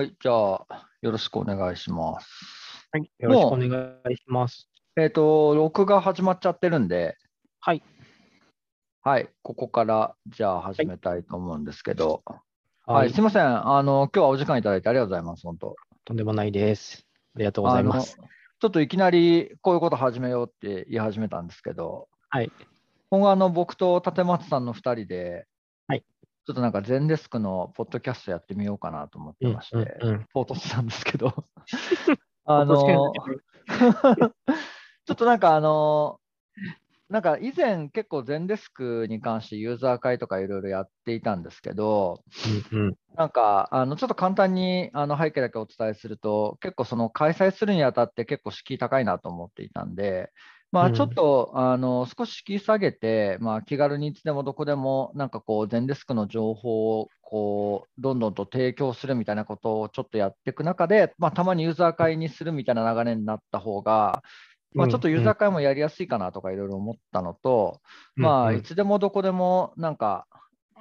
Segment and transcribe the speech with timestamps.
[0.00, 2.88] はい、じゃあ、よろしくお願いします。
[2.90, 4.66] はい、よろしくお願いします。
[4.96, 7.18] えっ、と、録画始まっちゃってるんで、
[7.60, 7.82] はい。
[9.02, 13.44] はい、ここから、じゃあ始めたいと思うんですけど、はい、はい、すみません。
[13.44, 15.76] あの、今日はお時間いただいてありがとうございます、本当。
[16.06, 17.06] とんでもないです。
[17.36, 18.16] ありがとうございます。
[18.16, 22.50] ちょっといきなりこういうこと始めようって言い始めたんですけど、はい。
[23.10, 25.46] 今後、あの、僕と立松さんの2人で、はい。
[26.46, 29.98] ちょっとなんか、全デスクのポッドキャストやってみようかなと思ってまして、
[30.32, 31.34] ポートスなんですけど、
[32.44, 36.18] あの、ちょっとなんかあの、
[37.10, 42.22] なんか以前結構全デスクに関してユーザー会とかいろいろやっていたんですけど、
[42.72, 42.94] うんうん。
[43.16, 50.30] なんかあのちょっと簡単にあの背景だけお伝えすると、結構その開催するにあたって結構敷居高いなと思っていたんで、
[50.72, 50.94] まあ、うん。
[50.94, 64.22] ちょっと、あの少し敷居下げて、まあ、気軽にいつでもどこでもなんかこう全デスクの情報をこうどんどんと提供するみたいなことをちょっとやっていく中で、まあ、たまにユーザー会にするみたいな流れになった方が、
[64.74, 67.80] まあ、ちょっとユーザー会もやりやすいかなとかいろいろ思ったのと、
[68.16, 70.26] まあ、いつでもどこでもなんか、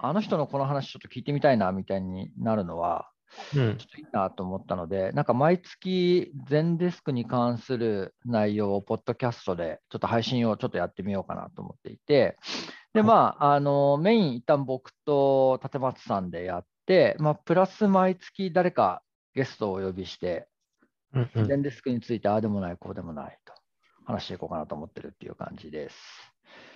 [0.02, 3.10] あの人のこの話ちょっと聞いてみたいなみたいになるのは、
[3.56, 12.38] うんちょっといいなと思ったので、なんか毎月、全デスクに関する内容をポッドキャストでちょっと配信をちょっとやってみようかなと思っていて、
[12.94, 19.04] で、はいまあ、あのメイン一旦僕と立松さんでやって、まあ、プラス毎月誰か
[19.36, 20.48] ゲストをお呼びして、
[21.14, 23.54] うんうん全デスクについてああでもない、こうでもないと
[24.06, 25.96] 話していこうかなと思ってるっていう感じです。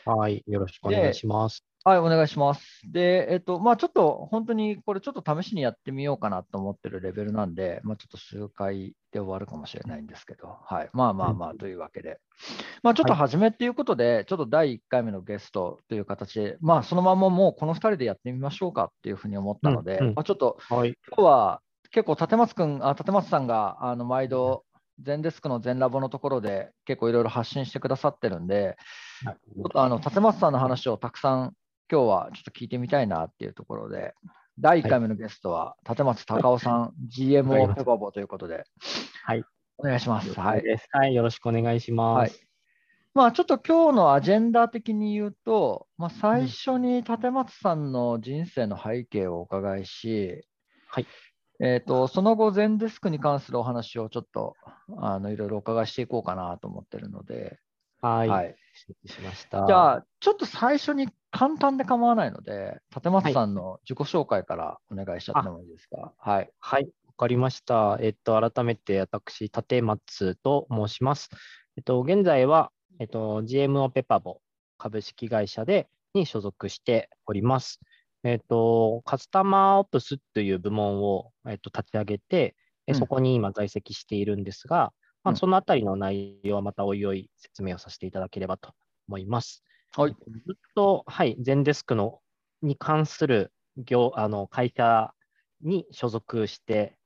[0.06, 1.64] はい、よろしくお願いします。
[1.86, 2.62] はい、お願いします。
[2.90, 10.90] で、えっと、まあちょっと本当にこれちょっと試しにやってみようかなと思ってるレベルなんで、まあちょっと数回で終わるかもしれないんですけど、はい。
[10.94, 12.22] まあまあまあというわけで、
[12.84, 20.14] まあちょっと初めっていうことで、ちょっと第1回目のゲストという形で、まあそのままもうこの2人でやってみましょうかっていうふうに思ったので、うんうん。
[20.14, 21.62] まあちょっとはい、今日は
[21.92, 24.64] 結構立松くん、あ立松さんがあの毎度、
[25.02, 28.78] 全デスクの全ラボのところで結構いろいろ発信してくださってるんで、
[29.26, 29.36] はい。
[29.36, 31.54] ちょっとあの立松さんの話をたくさん
[31.92, 34.14] 今日はちょっと聞いてみたいなっていうところで、
[34.60, 38.66] 第1回目のゲストは立松隆夫さん、GMO ペバボということで、
[39.24, 39.44] はい、
[39.78, 40.34] お願いします。
[40.40, 40.64] はい。
[40.92, 42.32] はい、よろしくお願いします。
[42.32, 42.48] はい
[43.16, 50.48] まあちょっと今日のアジェンダ的に言うと、まあ、最初に立松さんの人生の背景をお伺いし、
[50.88, 51.06] はい
[51.60, 54.56] えー、とその後、全デスクに関するお話をちょっと
[54.98, 57.60] あのいろいろお伺いしていこうかなと思ってるので、
[58.08, 58.56] はい、はい
[59.06, 59.66] しました。
[59.66, 66.14] じゃあ、ちょっと最初に簡単で構わないので、立松さんの自己紹介からお願いしちゃってもいいですか。
[66.18, 66.50] はい。
[66.60, 67.98] はい、わかりました。
[68.02, 71.30] えっと、改めて私、立松と申します。
[71.78, 74.42] えっと、現在は、えっと、GMO ペパボ
[74.78, 77.80] 株式会社で、に所属しております。
[78.24, 82.56] えっと、カスタマーオプスという部門を、えっと、立ち上げて、
[82.94, 88.74] そこに今在籍しているんですが、まあ、うんそのあたりの内容はまたおいおい説明をさせていただければと
[89.08, 89.64] 思います。
[89.96, 90.12] はい。
[90.12, 90.18] ず
[90.54, 92.20] っと、はい、全デスクの
[92.62, 95.14] に関する業あの会社
[95.62, 96.98] に所属して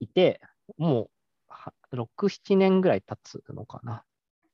[0.00, 0.40] いて、
[0.78, 1.10] もう
[1.48, 4.04] は6、7年ぐらい経つのかな。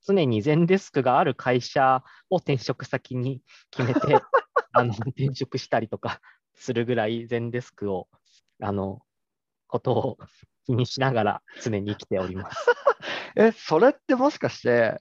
[0.07, 4.01] 常に全デスクがある会社を転職先に決めて
[4.73, 6.21] あの転職したりとか
[6.55, 8.09] するぐらい全デスクを、
[8.61, 9.03] あの、
[9.67, 10.19] ことを
[10.69, 12.67] 気にしながら常に生きております。
[13.37, 14.99] え、それってもしかして、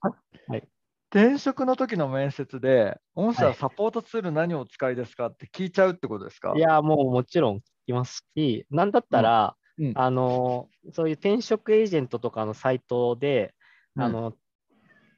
[0.48, 0.68] はい。
[1.10, 6.54] 転職の時の面接で、御社はいサポートツール何をお使いですかって聞いちゃうってことですか？
[6.56, 13.54] いや、もうもちろん聞きますし、なんだったら、うんあの、そういう転職エージェントとかのサイトで、
[13.96, 14.04] うん。
[14.04, 14.34] あの、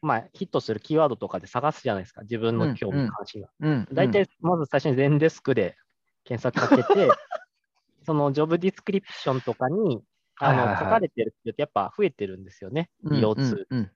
[0.01, 3.49] まあ、ヒットするキーワードとかで探すじゃないですか、自分の興味関心が。
[3.59, 5.75] うん、大体、まず最初に全デスクで
[6.23, 7.09] 検索かけて、
[8.05, 10.01] そのジョブディスクリプションとかに、
[10.39, 10.75] あのはいはい。
[10.75, 13.67] はい書かれてるってやっぱ増えてるんですよね、うん利用ツール。
[13.69, 13.91] うん。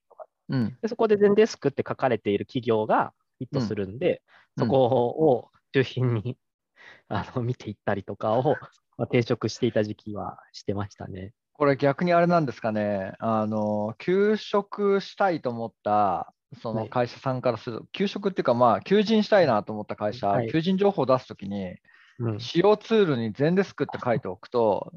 [0.49, 0.77] うん。
[0.81, 4.21] でそこで全デスクって書かれている企業がヒットするんで、
[4.57, 4.65] うん。
[4.65, 6.37] そこを中心に
[7.09, 8.57] あの見ていったりとかを、ま
[8.99, 11.33] あ、転職していた時期はしてましたね。
[11.53, 16.89] これ逆にあれなんですかね、あの、休職したいと思った、そのはい。
[16.89, 20.51] 会社さんからすると、休職っていうか、まあ、求人したいなと思った会社、はい。
[20.51, 21.75] 求人情報を出すときに、
[22.19, 24.93] うん、使用ツールに全デスクって書いておくと、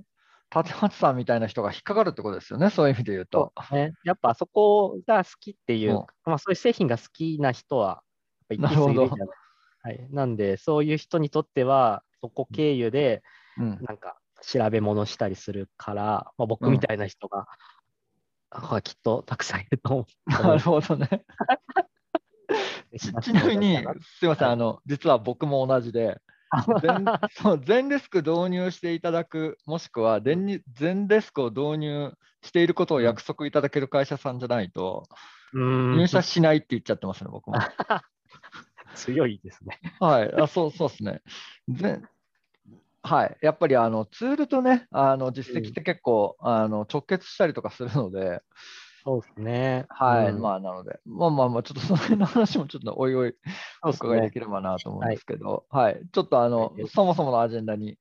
[0.54, 3.52] 立松さんみたいな人が引っかかるってことですよね、そういう意味で言うと。
[3.72, 6.06] ね、やっぱそこが好きっていう、うん。
[6.24, 8.02] まあ、そういう製品が好きな人は
[8.48, 9.28] やっぱ一定数いるじゃない。
[9.82, 13.22] はい、なんで、そういう人にとっては、そこ経由で、
[13.58, 17.46] うん、なんか調べ物したりするから、まあ、僕みたいな人が、
[18.50, 20.30] あきっとたくさんいると思う。
[20.30, 21.24] なるほどね。
[22.98, 23.76] ち ちなみに、
[24.18, 26.20] すみません、はいあの、実は僕も同じで、
[26.82, 32.12] 全そう全デスク導入していただく、もしくは全に全デスクを導入
[32.42, 35.04] していることを約束いただける会社さんじゃないと、
[35.52, 37.54] うん入社しないって言っちゃってますね、僕も。
[38.94, 39.78] 強いですね。
[40.00, 41.22] はい、あそうそうですね。
[41.68, 42.00] ぜ
[43.02, 48.42] はい、やっぱりあのツールとね、あの実績って結構、あの直結したりとかするので、
[49.06, 49.86] そうですね。
[49.88, 50.40] はい、うん。
[50.40, 53.34] まあなので、まあまあまあ、ちょっとその辺の話もちょっとおいおい。
[53.84, 57.98] お伺いできればなと思うんですけど、はい、ちょっとあのはい、そもそものアジェンダに、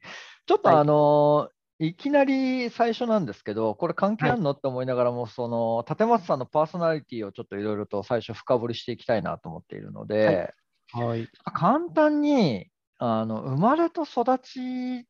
[0.47, 0.77] ちょっとはい。
[0.79, 10.53] あの、いきなり最初なんですけど、これ関係あるのって思いながらも、その立松さんのパーソナリティをちょっといろいろと最初深掘りしていきたいなと思っているので、
[10.91, 11.29] はい。
[11.53, 15.07] 簡単にあの生まれと育ち、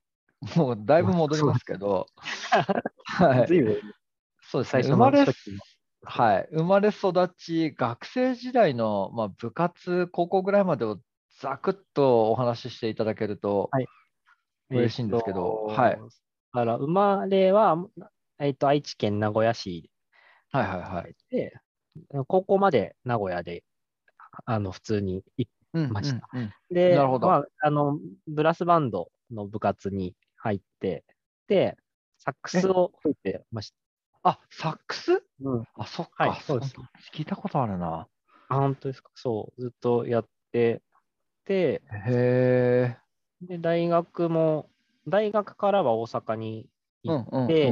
[0.57, 2.07] もうだいぶ戻りますけど、
[3.05, 3.47] はい、
[4.41, 5.25] そうですね、最初の生まれ
[6.05, 10.99] はい、生まれ育ち、学生時代の、まあ、部活、高校ぐらいまでを
[11.39, 13.87] ざくっとお話ししていただけると、はい。
[14.69, 15.95] 嬉しいんですけどえーとはい。
[15.95, 15.99] だ
[16.53, 17.77] から、生まれは、
[18.39, 19.89] えっと、愛知県名古屋市
[20.51, 21.15] はいはいはい。
[21.29, 21.53] で、
[22.27, 23.63] 高校まで名古屋で、
[24.45, 26.29] あの、普通に行っうんました。
[26.33, 31.03] うんうんで、まあ、あの、ブラスバンドの部活に入って、
[31.47, 31.77] で、
[32.17, 33.71] サックスを吹いてまし
[34.25, 35.19] あ、サックス？
[35.19, 35.23] た。
[35.41, 35.63] うん。
[35.75, 36.81] あ、そっか、はいそうですそ
[37.13, 38.07] 聞いたことあるな。
[38.49, 39.11] あ、本当ですか？
[39.13, 40.81] そう、ずっとやって
[41.45, 42.97] て、へえ。
[43.41, 44.71] で、大学も、
[45.07, 46.67] 大学からは大阪に
[47.03, 47.67] 行っうんうんて、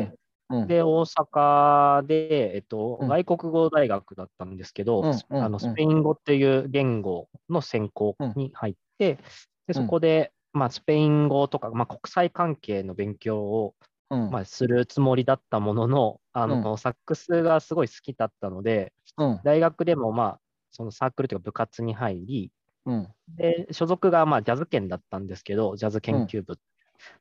[0.49, 9.17] うんうんで、大阪で、えっと、うん外国語大学だったんですけど、うんうんうんあのスペイン語っていう言語の専攻に入って、
[9.65, 13.87] でそこで、まあ、スペイン語とか、まあ、国際関係の勉強を、うん
[14.29, 19.39] まあ、するつもりだったものの、あのサックスがすごい好きだったので、うん。
[19.43, 20.41] 大学でも、まあ、
[20.71, 22.51] そのサークルというか部活に入り、
[22.85, 23.07] うん。
[23.37, 26.57] で、所属がまあジャズ圏だったんですけど、ジャズ研究部。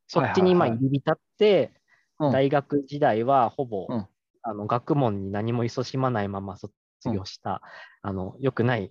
[0.06, 1.72] そっちにまあ入り浸って、
[2.18, 2.32] うん。
[2.32, 4.08] 大学時代はほぼ、うん。
[4.42, 6.74] あの学問に何も勤しまないまま卒
[7.14, 7.62] 業した、
[8.02, 8.90] あの良くない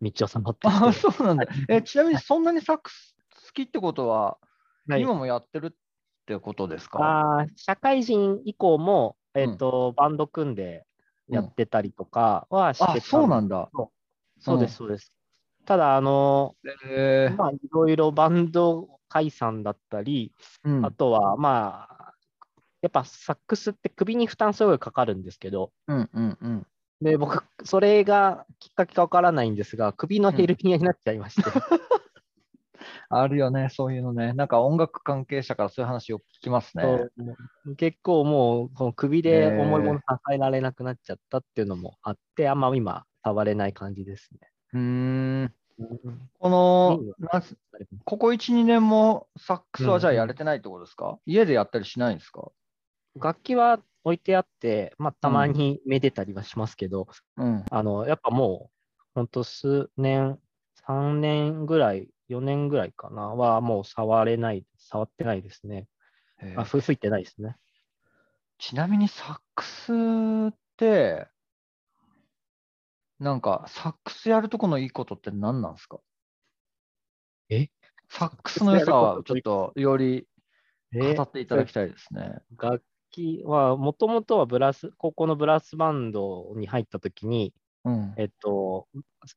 [0.00, 1.46] 道をさまってあ、そうなんだ。
[1.68, 3.16] え、ちなみにそんなにサックス
[3.46, 4.38] 好きってことは、
[4.88, 5.02] はい。
[5.02, 5.76] 今もやってる
[6.24, 6.98] ってことですか？
[7.40, 10.86] あー社会人以降も、えっとバンド組んで
[11.28, 13.70] やってたりとかはしてたあ、そうなんだ。
[14.40, 15.12] そうです、そうです。
[15.64, 16.56] ただ、あの。
[17.38, 20.32] まあ、いろいろバンド解散だったり、
[20.64, 22.14] うんあとは、まあ、
[22.82, 26.66] やっぱサックスって首に負担すごいかかるんですけど、うんうんうん。
[27.00, 31.42] で、僕、それがきっかけかわからないんですが、首のヘルニアになっちゃいまして、
[33.08, 34.32] あるよね、そういうのね。
[34.34, 36.84] なんか音楽関係者からそういう話よく聞きますね。
[37.78, 40.04] 結構もう、この首で重いもの支
[40.34, 44.50] えられなくなっちゃったっていうのもあって、あんま今、触れない感じですね。
[44.72, 45.54] うーん。
[45.78, 47.04] うんこの
[48.04, 52.52] ここ1、2年もサックスはじゃあやれてないってことですか、家でやったりしないんですか？
[53.16, 57.64] 楽器は置いてあって、まあ、たまにめでたりはしますけど、うん。
[57.70, 60.38] あの、やっぱもう、ほんと数年、
[60.86, 65.88] 3年ぐらい、4年ぐらいかな、はもう触れない、触ってないですね。
[66.38, 67.56] へーあ、ふ吹いてないですね。
[68.58, 69.92] ちなみにサックス
[70.52, 71.28] って、
[73.18, 76.00] なんかサックスやるとこのいいことって何なんですか？
[77.50, 77.68] え？
[78.08, 80.28] サックスの良さはちょっとより
[80.98, 82.42] 語っていただきたいですね。
[82.58, 87.54] 楽器は、もともとはブラス、高校のブラスバンドに入ったときに、
[87.84, 88.16] うん。
[88.16, 88.88] えっと、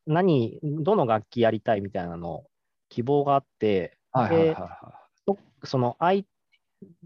[0.07, 2.45] 何、どの楽器やりたいみたいなの、
[2.89, 4.87] 希望があって、はいはい
[5.63, 6.25] その、あい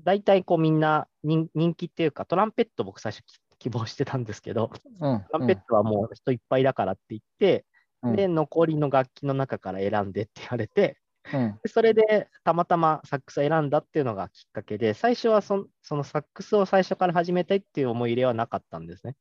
[0.03, 3.23] 大体こうみんな人人気っていうか、トランペット僕最初
[3.59, 4.89] 希望してたんですけど、い。
[4.89, 5.19] うん。
[5.31, 7.65] トランペットはもう人いっぱいだからって言って、
[8.03, 10.97] うんで、残りの楽器の中から選んでって言われて、
[11.31, 11.59] うん。
[11.61, 19.15] でそれでたまたまサックスを選んだっていうのがきっかけで、最初はそそのサックスを最初から始めたいっていう思い入れはなかったんですね。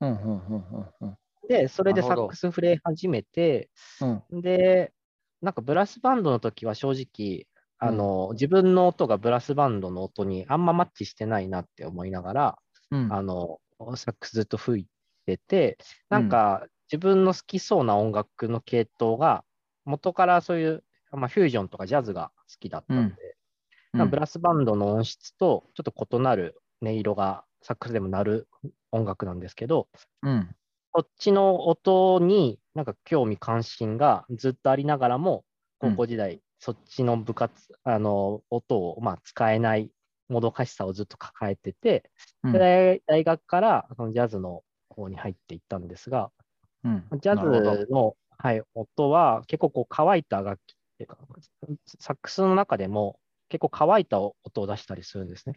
[0.00, 0.10] うん。
[0.10, 0.18] うん。
[0.18, 0.86] うん。
[1.00, 1.16] うん。
[1.48, 4.40] で、それでサックス触れ始めて、うん。
[4.42, 4.92] で、
[5.44, 7.46] なんかブラスバンドの時は正直、
[7.78, 12.58] あの、自分の音がブラスバンドの音にあんまマッチしてないなって思いながら、
[12.90, 13.12] うん。
[13.12, 13.60] あの、
[13.96, 14.86] サックスずっと吹い
[15.26, 19.44] てて、なんか自分の好きそうな音楽の系統が、
[19.84, 23.14] 元からそういう、まあ、フュージョンとかジャズが好きだったんで、
[23.92, 28.48] うんブラスバンドの音質とちょっと異なる音色がサックスでも鳴る
[28.90, 29.86] 音楽なんですけど、
[30.22, 30.56] うん。
[30.90, 35.44] こっちの音になんか興味関心がずっとありながらも、
[35.78, 37.52] 高校時代、そっちの部活、
[37.84, 39.90] あの、音をまあ使えない
[40.28, 42.10] もどかしさをずっと抱えてて、
[42.42, 46.30] うんで大大学からそのジャズの方に入っていったんですが、
[46.84, 47.04] うん。
[47.20, 51.18] ジャズの、はい、音は結構こう乾いた楽器ていうか、
[52.00, 55.56] サックスの中でも結構乾いた音を出したりするんですね。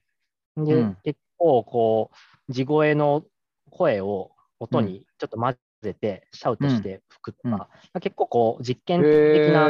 [0.57, 2.11] で、うん結構こ
[2.49, 3.23] う、地声の
[3.69, 7.69] 声を音にちょっと混ぜて、シャウトして吹くとか、
[8.01, 9.69] 結構こう、実験的な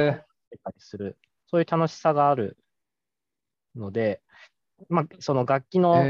[0.52, 2.58] へたりする、そういう楽しさがある
[3.76, 4.22] ので、
[4.90, 6.06] まあ、その楽器の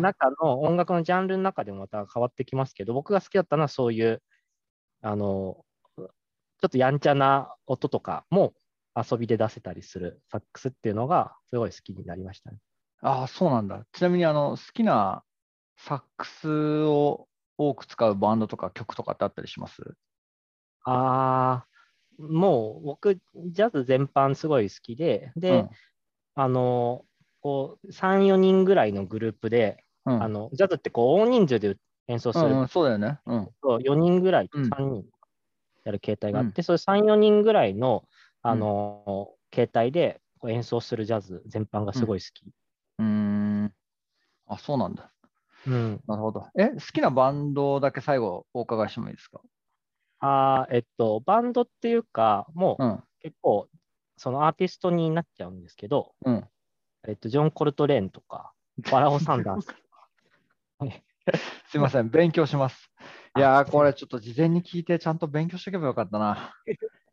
[0.00, 4.22] 中の音楽のジャンルの中でもまた変わってきますけど、僕が好きだったのはそういう、
[5.00, 5.64] あの、
[5.96, 8.54] ちょっとやんちゃな音とかも
[8.94, 12.58] 遊びで出せたりするサックスっていうのがすごい好きになりましたね。
[13.00, 13.84] ああ、そうなんだ。
[13.92, 15.24] ちなみにあの好きな
[15.76, 17.26] サックスを
[17.58, 19.96] 多く使うバンドとか曲とかってあったりします？
[20.84, 21.68] ああ、
[22.18, 25.68] もう僕、ジャズ全般すごい好きで、で、
[26.34, 27.06] あの、
[27.40, 31.76] こう、3、4人ぐらいのグループで、うん、うんあの、ジャズってこう大人数で
[32.08, 33.20] 演奏するうんうん、そうだよね。
[33.26, 33.54] うん。
[33.62, 35.04] と4人ぐらいとうん3人
[35.84, 38.08] やる形態があって、それ3、4人ぐらいの、
[38.42, 42.52] あの形態でこう演奏するジャズ全般がすごい好き。
[42.98, 43.04] うー
[43.66, 43.74] ん。
[44.46, 45.14] あ、そうなんだ。
[45.66, 46.00] うん。
[46.06, 46.48] なるほど。
[46.58, 49.40] え、好きなバンドだけ最後お伺いしてもいいですか？
[50.20, 53.02] あーえっと、バンドっていうか、もううん。
[53.20, 53.68] 結構、
[54.16, 56.48] そのアーティストになっちゃうんですけど、うん。
[57.08, 58.52] えっと、ジョン・コルトレーンとか、
[58.90, 59.78] バラオ・サンダースとか。
[60.78, 61.04] は い
[61.68, 62.90] すいません、勉強します。
[63.36, 66.54] いやー、これちょっと事前に聞いてちゃんと勉強しておけばよかったな。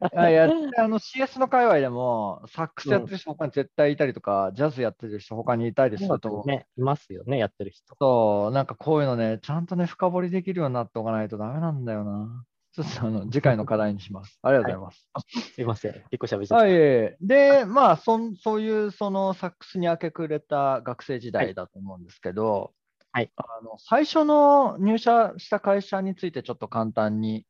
[0.01, 6.43] いやあの CS の界隈でも、サックスやってる人他に絶対いたりとか、ジャズやってる人他にいたりすると。
[6.45, 7.95] ね、いますよね、やってる人。
[7.99, 12.45] そう、なんかこういうのね、ちゃんとね、深掘りできるようになっておかないとダメなんだよな。
[12.71, 14.39] ちょっとあの次回の課題にします。
[14.43, 15.51] ありがとうございます。
[15.53, 16.63] すいません、結構喋っちゃった。
[16.63, 22.73] はい、ええで、まあそん、そういうそのサックスに明け暮れた学生時代だと思うんですけど、
[23.11, 27.45] はいあの最初の入社した会社についてちょっと簡単に、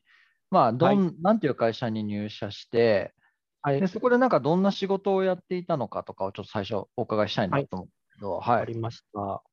[0.51, 3.13] まあどん、なんていう会社に入社して、
[3.61, 8.59] はいで、そこでなんかどんな仕事をやっていたのかとかをちょっと最初お伺いしたいなと思うんですけど、はい。
[8.59, 9.43] わかりました。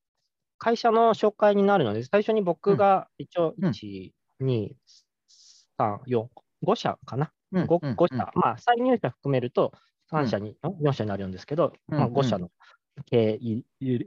[0.59, 4.71] 会社の紹介になるので、最初に僕が一応、うん1、2、
[5.79, 6.29] 3、4、
[6.65, 7.33] 5社かな。
[7.53, 8.31] うん 5, うん5社。
[8.35, 9.73] まあ、再入社含めると
[10.11, 12.51] 3社に、ん4社になるんですけど、まあ、うん5社の
[13.07, 13.39] 経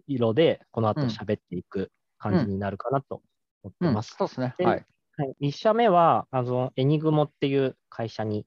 [0.08, 3.22] 色で、この後喋っていく感じになるかなと
[3.64, 4.16] 思ってうんます。
[4.18, 4.56] そうですね。
[4.58, 4.86] ではい。
[5.20, 8.46] はい、1社目は、あの、エニグモっていう会社に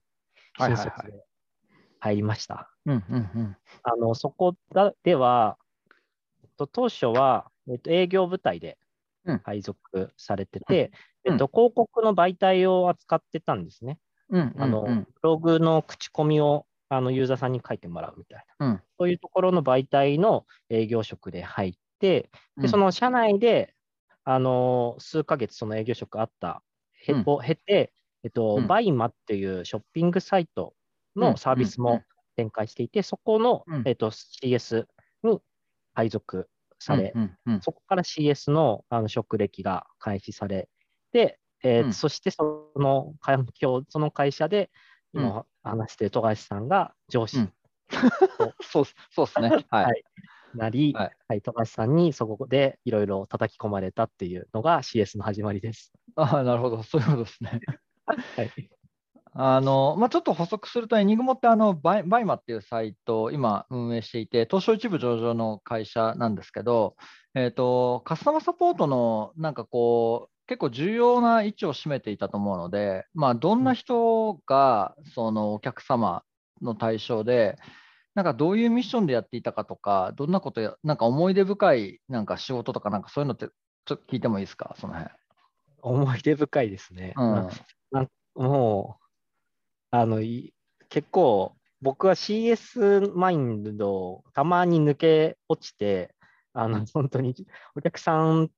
[0.57, 1.23] 新卒で
[1.99, 2.71] 入りました。
[3.83, 5.59] あの、そこだでは、
[6.57, 8.79] と当初は、えっと、営業部隊で
[9.25, 9.41] うん。
[9.45, 10.91] 配属されてて、
[11.25, 11.33] うん。
[11.33, 13.99] えっと、広告の媒体を扱ってたんですね。
[14.29, 18.81] うんあの、ブログの口コミをあのユーザーさんに書いてもらうみたいな、うん。
[18.97, 22.63] そういうところの媒体の営業職で入って、うん。
[22.63, 23.75] でその社内で、
[24.25, 26.63] あの数ヶ月その営業職あった。
[27.05, 27.23] へうん。
[27.25, 28.67] を経て、えっと、うん。
[28.67, 30.73] BUYMA っていうショッピングサイト
[31.15, 32.01] のサービスも
[32.35, 33.83] 展開していて、そこの、うん。
[33.85, 34.85] えっと、CS
[35.23, 35.39] に
[35.93, 36.49] 配属
[36.79, 37.19] され、う
[37.51, 37.61] ん。
[37.61, 40.69] そこから CS のあの職歴が開始され
[41.11, 41.93] て、えーうん。
[41.93, 44.69] そしてその環境、その会社で
[45.13, 47.53] 今話している富樫さんが上司うん。
[48.63, 49.49] そうそうですね。
[49.69, 49.85] はい。
[49.85, 49.95] はい。
[49.95, 50.03] に
[50.57, 55.91] なり、ははいい富樫さんにそこでいろいろ叩き込まれたっていうのが CS の始まりです。
[56.15, 56.83] ああ、なるほど。
[56.83, 57.59] そういうことですね。
[58.07, 58.51] はい、
[59.35, 66.95] あの、まあ、ちょっと補足すると、エニグモってあのバイ、 BUYMA っていうサイトを今運営していて、東証一部上場の会社なんですけど、
[67.33, 76.23] えっ、と、カスタマーサポートのなんかこう、結構重要な位置を占めていたと思うので、まあ、どんな人がそのお客様
[76.61, 77.57] の対象で、
[78.15, 83.47] なんかどういうミッションでやっていたかとか、どんなことや、なんか思い出深いなんか仕事とか、なんかそういうのって、
[83.85, 85.11] ちょっと聞いてもいいですか、その辺。
[85.81, 87.13] 思い出深いですね。
[87.17, 87.49] うん。
[87.91, 89.05] なもう、
[89.91, 90.53] あの、い
[90.89, 96.15] 結構、僕は CS マインドをたまに抜け落ちて、
[96.53, 97.35] あの、本当に
[97.75, 98.49] お客さん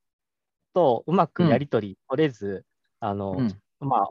[0.73, 2.65] とうまくやり取り取れず、
[2.99, 3.61] あの、うん。
[3.79, 4.07] まあ、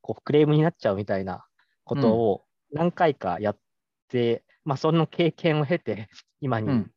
[0.00, 1.46] こうクレームになっちゃうみたいな
[1.84, 3.58] ことを何回かやっ
[4.08, 6.10] て、まあ、その経験を経て、
[6.42, 6.92] 今に、うん。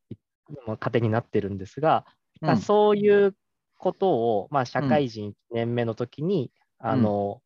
[0.67, 2.05] もう糧になってるんですが、
[2.41, 2.57] うん。
[2.57, 3.33] そういう
[3.77, 7.41] ことを、まあ、社会人1年目の時に、あの、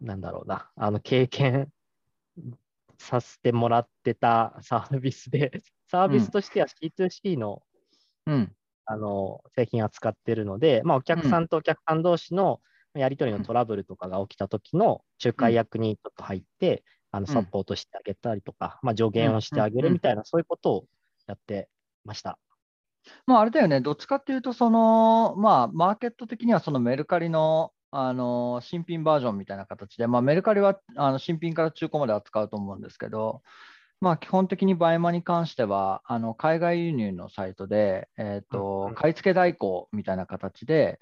[0.00, 1.70] なんだろうな、あの、経験
[2.96, 5.50] させてもらってたサービスで、
[5.90, 7.62] サービスとしては C2C の、
[8.24, 8.56] うん。
[8.90, 12.62] あの製品扱ってるので、まあ、お客さんとお客さん同士の
[12.94, 20.84] やり取りのトラブルとかが起きた時の仲介役にちょっと入って、あのサポートしてあげたりとか、まあ、助言をしてあげるみたいな、そういうことを
[21.26, 21.68] やって
[22.04, 22.38] ました。
[23.26, 33.40] まあ、あれだよね、どっちかっていうと、その、まあ、マーケット的にはそのメルカリの、あの新品バージョンみたいな形で、まあ、メルカリはあの新品から中古まで扱うと思うんですけど、
[34.00, 38.94] まあ、基本的に BUYMA に関しては、あの海外輸入のサイトで、えーとうんうん。
[38.94, 40.98] 買い付け代行みたいな形で、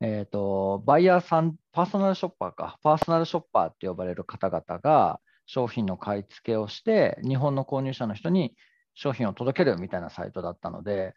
[0.00, 8.54] えーと、バイヤーさん、パーソナルショッパーか、パーソナルショッパーって呼ばれる方々が商品の買い付けをして、日本の購入者の人に
[8.94, 11.14] 商品を届けるみたいなサイトだったので、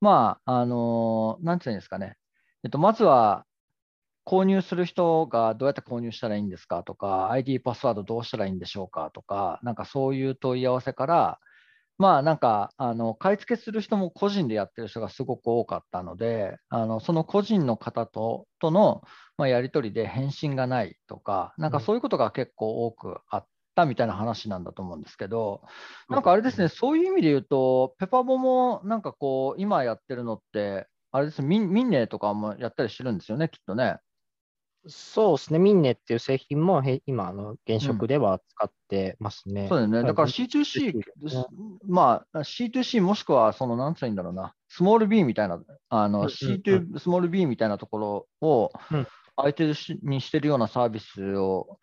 [0.00, 2.16] まあ、あのなんていうんですかね、
[2.64, 3.44] えっと、まずは
[4.24, 11.38] 購入する人がどうやって購入したらいいんですかとか、ID パスワードどうしたらいいんでしょうかとか、なんかそういう問い合わせから、
[11.96, 19.02] まあなんかあの買い付けする人も個人でやってる人がすごく多かったので、あのその個人の方ととの、
[19.38, 23.46] まあ、やり取りで返信がないとか、なんかそういうことが結構多くあっ
[23.78, 25.62] たみたいな話なんだと思うんですけど、
[26.08, 33.98] なんかあれですね、そういう意味で言うと、ペパボもなんかこう、今やってるのって、あれですミンミンネとかもやったりしてるんですよね、きっとね。
[34.86, 39.68] そうですね、ミンネっていう製品もへ今、あの現職では使ってますね。
[39.68, 40.02] そうだよね。
[40.02, 41.00] だから C2C、
[41.86, 49.06] まあ C2C もしくは、その、なんつったらいいんだろうな、スモール B みたいな、あの、うんうんうん C2、スモール B みたいなところをうん
[49.38, 51.78] 相手にしてるようなサービスを、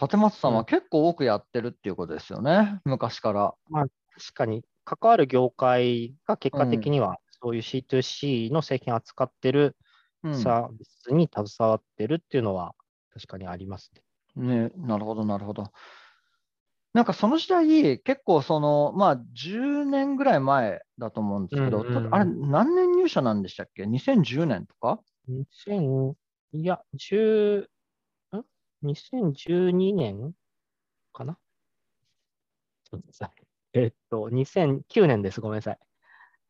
[0.00, 3.54] 立松さんは結構多くやってるっていうことですよね、昔から。
[3.72, 9.76] 確かに、関わる業界が結果的には、そういう C2C の製品を扱ってる
[10.22, 12.74] うんサービスに携わってるっていうのは、
[13.12, 14.02] 確かにありますね。
[14.36, 15.64] ね、なるほど、なるほど。
[16.92, 26.14] なんかその時代、結構その、まあ、10年ぐらい前だと思うんですけど、うんうんあれ、何年入社なんでしたっけ ?2010 年とか？2000、
[26.52, 27.68] いや、10、ん
[28.82, 30.32] ?2012 年
[31.12, 31.38] かな？
[32.84, 33.32] ちょっとさ
[33.72, 35.40] えっと、2009年です。
[35.40, 35.78] ごめんなさい。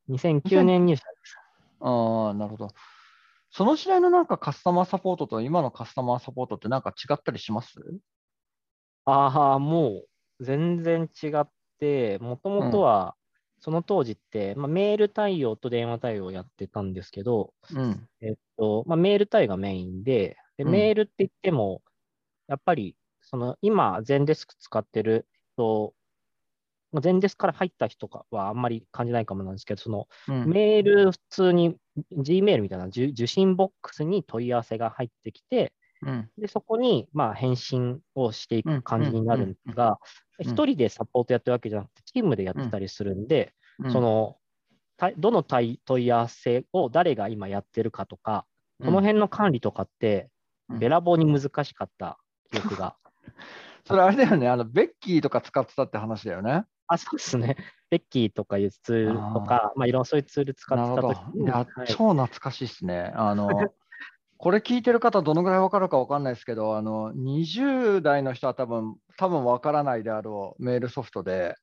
[0.08, 1.36] 2009年入社です。
[1.80, 2.68] ああ、なるほど。
[3.50, 7.80] その時代のなんかカスタマーサポートと今のカスタマーサポートってなんか違ったりします？
[9.04, 10.04] ああ、も
[10.38, 13.16] う全然違って、もともとは、
[13.58, 18.08] その当時って、まあ、メール対応と電話対応をやってたんですけど、うん。
[18.22, 21.82] えっと、まあ、メール対応がメインで、でうんメールって言っても、
[22.50, 25.94] やっぱり、その今、ゼンデスク使ってる人、
[26.90, 30.50] まあゼンデスクから入った人かはあんまり感じないかもなんですけど、そのうん。
[30.50, 31.76] メール普通に
[32.12, 36.28] Gmail みたいな受受信ボックスに問い合わせが入ってきて、うん。
[36.38, 39.98] でそこにまあ返信をしていく感じになるんですが、
[40.40, 40.50] うん。
[40.50, 43.92] 一人でサポートやってるわけじゃなくて、チームでやってたりするんで、うん。
[43.92, 44.36] そ、の
[44.96, 48.46] たどの対問い合わせを誰が今やってるかとか、
[48.80, 48.86] うん。
[48.86, 50.30] この辺の管理とかって、
[50.68, 50.78] うん。
[50.80, 52.18] べらぼうに難しかった
[52.50, 52.96] 記憶が。
[53.84, 56.64] それあれだよね、あの、ベッキーとか使ってたって話だよね。
[56.86, 57.56] あ、そうですね。
[57.88, 60.94] ベッキーとかいうツールとか、まあ、いろんなそういうツール使って。
[60.96, 63.12] た時に、いや、はい超懐かしいですね。
[63.14, 63.48] あの、
[64.38, 71.56] これ聞いてる方、どのぐらいわかるかわかんないですけど、あの、20代の人は多分、多分わからないであろうメールソフトで、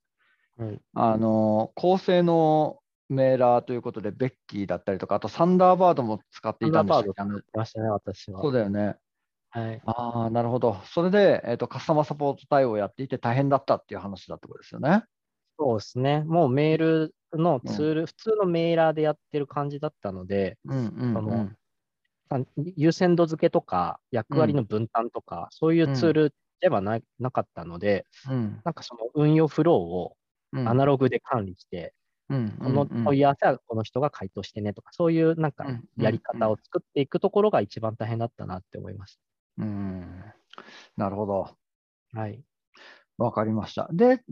[0.58, 8.42] はいあの、高性能メーラーということで、ベッキーだったりとか、あとサンダーバードも使っていたんでしたっけあのサンダーバード使ってましたね、私は。
[8.42, 8.96] そうだよね。
[9.58, 10.78] はい、ああ、なるほど。
[10.86, 15.04] それで、えっと、カスタマーサポート対応をやっていて大変だったっていう話だってことですよね。
[15.58, 16.24] そうですね。
[16.24, 21.58] もうメールのツール、普通のメーラーでやってる感じだったので、うんうんそのうん。
[22.30, 22.40] あ
[22.76, 28.62] 優先度付けとか役割の分担とか、そういうツールではな,、なかったので、うん。
[28.64, 30.16] なんかその運用フローを
[30.54, 30.70] うん。
[30.70, 31.96] アナログで管理して、
[32.30, 32.98] うんこのうん。
[32.98, 39.18] うん問い合わせはこの人が回答してねとか、そういうなんかうんやり方を作っていくところが一番大変だったなって思いまし
[39.58, 40.24] うん
[40.98, 41.50] なるほど。
[42.14, 42.20] た。
[42.20, 42.44] はい。
[43.18, 43.88] わかりました。
[43.92, 44.24] で、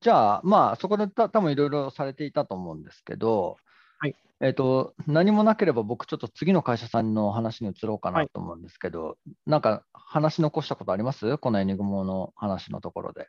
[0.00, 3.56] じゃあ、まあ、そこでた多分いろいろされていたと思うんですけど、
[3.98, 11.36] はいえっと、何もなければ僕、ちょっと次の会社さんの話に移ろうかなと思うんですけど、なんか話残したことあります？
[11.38, 13.28] このエニグモの話のところで。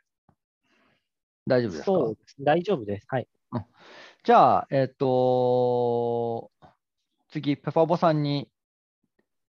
[1.46, 1.84] 大丈夫ですか？
[1.84, 2.36] そうです。
[2.40, 3.06] 大丈夫です。
[3.08, 3.28] はい。
[4.24, 6.50] じゃあ、えっ、と、
[7.28, 8.48] 次、ペパボさんに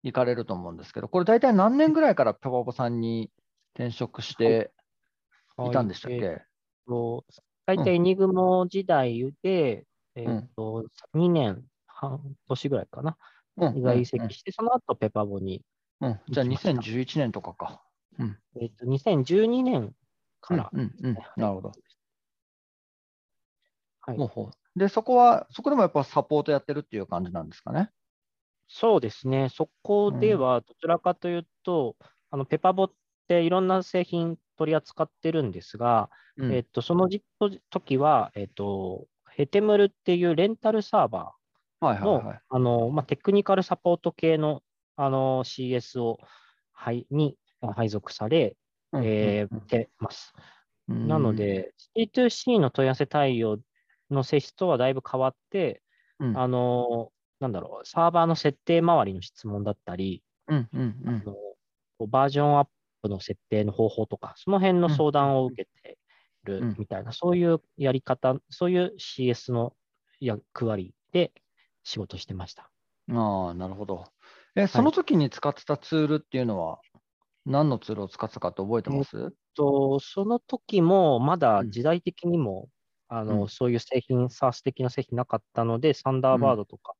[0.03, 3.31] 行かれると思うんですけど、これ大体何年ぐらいからペパボさんに
[3.75, 4.71] 転職して
[5.65, 5.71] い。
[5.71, 6.35] たんでしたっけ、はい。
[6.35, 6.39] えっ
[6.87, 7.25] と
[7.65, 9.85] 大体エニグモ時代で、
[10.15, 13.17] えっと、2年半年ぐらいかな。
[13.57, 15.61] うん在籍して、その後ペパボに、
[16.01, 16.09] うん。
[16.11, 17.81] うんじゃあ行きました2011年とかか。
[18.59, 19.93] えっと、2012年
[20.41, 21.13] から、うんうんうん。
[21.35, 21.71] なるほど。
[24.01, 24.17] はい。
[24.75, 27.91] で、そこは、そこでもやっぱサポートやってるっていう感じなんですかね？
[28.69, 29.49] そうですね。
[29.49, 31.97] そこではどちらかというと、
[32.29, 32.91] あのペパボっ
[33.27, 37.23] ていろんな製品取り扱ってるんですが、うんえっと、その時
[37.71, 42.33] 時は、えっと、ヘテムルっていうレンタルサーバーの。
[42.49, 44.61] あのまあ、テクニカルサポート系の
[44.95, 46.19] あの CS を、
[46.71, 47.37] はい、に
[47.75, 48.55] 配属され、
[49.67, 50.33] てます。
[50.87, 53.59] なの、で、C2C の問い合わせ対応
[54.09, 55.81] の性質とはだいぶ変わって、
[56.19, 61.35] うんあの、なんだろう、サーバーの設定周りの質問だったり、うんうんうんあの
[62.07, 62.67] バージョンアッ
[63.01, 65.97] プの設定の方法とか、その辺の相談を受けて
[66.45, 69.75] うんるみたいな、そういうやり方、そういう CS の
[70.19, 71.33] 役割で
[71.83, 72.71] 仕事してました。
[73.11, 74.05] ああ、なるほど。
[74.55, 76.79] え、その時に使ってたツールっていうのは、
[77.45, 79.33] 何のツールを使ってたかって覚えてます？
[79.55, 82.69] と、その時もまだうん時代的にも、
[83.09, 86.95] あの、うんそういう製品、サース的な製品なかったので、サンダーバードとか、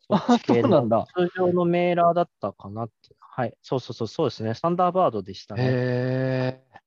[0.00, 3.16] そあっち系のそうなんだ通常のメーラーだったかなって。
[3.20, 3.56] はい。
[3.62, 4.54] そうそうそう、そうですね。
[4.54, 5.62] サンダーバードでしたね。
[5.62, 6.80] へえ。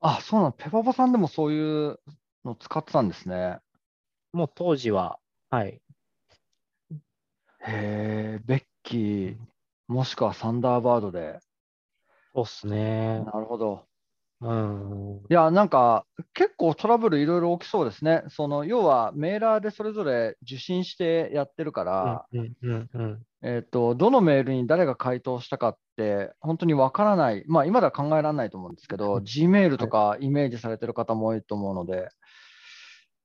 [0.00, 0.52] あ、そうなの。
[0.52, 2.00] ペパパさんでもそういう
[2.44, 3.60] の使ってたんですね。
[4.32, 5.18] もう当時は、
[5.50, 5.82] はい。
[7.60, 9.38] へえ、ベッキー、
[9.88, 11.40] もしくはサンダーバードで。
[12.34, 13.20] そうっすね。
[13.24, 13.85] なるほど。
[14.42, 15.20] うん。
[15.30, 18.22] いや、なんか、結構トラブルいろいろ起きそうですね。
[18.28, 32.08] その、要はメーラーでそれぞれ受信してやってるから、うんうんうんえっと、どのメールに誰が回答したかって、本当にわからない、まあ、今では考えられないと思うんですけど、うん Gmail とかイメージされてる方も多いと思うので、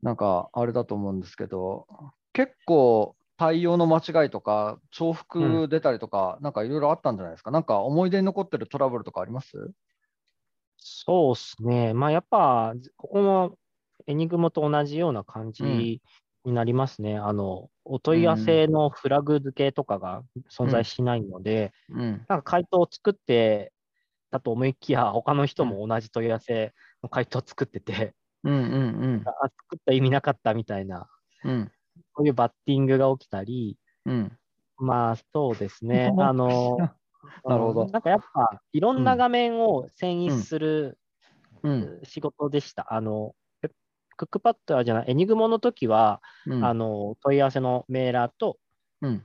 [0.01, 1.87] なんか、あれだと思うんですけど、
[2.33, 7.51] 結構、対応の間違いとか、重複出たりとか、なんかいろいろあったんじゃないですか。
[7.51, 9.71] なんか思い出に残ってるトラブルとかあります？
[10.83, 11.93] そうっすね。
[11.93, 13.57] まあ、やっぱ、ここも
[14.07, 17.17] エニグモと同じような感じになりますね。
[17.17, 22.25] あの、お問い合わせのフラグ付けとかが存在しないので、うん。
[22.27, 23.71] なんか回答を作って
[24.31, 31.07] たと思いきや、他の人も同じ問い合わせの回答を作ってて、うんうん あ、作った意味なかったみたいな、
[31.43, 31.51] うん。
[31.51, 31.71] うん。
[32.13, 34.37] こういうバッティングが起きたり、うん。
[34.77, 36.11] まあ、そうですね。
[36.11, 36.75] うんあの、
[37.45, 40.97] なるほどうんなんかやっぱ、いろんな画面を遷移する
[41.63, 41.99] うん。
[42.03, 42.93] 仕事でした。
[42.93, 43.69] あの、ペ
[44.17, 46.65] クックパッドじゃない、エニグモの時は、うん。
[46.65, 48.57] あの、問い合わせのメーラーと、
[49.01, 49.23] うん。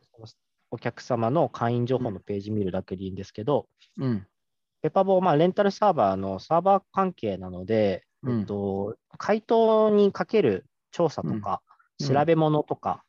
[0.70, 4.26] お客様の会員情報のページ見るだけでいいんですけど、うん。
[4.82, 13.04] ペパボー、まあ、レンタルサーバーのサーバー関係なので、うんえっと、回答にかける調査とか、うん調べ物とか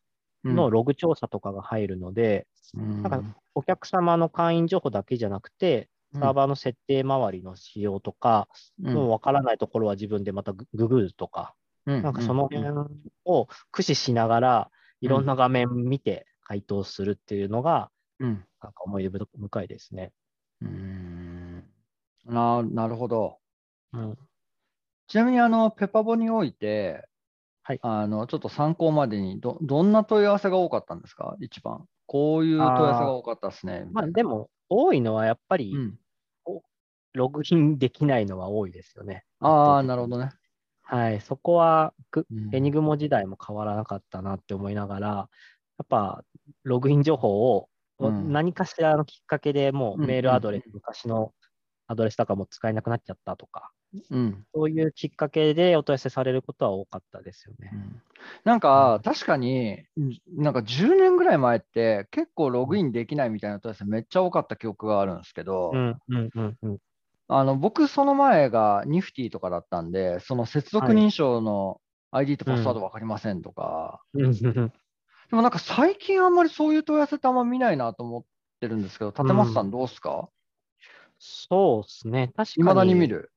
[0.46, 3.04] うんのログ調査とかが入るので、うん。
[3.04, 6.22] なんかお客様の会員情報だけじゃなくて、うん。
[6.22, 8.48] サーバーの設定周りの仕様とか、
[8.84, 8.94] うん。
[8.94, 12.02] もうわからないところは自分でまたグググるとか、うん。
[12.02, 12.64] なんかそのうん。
[12.64, 18.46] 辺を駆使しながら、いろんな画面見て回答するっていうのが、うん。
[18.62, 20.12] なんか思い出深いですね。
[20.62, 21.64] うん。
[22.26, 23.38] ななるほど。
[23.94, 24.18] うん。
[25.08, 27.08] ちなみに、あの、ペパボにおいて、
[27.64, 27.80] はい。
[27.82, 31.36] あの、ちょっと参考までにど、どんな問い合わせが多かったんですか？
[31.40, 31.86] 一番。
[32.08, 33.86] こういう問い合わせが多かったですね。
[33.92, 36.00] まあでも、多いのはやっぱり、うん。
[37.14, 39.26] ログインできないのは多いですよね。
[39.40, 40.30] ああ、なるほどね。
[40.84, 41.94] はい、そこは
[42.54, 45.28] エニグモ時代も変わらなかったなって思いながら、や
[45.84, 46.24] っぱ
[46.64, 51.34] ログイン情報をうん何かしらのきっかけでもううんメールアドレス、うん昔の
[51.88, 53.72] アドレスとかも使えなくなっちゃったとか、
[54.12, 54.46] うん。
[54.54, 57.70] そういうきっかけでお問い合わせされることは多かったですよね。
[57.74, 58.02] うん
[58.44, 59.86] なんか、確かに、
[60.36, 66.78] なんか10年ぐらい前って、結構ログインできないみたいな問い合わせめっちゃ多かった記憶があるんですけど、うんうんうんうん。
[67.28, 71.80] あの僕、その前がニフティとかだったんで、その接続認証の
[72.12, 74.74] ID とパスワード分かりませんとか、うんうんうん
[75.30, 78.24] でもなんか最近あんまりそういう問い合わせってあんま見ないなと思っ
[78.62, 80.30] てるんですけど、立松さうんんどうですか？
[81.20, 82.32] そうですね。
[82.36, 82.62] 確かに。
[82.62, 83.32] いまだに見る。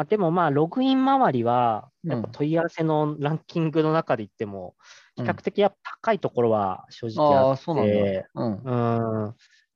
[0.00, 4.76] あでもまあ、ログイン周りは、やっぱうん問い合わせのランキングの中で言っても、
[5.14, 7.86] 比較的やっぱ高いところは正直あっそうなん
[8.34, 8.68] うん。
[9.26, 9.34] うん、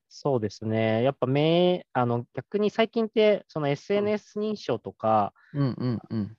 [0.09, 1.03] そうですね。
[1.03, 6.37] やっぱめあの逆に最近って、その SNS 認証とか、うんうんうん。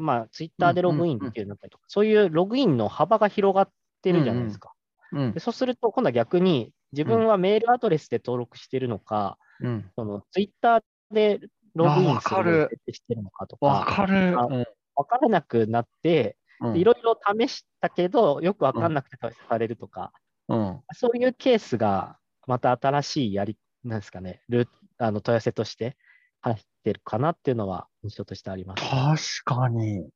[0.00, 3.70] まあ、ツイッターでログインっていうのとか、そういうログインの幅が広がっ
[4.02, 4.72] てるじゃないですか。
[5.12, 9.92] うんでそうすると、今度は逆に、自分はメールアドレスで登録してるのか、うん。
[9.96, 11.40] そのツイッターで
[11.74, 14.38] ログインすあわかるしてるのかとか、わかる。
[14.38, 19.16] あうん分からなくなって、うんいろいろ試したけど、よく分かんなくて
[19.48, 20.12] されるとか、
[20.48, 20.80] うん。
[20.92, 25.96] そういうケースが、また新しいやり、なんですかね、ルーあの問い合わせとして
[26.42, 29.42] 入ってるかなっていうのは印象としてあります。
[29.44, 30.10] 確かに。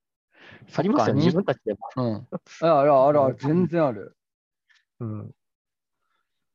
[0.76, 1.78] ありますよね、自分たちでも。
[1.96, 2.28] うん。
[2.60, 4.14] あるあるある、全然ある。
[5.00, 5.30] うん、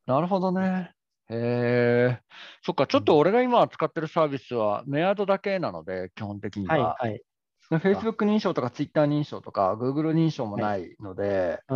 [0.06, 0.94] なるほどね。
[1.30, 2.22] へえ。
[2.64, 6.96] そっか、ちょっと俺が今使ってるサービスはメアドだけなので、基本的にはい、は。
[7.00, 7.22] はい。
[7.70, 11.76] Facebook 認証とか Twitter 認証とか Google 認証もないので、そ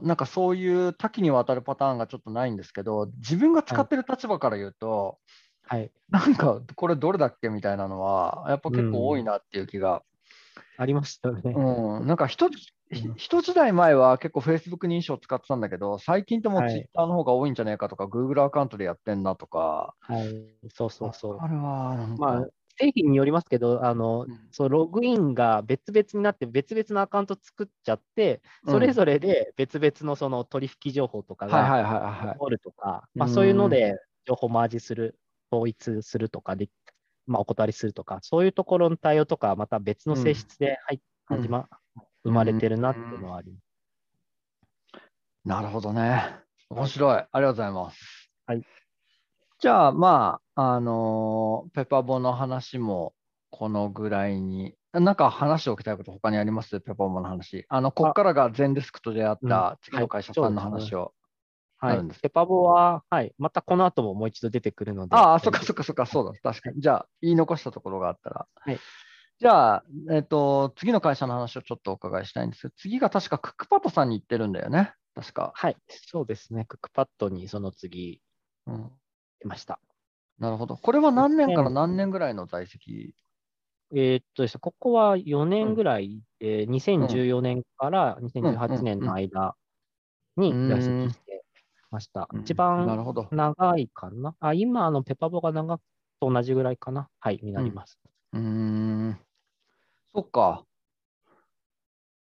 [0.02, 5.18] なんかそういう多岐にわたるパターンがちょっとないんですけど、自分が使ってる立場から言うと、
[5.68, 5.92] はい。
[6.10, 10.02] なんかこれどれだっけみたいなのは、やっぱ結構多いなっていう気が。
[10.76, 11.52] ありましたよね。
[11.54, 12.56] うん、なんか一つ、
[13.16, 19.94] 一時代前は結構 Facebook 認証使ってたんだけど、最近ってもうはい Twitter の方が多いんじゃないかとか、Google アカウントでやってんなとか。
[20.00, 20.68] はい。
[20.72, 21.38] そうそうそう。
[21.40, 22.46] あれはまあ、
[22.78, 32.26] 製品によりますけど、あの、うんそう、ログインが別々になって、別々のアカウント作っちゃって、それぞれで別々のその取引情報とかがはいはいはいはい。
[32.34, 35.18] 残るとか、そういうので情報マージする、
[35.52, 36.68] 統一するとかで、
[37.26, 41.68] まあ、お断りするとか、そういうところの対応とかはまた別の性質で、はい、うん始ま、
[42.22, 43.64] 生まれてるなっていうのはあります。
[45.44, 46.22] なるほどね。
[46.70, 47.16] 面白い。
[47.16, 48.30] ありがとうございます。
[48.46, 48.62] はい。
[49.58, 53.14] じゃあ、まあ、あのーペッパーボの話も
[53.50, 54.74] このぐらいに。
[54.92, 56.80] なんか話しておきたいこと他にあります？
[56.80, 57.64] ペッパーボの話。
[57.68, 61.12] あの、ここからがゼンデスクと出会っうんた次の会社さんのはい話を。
[61.86, 62.20] はいあるんです。
[62.20, 65.16] ペパボは、はい、またこの後ももう一度出てくるので。
[65.16, 66.80] ああ、そっかそっかそっか、そうだ、確かに。
[66.80, 68.46] じゃあ、言い残したところがあったら。
[68.54, 68.78] はい
[69.40, 74.94] じゃあ、えっ、と、次の会社の話をちょっとお伺いしたいんですけど、次が確かクックパッドさんに行ってるんだよね。
[75.14, 75.52] 確か。
[75.56, 76.66] はい、そうですね。
[76.66, 78.20] クックパッドにその次、
[78.66, 78.92] うん。
[79.44, 79.80] いました。
[80.38, 80.76] なるほど。
[80.76, 83.14] これは何年から何年ぐらいの在籍？
[83.92, 89.56] えーっとですね、ここは4年ぐらいで、2014年から2018年の間
[90.36, 91.23] にうん在籍して
[91.94, 92.28] ました。
[92.32, 92.86] うん一番。
[93.30, 94.34] 長いかな？
[94.40, 95.80] あ、今、あの、ペパボが長く
[96.20, 97.08] と同じぐらいかな？
[97.20, 97.98] はい、になります。
[98.32, 99.18] うーん。
[100.12, 100.64] そっか。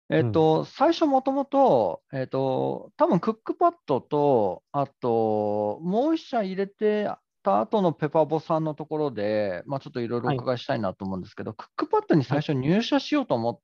[0.10, 7.10] えっ、と、最初もともと、えっ、と、多分クックパッドと、あと、もう一社入れて
[7.42, 13.60] た後のペパボさんのところで、まあちょっといろいろお伺いしたいなと思うんですけど、クックパッドに最初入社しようと思っ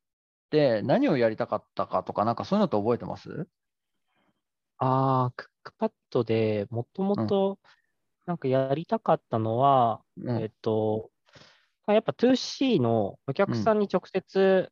[0.50, 3.48] て、何をやりたかったかとか、なんかそういうのって覚えてます？
[4.80, 7.60] ああ、クックパッドでもともと
[8.26, 11.10] なんかやりたかったのは、うんえっと、
[11.86, 14.72] まあやっぱ 2C のお客さんに直接、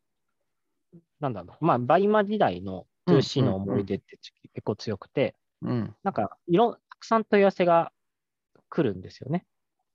[1.20, 4.18] なんだろう、まあ、 BUYMA 時代の toC の思い出って
[4.54, 5.96] 結構強くて、うん。
[6.04, 7.92] なんか、いろん、たくさん問い合わせが
[8.70, 9.46] 来るんですよね、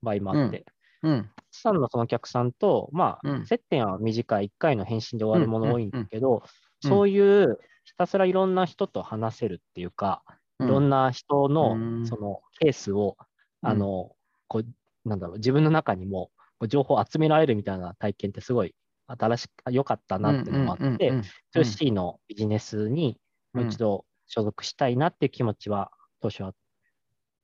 [0.01, 0.65] BUYMA って。
[1.01, 1.29] うん。
[1.35, 6.41] たくさんのそのお客さんと、まあ、うん接点は短い、1回の返信で終わるもの多いんだけど、うん
[6.81, 10.23] そういうひたすらいろんな人と話せるっていうか、
[10.61, 12.09] いろんな人うのん。
[12.09, 13.17] そのケースを、
[13.63, 13.69] うん。
[13.69, 14.15] あの、
[14.47, 16.31] こう、なんだろう、自分の中にも
[16.67, 18.75] 情報を集められるみたいな体験ってすごい
[19.07, 21.17] 新しく、良かったなっていうのもあって、
[21.53, 23.19] 2C のビジネスに
[23.53, 25.91] もう一度所属したいなっていう気持ちは
[26.21, 26.53] 当初は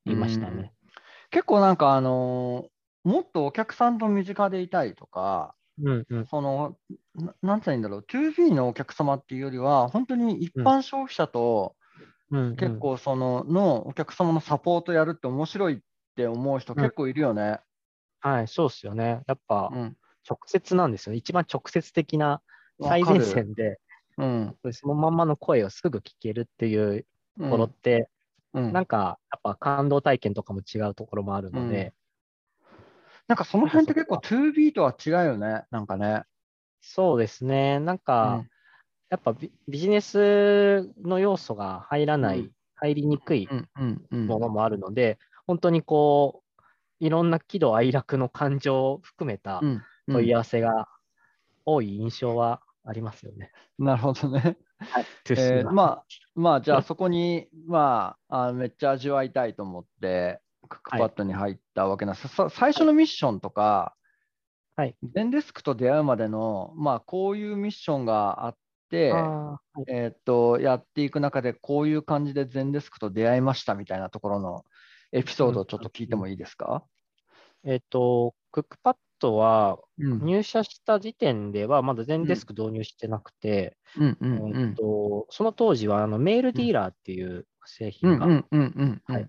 [0.06, 0.74] 言いましたね。
[1.32, 2.70] 結構なんかあのー
[3.04, 6.30] もっとお客さんと身近でいたいとか、うんうん。
[6.30, 6.78] その、
[7.16, 11.76] ななんて言うんだろう、2B のお客様っていうよりは、本当に一般消費者と
[12.32, 15.80] うんうん結構その、のお客様のサポートやるって面白いっ
[16.16, 17.60] て思う人結構いるよね。
[18.22, 19.22] はい、そうですよね。
[19.28, 19.98] やっぱうん。
[20.30, 21.18] 直接なんですよね。
[21.18, 22.42] 一番直接的な
[22.82, 23.80] 最前線で、
[24.18, 24.56] うん。
[24.72, 27.06] そのまんまの声をすぐ聞けるっていう
[27.38, 28.10] うところって、
[28.60, 28.72] ん。
[28.72, 31.94] なんかやっぱ感動体験とかも違うところもあるので、
[33.28, 35.64] なんかその辺って結構 2B とは違うよね。
[35.72, 36.24] なんかね。
[36.82, 37.80] そうですね。
[37.80, 38.44] なんか、
[39.12, 42.52] やっぱビビジネスの要素が入らない、うん
[42.84, 43.48] 入りにくい。
[44.10, 46.64] ものもあるので、本当にこう、
[47.00, 49.82] いろんな喜怒哀楽の感情を含めたうん。
[50.08, 50.88] 問い合わせが
[51.64, 53.52] 多い印象はありますよね。
[53.78, 54.58] なるほどね。
[54.80, 55.06] はい。
[55.30, 63.96] えーまあ、まあ、じゃうんあそこに、まあ、あめっちゃ味わいたいと思って、クックパッドに入ったわけなんです、さ最初のミッションとか、
[64.76, 64.96] はい。
[65.04, 68.58] ゼンデスクと出会うまでの、まあ、こういうミッションがあっ
[68.98, 69.92] はい。
[69.92, 74.66] えーっと、やっていく中で、こういう感じでゼンデスクと出会いましたみたいなところの
[75.12, 76.84] エピソードをちょっと聞いてもいいですか、
[77.64, 84.18] えっ、と、クックパッドはうん、入社した時点ではまだ全デスク導入してなくて、うん。
[84.20, 84.44] うん。
[84.46, 87.92] うえっんとその当時はあのメールディーラーっていう製うん。
[87.92, 88.26] 品が、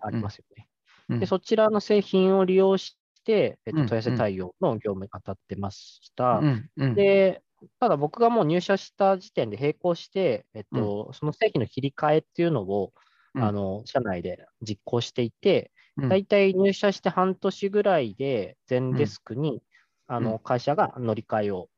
[0.01, 0.69] ありますよね。
[1.11, 1.21] うん。
[1.21, 3.87] で、そちらの製品を利用して、えっうん。
[3.87, 6.39] と、問い合わせ対応の業務に当たってました。
[6.39, 6.71] うん。
[6.77, 6.95] うん。
[6.95, 7.43] で、
[7.81, 12.93] ただ僕がもう入社した時点で並行して、えっと、その製品の切り替えっていうのを、
[13.35, 13.43] うん。
[13.43, 16.09] あの、社内で実行していて、うん。
[16.09, 19.63] 大体入社して半年ぐらいで、全デスクに、
[20.07, 20.25] あうん。
[20.25, 21.69] の会社が乗り換えを、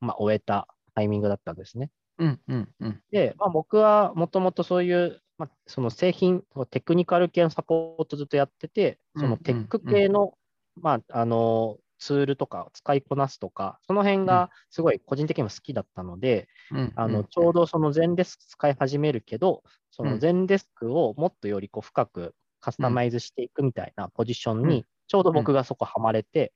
[0.00, 1.90] まあ、終えたタイミングだったんですね。
[2.18, 3.02] うんうんうん。
[3.10, 10.34] で、まあ、僕はもともとそういう、まあ、その製品、テクニカル系のサポートずっとやってて、そのテック系の、
[10.76, 26.52] まあ、あの、ツールとか使いこなすとか、その辺がすごい個人的にも好きだったので、うんあのちょうどその全デスク使い始めるけど、その全デスクをもっとよりこう深くカスタマイズしていくみたいなポジションにちょうど僕がそこハマれて、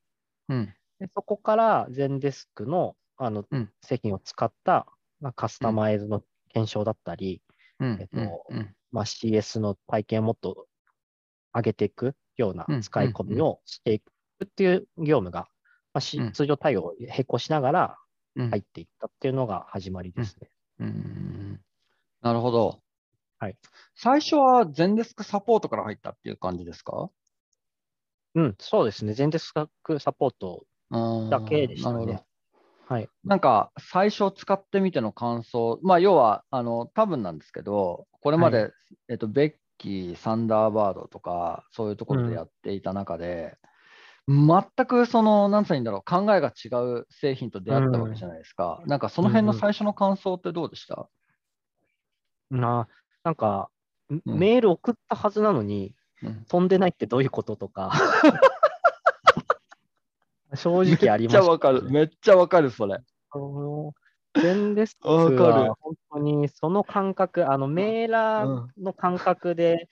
[0.48, 0.74] うん。
[0.98, 3.70] でそこからゼンデスクのあのうん。
[3.82, 4.86] 製品を使った、
[5.20, 7.42] まあ、カスタマイズの検証だったり、
[7.80, 7.98] うん。
[8.00, 8.74] えっとうん。
[8.92, 10.66] まあ、CS の体験をもっと
[11.52, 12.80] 上げていくようなうん。
[12.80, 14.13] 使い込みをしていく
[14.44, 15.48] っていう業務が、
[15.92, 17.98] まあしうん通常対応を並行しながら
[18.36, 20.50] うん入っていったっていうのが始まりですね。
[20.80, 21.60] うん。
[22.22, 22.80] なるほど。
[23.38, 23.56] はい。
[23.94, 27.10] 最初は全デスクサポートから入ったっていう感じですか？
[28.34, 29.12] うん、そうですね。
[29.14, 29.52] 全デス
[29.82, 30.66] クサポート
[31.30, 32.24] だけでしたねなるほど。
[32.86, 33.08] はい。
[33.24, 38.70] なんか最初使ってみての感想、まあ要はあの多分なんですけど、これまで、は
[39.08, 43.56] えっと、ベッキー、サンダーバードとか、そういうところでやっていた中で、
[44.26, 48.82] 全くその、なんつったらいいんだろう、考えが違う製品と出会ったわけじゃないですか。
[48.86, 51.08] なんかその辺の最初の感想ってどうでした、
[52.50, 52.88] な
[53.22, 53.70] なんか、
[54.10, 56.44] んメール送ったはずなのに、うん。
[56.44, 57.92] 飛んでないってどういうこととか、
[60.54, 62.98] 正直ありめっちゃわかる、めっちゃわかる、それ。
[64.40, 65.40] 全デスクわかる。
[65.40, 69.88] は本当にその感覚、あのメーラーの感覚で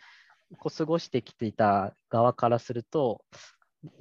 [0.59, 3.25] こう過ごしてきていた側からすると、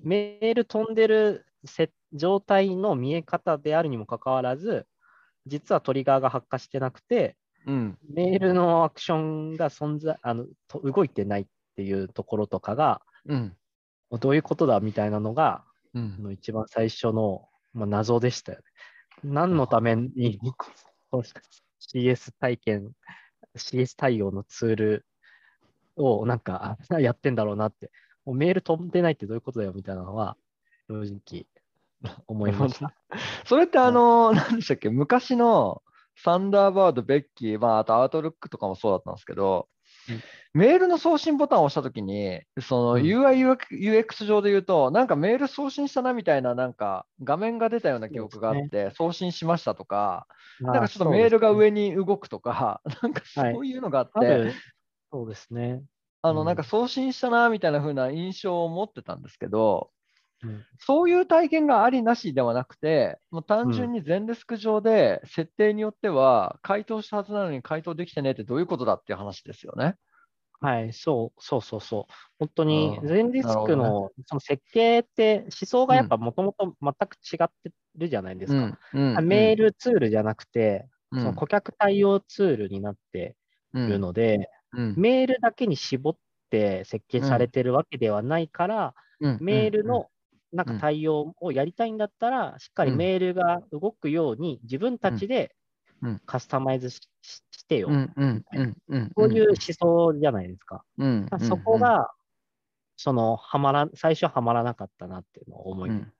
[0.04, 4.88] メール飛んでるせ状態の見え方であるにもかかわらず、
[5.48, 7.98] 実はトリガーが発火してなくて、うん。
[8.14, 13.56] メールのアクションが存在あのと動いてないっていうところとかが、うん。
[14.20, 15.64] どういうことだみたいなのが、
[15.94, 18.64] うんあの一番最初の、まあ、謎でしたよね。
[19.24, 20.40] 何のために
[21.12, 21.42] そうした
[21.80, 22.92] CS 体験、
[23.58, 25.06] CS 対応のツール
[25.96, 27.92] をなんかあやってんだろうなって、
[28.26, 30.38] もうメール飛んでないってどういうことだよみたいなのは、
[30.88, 31.46] 正直
[32.28, 32.94] 思いました。
[33.46, 35.82] それってあの、何でしたっけ、昔の
[36.16, 39.68] サンダーバード、ベッキー、まあ、あとアウトルックとかもそうだったんですけど、
[40.10, 40.22] うん。
[40.54, 43.02] メールの送信ボタンを押したときに、そのうん。
[43.02, 50.28] UI、UX 上で言うと、なんかメール送信したなみたいな、なんか画面が出たような記憶があって、送信しましたとか、
[50.60, 54.54] ななんかちょっとメールが上に動くとか、 なんかはいそういうのがあって、
[55.12, 55.84] そうですね。
[56.22, 59.90] あのうんなんか送信したなみたいな風な印象を持ってたんですけど、
[60.44, 69.96] うんそういう体験がありなしではなくて、もう単純に全デスク上で設定によっては、回答したはずなのに回答できてねってどういうことだっていう話ですよね。
[70.60, 72.14] はい、そうそうそうそう。
[72.40, 78.80] 本当にうん全ディスクのその設計って思想がやっぱもともと全く違ってるじゃないですか。
[78.94, 83.36] うんうんメールツールじゃなくて、うんその顧客対応ツールになって
[83.76, 84.94] いるので、うん。
[84.98, 86.18] メールだけに絞っ
[86.50, 89.38] て設計されてるわけではないから、うん。
[89.42, 90.08] メールの
[90.52, 95.56] なんか対応をやりたいんだったら、しっかりメールが動くように自分たちで
[96.02, 96.22] うん。
[96.26, 97.02] カスタマイズし
[97.68, 97.88] てよ。
[97.88, 100.84] こういう思想じゃないですか。
[101.48, 102.12] そこが、
[102.98, 106.12] その、はまら、最初はまらなかったなっていうのを思いうん。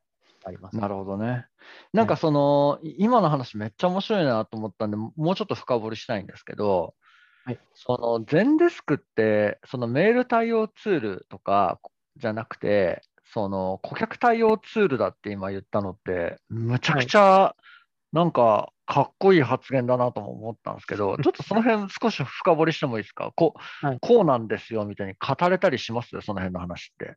[0.44, 0.78] あります。
[0.78, 1.46] なるほどね。
[1.94, 6.96] なんかその、い今の話めっちゃ面白いなと思ったんで、もうちょっと深掘りしたいんですけど、
[7.46, 11.80] はいその全デスクって、そのメール対応ツールとか
[12.18, 17.56] じゃなくて、その顧客対応ツールだって今言ったのって、むちゃくちゃ
[18.12, 23.32] なんかかっこいい発言だなとも思ったんですけど、 ちょっとその辺少し深掘りしてもいいですか？
[23.36, 26.10] こう、はいこうなんですよみたいに語れたりします？
[26.22, 27.16] その辺の話って。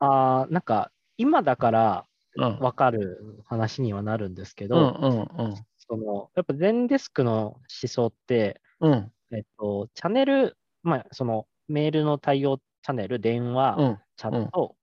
[0.00, 2.58] ああ、なんか、今だからうん。
[2.58, 4.98] 分かる話にはなるんですけうんど、
[5.38, 9.13] うんその、やっぱ全デスクの思想って、うん。
[9.34, 14.76] うんえっと、チャンネル、まあ、その、メールの対応チャンネル、電話、うんチャット、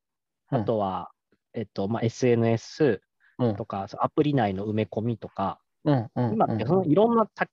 [0.51, 0.61] うん。
[0.61, 1.11] あとは、
[1.53, 3.01] えっと、まあ、SNS
[3.39, 3.55] うん。
[3.55, 6.33] とか、アプリ内の埋め込みとか、うんうん。
[6.33, 7.47] 今ってそのいろんなた、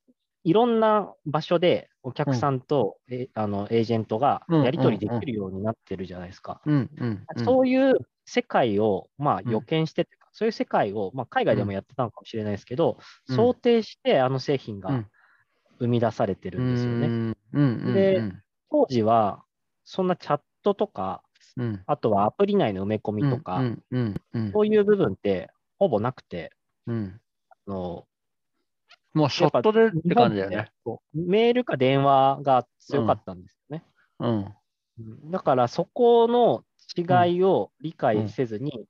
[0.45, 6.61] いろんな場所でお客さんと、えあのエージェントがうんやり取りできるようになってるじゃないですか。
[6.67, 7.45] うんうんうん。
[7.45, 7.95] そういう
[8.27, 9.53] 世界を、まあ、うん。
[9.53, 12.99] 予見してうか、そういう世界を、まあ、海外でもやってたのかもしれないですけど、
[13.29, 13.37] うん。
[13.37, 15.07] 想定してあの製品がうん
[15.79, 17.07] 生み出されてるんですよね。
[17.07, 18.43] うんうんでうん。
[18.71, 19.43] 当時は、
[19.85, 21.23] そんなチャットとか、
[21.57, 21.83] うん。
[21.87, 26.53] あとはアプリ内の埋め込みとか、うんうんうんそういう部分ってほぼなくて、
[26.87, 27.21] うん。
[27.51, 28.05] あの
[29.15, 30.71] もうショットでって感じだよね。
[31.15, 33.85] メールか電話が強かったんですよね。
[35.25, 36.65] だからそこの
[36.97, 38.87] 違いを理解せずに、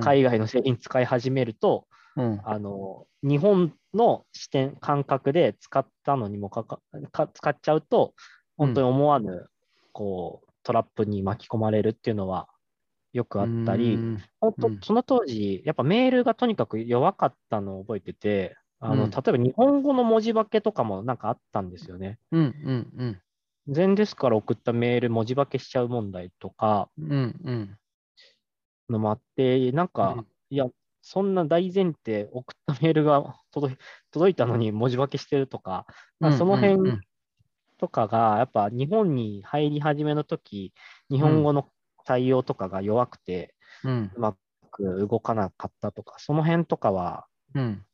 [0.00, 1.86] 海外の製品使い始めると、
[2.16, 2.40] うん。
[2.44, 6.80] あの日本の視点、感覚で使ったのにもかか
[7.12, 8.14] か使っちゃうと、
[8.56, 9.48] 本当に思わぬ、
[9.92, 12.48] こうトラップに巻き込まれるっていうのは
[13.12, 14.18] よくあったり、うん。
[14.40, 14.80] 本当うん。
[14.82, 19.10] その当時、やっぱメールがとにかく弱かったのを覚えてて、あのうん。
[19.10, 22.18] 例えば日本語の文字化けとかもなんかあったんですよね。
[22.32, 22.44] うんう
[23.04, 23.20] ん
[23.66, 27.78] 全デスから送ったメール文字化けしちゃう問題とか、うんうん。
[28.90, 30.26] のもあって、なんか、うん。
[30.50, 30.66] いや、
[31.06, 33.76] そんな大前提、送ったメールが届い
[34.10, 35.86] 届いたのに文字化けしてるとか、
[36.18, 36.98] まあその辺
[37.76, 40.72] とかが、やっぱ日本に入り始めの時、
[41.10, 41.68] 日本語の
[42.06, 44.36] 対応とかが弱くて、うんうま
[44.70, 47.84] く動かなかったとか、その辺とかは、うん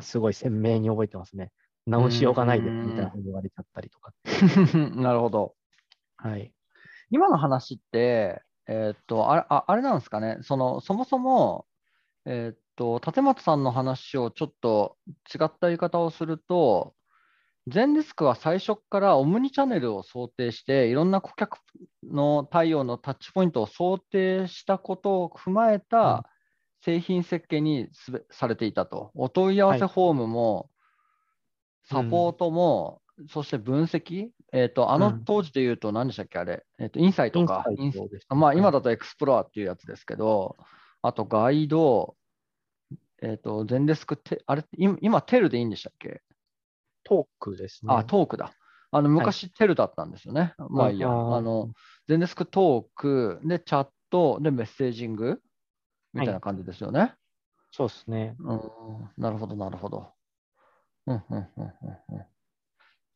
[0.00, 1.50] すごい鮮明に覚えてますね。
[1.86, 4.12] 直しようがないでみたいなこと言われちゃったりとか。
[5.00, 5.54] なるほど。
[6.16, 6.52] はい。
[7.10, 11.64] 今の話って、えーっとあれああれなんですかね、そのそもそも、
[12.26, 14.96] えーっと立松さんの話をちょっと
[15.32, 16.94] 違った言い方をすると、
[17.66, 21.58] 全デスクは最初からオムニチャンネルを想定して、いろんな顧客
[22.02, 25.80] の対応のタッチポイントを想定したことを踏まえうん。
[25.80, 26.24] た
[26.82, 29.10] 製品設計にすべされていたと。
[29.14, 30.68] お問い合わせはいフォームも、
[31.84, 37.64] サポートも、そして分析、えーっと、あのうん当時で言うと何でしたっけ、あれ、えーっと、インサイトか。
[37.78, 40.58] インサイトまあ、はい今だとエクスプロアっていうやつですけど、
[41.06, 42.16] あとガイド、
[43.20, 46.22] えっ、と、全デスクテ、あれ、今、今テルでいいんでしたっけ、
[47.04, 47.94] トークですね。
[47.94, 48.54] あ、トークだ。
[48.90, 50.54] あの、昔テルだったんですよね。
[50.70, 51.10] まあいいや。
[51.10, 51.68] あの、
[52.08, 55.42] 全デスクトーク、で、チャット、で、メッセージング
[56.14, 57.14] みたいな感じですよね。
[57.70, 58.34] そうですね。
[58.38, 58.60] うん、
[59.18, 60.10] なるほど、なるほど。
[61.06, 62.14] うん、うん、うん、うん。
[62.14, 62.26] うん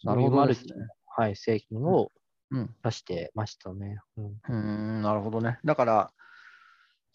[0.04, 0.74] なるほどですね
[1.16, 2.12] はい、製品を
[2.50, 2.74] うん。
[2.84, 3.98] 出してましたね。
[4.16, 5.58] うんうーん、なるほどね。
[5.64, 6.12] だから、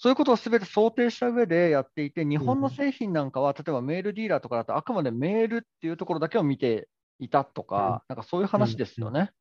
[0.04, 6.90] そういうことをすべて想定した上でやっていて、日本の製品なんかは、例えばメールディーラーとかだと、あくまでメールっていうところだけを見て
[7.20, 9.32] いたとか、なんかそういう話ですよね。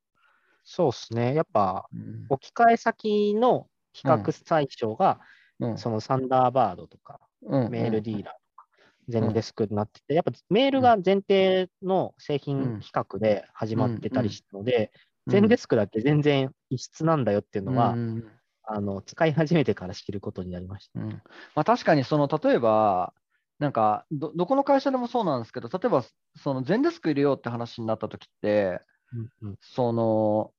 [0.63, 1.35] そうですね。
[1.35, 2.27] やっぱ、うん。
[2.29, 5.19] 置き換え先の比較対象が、
[5.59, 5.79] うん。
[5.79, 8.67] そのサンダーバードとか、うんメールディーラーとか、
[9.09, 14.93] 全デスクになってて、やっぱメールが前提の製品比較で始まってたりしたので、
[15.27, 18.25] 全デスクだって全然異質なんだよっていうのは、うん
[18.65, 21.01] あの使い始めてから知ることになりました。
[21.01, 21.09] うん。
[21.11, 21.23] ま
[21.57, 23.13] あ、確かにその例えば、
[23.59, 26.05] なんかどどこの会社でもそうなんですけど、例えば
[26.37, 28.81] その全デスク入れようって話になったときって、
[29.13, 29.59] うんうん。
[29.61, 30.53] その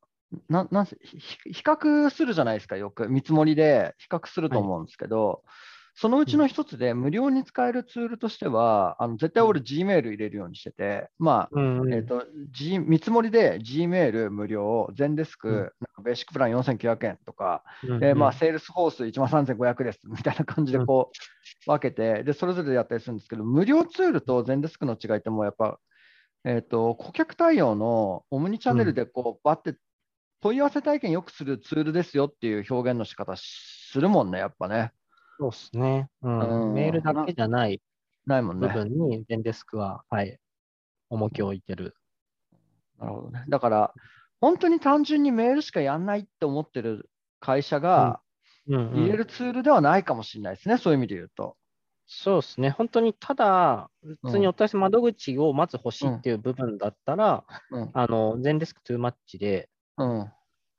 [0.50, 1.18] ななんせひ
[1.52, 3.10] 比較するじゃないですか、よく。
[3.10, 5.44] 見積もりで比較すると思うんですけど、
[5.96, 11.60] そのうちの一つで無料に使えるツールとしては、あの絶対俺 Gmail 入れるようにしてて、まあ、
[11.92, 15.56] えっと G、見積もりで Gmail 無料、全デスク、うん。
[15.58, 17.64] なんかベーシックプラン4900円とか、
[18.16, 21.12] まあ、セールスフォース1万3500ですみたいな感じでこ
[21.68, 25.80] う分けて、で、それぞれでやったりするんですけど、無料ツールと Zendesk の違いってもうやっぱ、
[26.44, 29.78] えっ、と、顧客対応のオムニチャンネルでこう、バッて
[30.42, 34.92] 問い合わせ体験良くするツールですよっていう表現の仕方するもんね、やっぱね。
[35.44, 37.82] そうですね、うんうんメールだけじゃない
[38.26, 38.70] 部ないもんね。
[38.70, 40.40] 分に、 Zendesk は、はい、
[41.10, 41.98] 重きを置いてる。
[42.98, 43.44] なるほどね。
[43.50, 43.94] だから、
[44.40, 47.10] 本当に単純にメールしかやんないって思ってる
[47.42, 48.22] 会社が
[48.68, 51.58] うんうん入れるツールではないかもしれないですね、そういう意味で言うと。
[52.08, 57.92] そうですね、本当にただ、普通にお問い合わせ窓口をまず欲しいっていう部分だったら、うん。
[57.94, 60.32] あの、全デスクトゥーマッチで、うん。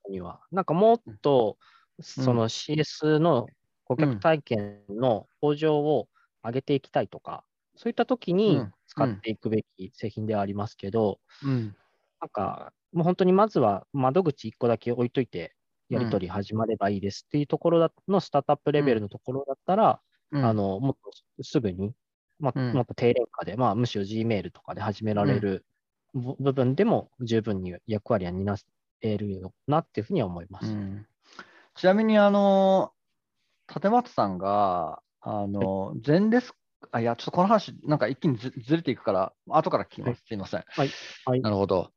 [0.09, 3.47] には、なんかもっと、うんその CS の
[3.85, 6.09] 顧客体験の向上を
[6.45, 8.75] 上げていきたいとか、そういった時うにん。
[8.87, 11.77] 使っていくべき製品ではありますけど、うん。
[12.21, 15.55] なんか、もう本当にまずは窓口1個だけ置いといて、
[15.89, 20.41] やり取り始まればいいですっていうところだのスタートアップレベルのところだったら、うん。
[20.41, 20.97] あのもっ
[21.37, 21.95] とすぐに、
[22.39, 22.77] まあうん。
[22.77, 25.67] もっと低廉価で、まあ、むしろ Gmail とかで始められる
[26.15, 28.57] 部部分でも十分に役割は担
[29.03, 30.63] えるよなっていうふうには思います。
[30.63, 31.07] うん。
[31.77, 32.94] ちなみに、あの、
[33.69, 36.59] 立松さんが、あの、全デスク、
[36.93, 40.23] あ、いや、ちょっとこの話、なんか一気にずずれていくから、後から聞きます。
[40.27, 40.65] すいません。
[40.69, 40.91] はい
[41.25, 41.93] はいなるほど。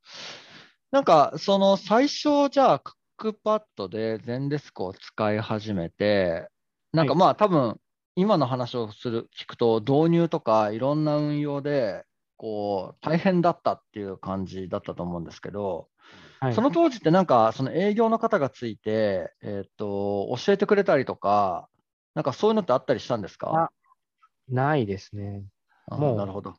[0.92, 6.48] なんか、その最初、じゃあ、クックパッドで全デスクを使い始めて、
[6.94, 7.80] なんかはいまあ、多分
[8.16, 12.04] 今の話をする、聞くと、導入とかいろんな運用で、
[12.38, 15.90] こう、大変だったっていう感じだったと思うんですけど、
[16.40, 21.68] はいその当時ってなんか、その営業の方がついて、えっ、と、教えてくれたりとか、
[22.14, 23.72] なんかそういうのってあったりしたんですか？
[24.48, 25.44] ないですね。
[25.88, 26.56] あもうなるほど。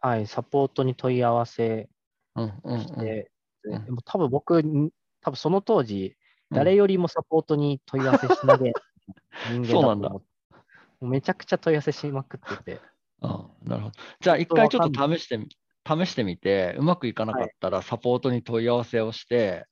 [0.00, 1.88] はい、サポートに問い合わせ
[2.36, 2.80] うんうんうん。
[2.80, 3.30] して、
[3.68, 6.16] んでも多分僕、ん多分その当時、
[6.50, 8.72] うん誰よりもサポートに問い合わせしなげ
[9.50, 12.80] 人間そうなんだだと思って、めちゃくちゃ問い合わせしまくってて、
[13.20, 13.94] あなるほど。
[14.20, 15.48] じゃあ、一回ちょっと試してみ、
[15.86, 19.66] 試してみて、うまくいかなかったらサポートに問い合わせをして、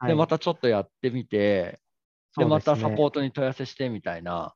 [0.00, 1.80] で、はいまたちょっとやってみて、で、
[2.32, 4.54] そうまたサポートに問い合わせしてみたいな。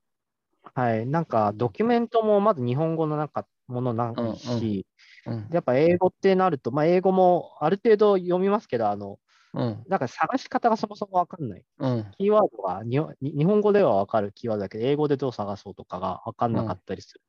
[0.75, 4.87] はい、なんかドキュメントもまず日本語のなんかものなんうんし、
[5.27, 9.19] うんでやっぱ英語ってなると、まあ、英語もある程度読みますけど、あの
[9.55, 9.85] うん。
[9.89, 11.63] なんか探し方がそもそもわかんない。
[11.79, 12.07] うん。
[12.19, 17.21] キーワードが日本に日本語ではわかるキーワードだけど、英語でどう探そうとかがわかんなかったりする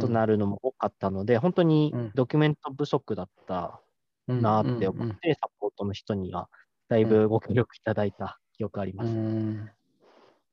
[0.00, 3.80] となるのも多かったので、本当にうんドキュメント不足だった
[4.28, 6.48] うんなって思って、サポートの人には
[6.88, 9.10] だいぶご協力いただいた記憶ありうます。
[9.10, 9.70] ん。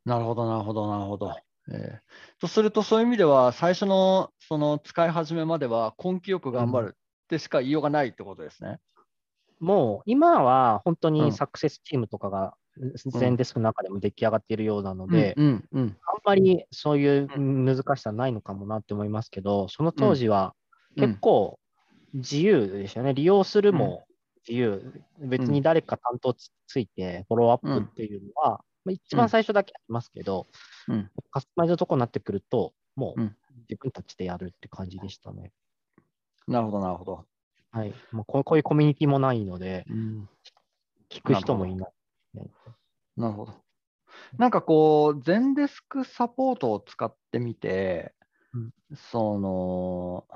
[0.06, 1.36] なるほど、なるほど、なるほど。
[1.70, 2.00] えー
[2.40, 8.80] とすると、そういう意味では、最初のその使い始めまでは根気よく頑張るってしか言いようがないってことですね。
[9.60, 12.56] もう今は本当うんにサクセスチームとかが
[13.06, 20.64] 全デスクの中でも出来上がっているようなので、うん、うん、あんまりそういう難しさないのかもなって思いますけど、その当時はうん
[20.96, 21.60] 結構
[22.14, 23.14] 自由でしたよね。
[23.14, 24.06] 利用するも
[24.48, 25.04] 自由。
[25.20, 30.48] 別に誰か担当つついてフォローアップっていうのは、まあ一番最初だけありますけど、
[30.88, 31.10] うん。
[31.32, 33.36] カスタマイズのとこになってくると、もううん
[33.70, 35.52] 自分たちでやるって感じでしたね。
[36.48, 37.26] なるほど、なるほど。
[37.72, 37.94] はい。
[38.12, 40.30] もうこうこういうコミュニティもないので、うん
[41.10, 41.92] 聞く人もいない。
[43.16, 43.54] なるほど。
[44.38, 48.14] なんかこう、全デスクサポートを使ってみて、
[48.54, 50.28] うんその、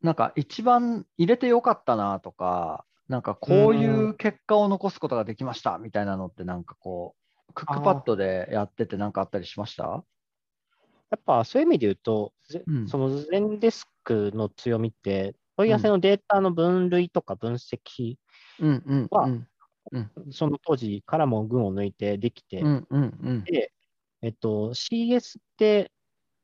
[0.00, 7.14] なんか一番入れてよかったなとか、なんかこういう結果を残すことができましたみたいなのって、なんかこ
[7.48, 10.04] う、クックパッドでやっててなんかあったりしました？
[11.10, 12.88] やっぱそういう意味で言うと、ぜうん。
[12.88, 18.16] その全デスクの強みって、問い合わせのデータの分類とか分析、
[18.58, 19.48] うんうんはうん
[20.30, 23.44] その当時からも群を抜いてできて、うんうんうん。
[23.44, 23.72] で、
[24.22, 25.92] えっと、CS って、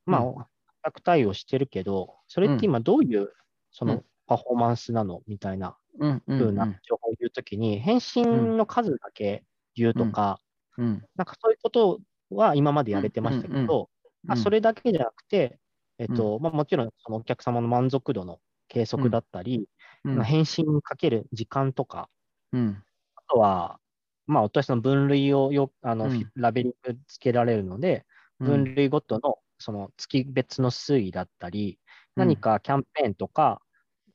[0.04, 0.46] まあ、う価
[0.90, 3.32] 格対応してるけど、それって今どういう
[3.70, 4.04] そうのん。
[4.26, 9.44] パフォーマンスなのみたいなうんうな情報を言うときに、返信の数だけ
[9.74, 10.40] 言うとか、
[10.76, 11.04] うん。
[11.16, 13.90] なんかそういうことは今までやれてましたけうんうんど、
[14.28, 15.58] あそれだけじゃなくて、
[15.98, 18.38] えっとまあ、もちろんそのお客様の満足度の
[18.68, 19.68] 計測だったり、
[20.04, 20.16] うん。
[20.16, 22.08] まあ返信にかける時間とか、
[22.52, 22.82] うん。
[22.82, 22.87] あ
[23.28, 23.80] とは、
[24.26, 26.32] まあ、お問い合わせの分類をよあの、うん。
[26.34, 28.06] ラベリングつけられるので、
[28.42, 31.80] 分類ごとのその月別の推移だったり、
[32.16, 33.62] 何かキャンペーンとか、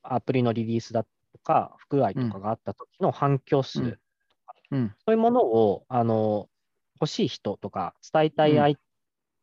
[0.02, 1.08] アプリのリリースだと
[1.42, 3.98] か、不具合とかがあった時の反響数、うん。
[4.70, 4.94] うん。
[5.06, 6.48] そういうものをあの
[7.00, 8.76] 欲しい人とか、伝えたい相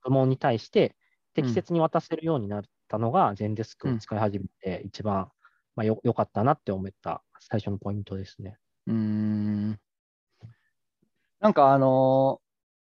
[0.03, 0.97] 部門に対して
[1.33, 5.31] 適切に渡せるようになったのが、全デスクを使い始めて、一番、
[5.75, 8.59] まあ、よ良かったなって思った最初のポイントですね。
[8.87, 9.79] うーん。
[11.39, 12.39] なんかあの、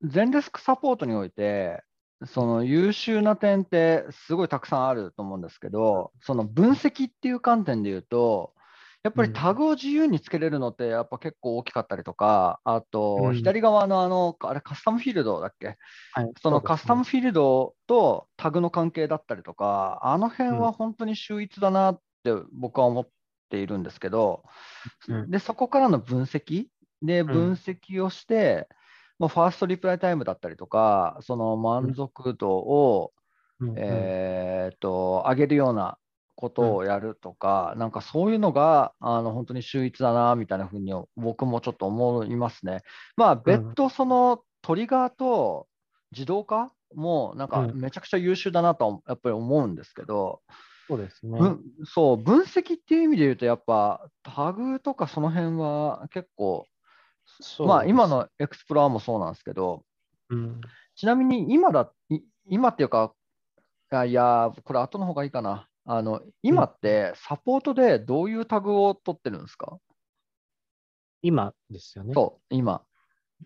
[0.04, 1.84] 全デスクサポートにおいて、
[2.26, 8.54] その優秀な点ってすごいたくさんあると思うんですけど、その分析っていう観点で言うと、
[9.04, 13.34] やっぱりタグを自由につけれるのってやっぱ結構大きかったりとか、あとうん。
[13.36, 15.78] 左側のあの、あれカスタムフィールドだっけ？
[16.14, 23.10] はい、そのカスタムフィールドとタグの関係だったりとか、あの辺は本当に秀逸だなって僕は思っ
[23.48, 24.44] ているんですけど、
[25.08, 26.68] うんでそこからの分析
[27.02, 27.26] でん。
[27.28, 28.68] 分析をして、
[29.20, 33.14] まあ、ファーストリプライタイムだったりとか、その満足度を、
[33.60, 35.98] うんうんえーっと上げるような
[36.36, 42.84] ことをやるとか、なんかそういうのがあの本当に秀逸だなみたいなふうに僕もちょっと思いますね。
[43.16, 45.68] まあ別途そのトリガーと
[46.12, 47.82] 自動化もなんかうん。
[47.82, 50.42] めちゃくちゃ優秀だなとはやっぱり思うんですけど、
[50.88, 51.38] そうですね。
[51.40, 56.66] ぶそう分析っていう意味で言うとやっぱタグとかその辺は結構
[57.60, 59.84] まあ今の Explore もそうなんですけど、
[60.30, 60.62] うん
[60.98, 63.14] ちなみに今だ、い今っていうか、
[63.92, 65.70] あいや、これ後の方がいいかな。
[65.86, 69.78] あの今ってサポートでどういうタグを取ってるんですか、
[71.22, 72.14] 今ですよね。
[72.16, 72.82] そう、今。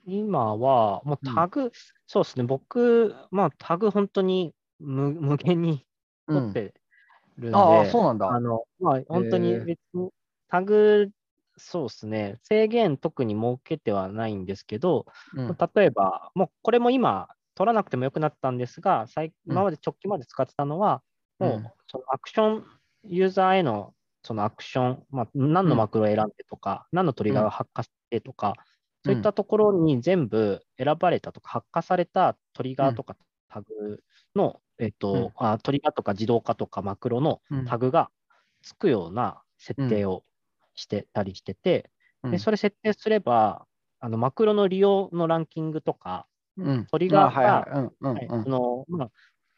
[0.05, 1.73] 今は、もうタグ、
[2.07, 5.85] そうですね、僕、まあタグ本当に無無限に
[6.27, 6.80] うん、取って
[7.37, 8.35] るんで、ああ、そうなんだ。
[8.35, 10.09] あの、まあ、本当に別に
[10.47, 11.11] タグ、
[11.57, 15.61] そうですね、制限特に設けてはないんですけど、うん。
[15.75, 19.05] 例えば、もうこれも今、取らなくてもよくなったんですが、
[19.45, 21.03] 今まで直近まで使ってたのは、
[21.39, 21.71] もうん。
[21.79, 22.65] うそのアクション、
[23.03, 28.55] ユーザーへのそのアクション、まあ、何のマクロを選んでとか、何のトリガーが発火してとか、
[29.03, 33.17] そういったところに全部選ばれたとか、発火されたトリガーとか
[33.49, 34.03] タグ
[34.35, 35.33] の、えっと、うん。
[35.37, 37.67] あトリガーとか自動化とかマクロのうん。
[37.67, 38.11] タグが
[38.63, 40.25] つくような設定を
[40.75, 41.91] してたりしてて、
[42.23, 42.31] うん。
[42.31, 43.67] でそれ設定すれば、
[43.99, 46.27] あのマクロの利用のランキングとか、
[46.57, 46.87] うん。
[46.91, 47.69] トリガーが
[48.43, 49.05] そのま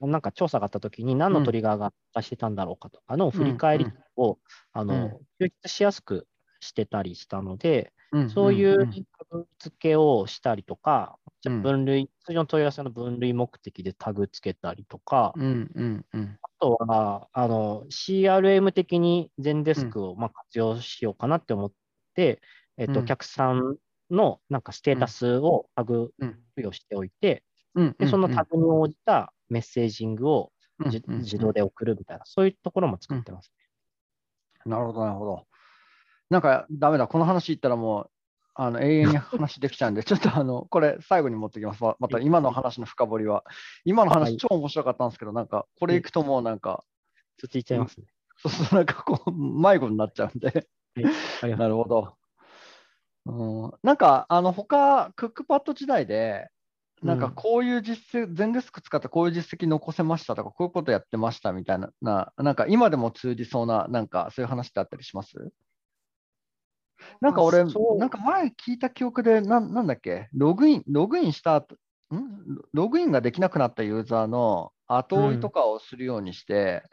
[0.02, 4.40] あ、なんか調査があったときに何のトリガーが発火してたんだろうかとかの振り返りを、
[4.74, 5.26] あのうん。
[5.42, 6.28] 抽出しやすく
[6.62, 7.93] してたりしたので、うん
[8.28, 16.40] そういうんタグ付けをしたりとか、じゃ分類、通常の問い合わせの分類目的でタグつけたりとか、うんうんうん。
[16.42, 21.72] あとはあの CRM 的に全デスクをまあ活用しようかなって思っ
[22.16, 22.42] て、
[22.78, 23.00] えっと、うん。
[23.00, 23.78] お客さん
[24.10, 26.40] のなんかステータスをタグうん。
[26.56, 27.44] 付与しておいて、
[27.76, 27.96] うん。
[27.98, 31.02] で、そのタグに応じたメッセージングを自
[31.38, 33.52] 動で送るみたいな、そういうところも作ってます。
[34.66, 35.48] なるほど、なるほど。
[36.30, 38.10] なんか、ダメだ、この話言ったらもう、
[38.56, 41.84] あの永遠に話できちゃうんで、 ちょっとあの、これ、最後に持ってきます。
[41.84, 43.44] ままた今の話の深掘りは。
[43.84, 46.84] 今のはい話、超面白かったんですけど、なんか、これいくともうなんか、
[47.40, 48.08] 続いちゃいますね。
[48.38, 50.68] そうするとなんかこう、迷子になっちゃうんで。
[51.42, 52.16] はい、なるほど。
[53.26, 56.50] うん、なんか、あの、他クックパッド時代で、
[57.02, 65.52] なんかうんこういう実績、全デスク使ってこういう実績残せましたとか、こういうことやってましたみたいな、ななんか今でも通じそうな、なんかそういう話ってあったりします？
[67.22, 71.76] なんか俺、なんか前聞いた記憶で、なんなんだっけ、ログイン、ログインした後、
[72.14, 72.62] ん？
[72.74, 76.84] ログインができなくなったユーザーの後追いとかをするようにして、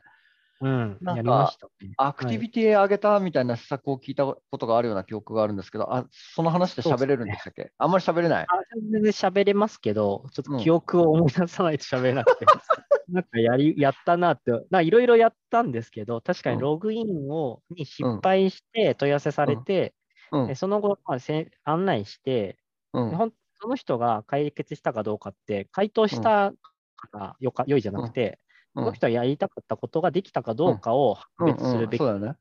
[0.63, 1.55] うん、なんか。
[1.97, 8.45] アクティビティ上げたみたいな施策を聞いたことがあるような記憶があるんですけど、あその話で喋れるんでしたっけ、あんまり喋れない？
[8.45, 8.47] あ
[8.93, 10.59] 全然喋れますけど、ちょっうん。
[10.59, 12.45] と記憶を思い出さないと喋れなくて、
[13.09, 16.57] なんかやりやったなって、ないろいろやったんですけど、確かうん。
[16.57, 19.95] にログインをに失敗して問い合わせされて、
[20.33, 20.47] うん。
[20.47, 22.59] でその後、まあ、せ案内して、
[22.93, 23.11] うん。
[23.11, 26.53] でほんその人が解決したかどうかって、回答した
[26.97, 28.39] からよか良いじゃなくて、
[28.75, 28.85] うん。
[28.85, 32.37] その人はやりたかったことができたかどうかを判別するべきそうだよね。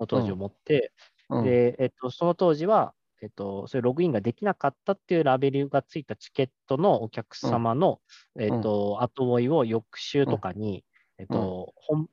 [0.00, 0.92] の当時思って、
[1.30, 1.44] うん。
[1.44, 8.00] で、えっと、その当時は、えっと、そういうログインができなかったっていうラベルがついたチケットのお客様の、
[8.38, 10.84] えっと、後追いを翌週とかに、
[11.18, 12.08] えっと、本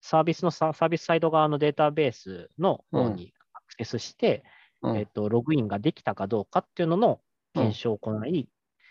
[0.00, 3.32] サービスのササービスサイド側のデータベースの方に
[3.78, 4.44] セスして、
[4.82, 7.20] うんえっと、ログインができたかどうかっていうのの
[7.54, 8.48] 検証を行い、うん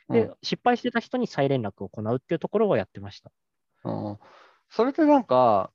[0.07, 3.31] で、失敗してた人に再連絡を行うっていうところをやってました。
[3.83, 4.17] うん
[4.69, 5.71] それってなんか、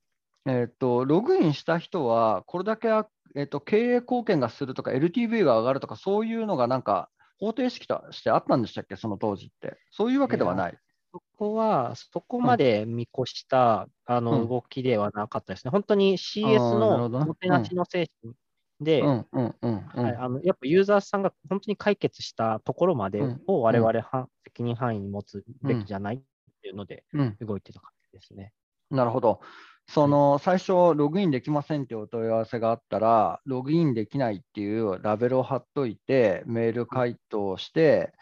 [0.46, 2.88] えっと、ログインした人は、これだけ、
[3.36, 7.08] えっと、経営貢献がするとか、LTV が上がるとか、そういうのがなんか
[7.38, 9.78] 方程式としてあったんでしたっけ、その当時って。
[9.90, 10.78] そういうわけではない。
[11.12, 15.70] そこは、そこまで見越した、あうんの動きではなかったですね。
[15.70, 18.34] 本当に CS のもてなしの精神
[18.80, 20.04] で、うんうんうんうん。
[20.04, 26.20] はい、あのやっぱユーザーさんが本当に解決したところまでうんを我々は、責任範囲に持つべきじゃないっ
[26.62, 28.52] ていうのでうん動いてた感じですね。
[28.90, 29.40] なるほど。
[29.88, 38.12] その最初、ログインできませんっていうお問い合わせがあったら、ログインできないっていうラベルを貼っといて、メール回答して、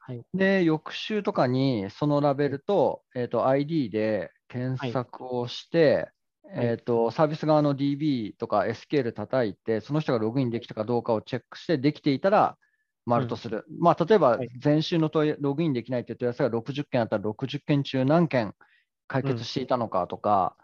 [0.00, 0.22] はい。
[0.34, 6.08] で、翌週とかにそのラベルと,、えー、と ID で検索をして、はい
[6.52, 12.56] えー、とサービス側の DB とか SQL 叩いて、その人がログインできたかどうかをチェックして、できていたら、
[13.06, 13.64] 丸とする。
[13.78, 14.48] まあ、例えばはい。
[14.62, 18.54] 前週の問いログインできないっていう問い合わせが60件あったら、60件中何件
[19.08, 20.56] 解決していたのかとか、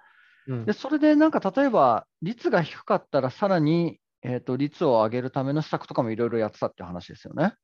[0.46, 0.64] うん。
[0.64, 7.54] でそれでなんか例えば、率が低かったら、さらに、えー、と率を上げるための施策とかもいろいろやってたっていう話ですよね。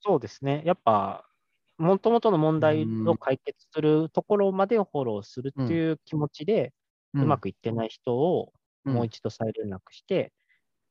[0.00, 0.62] そうですね。
[0.64, 1.24] やっぱ、
[1.78, 3.08] もともとの問題うん。
[3.08, 6.72] を解決するところまでをフォローするっていう気持ちで、
[7.14, 8.52] うまくいってない人を
[8.84, 8.94] うん。
[8.94, 10.32] もう一度再連絡して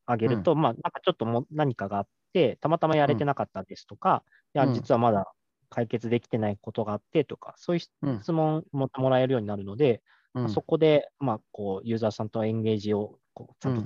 [0.06, 5.26] あげると、まあ、なんかちょっともう何かがあって、たまたまやれてなかったですとか、いや、うん実はまだ
[5.70, 10.04] 解決できてないことがあってとか、そういううん質問ももらえるようになるので、
[10.34, 10.48] うん。
[10.50, 13.82] そこで、まあ、こう、ユーザーさんとエンゲージをこうちゃんと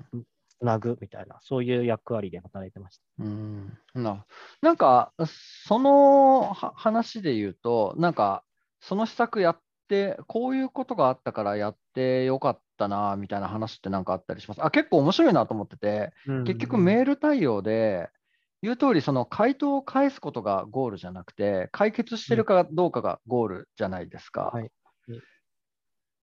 [0.50, 3.04] つなぐみたいな、そういう役割で働いてました。
[3.20, 3.78] うん。
[3.94, 4.26] な
[4.62, 8.46] なんか、そのは話で言うと、なんか、
[8.82, 14.64] その施策やって、こういうことがあったからやってよかったな、みたいな話ってなんかあったりします？
[14.64, 16.14] あ、結構面白いなと思ってて、
[16.46, 18.10] 結局メール対応で、
[18.62, 24.52] 言う通り、その回答を返すことがゴールじゃなくて、解決してるかどうかがゴールじゃないですか。
[24.54, 24.72] はい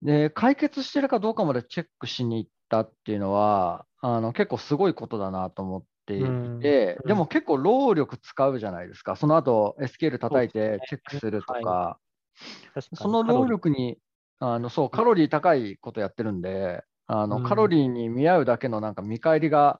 [0.03, 9.15] で、解決してるかどうかまでチェックしに行ったっていうのは、あの結構すごいことだなと思っていて、うんでも結構労力使うじゃないですか。
[9.15, 11.97] その後 SQL 叩いてチェックするとか、
[12.93, 13.97] その労力に、
[14.39, 19.79] あのそう、カロリー高いことやってるんで、あのうんカロリーに見合うだけのなんか見返りが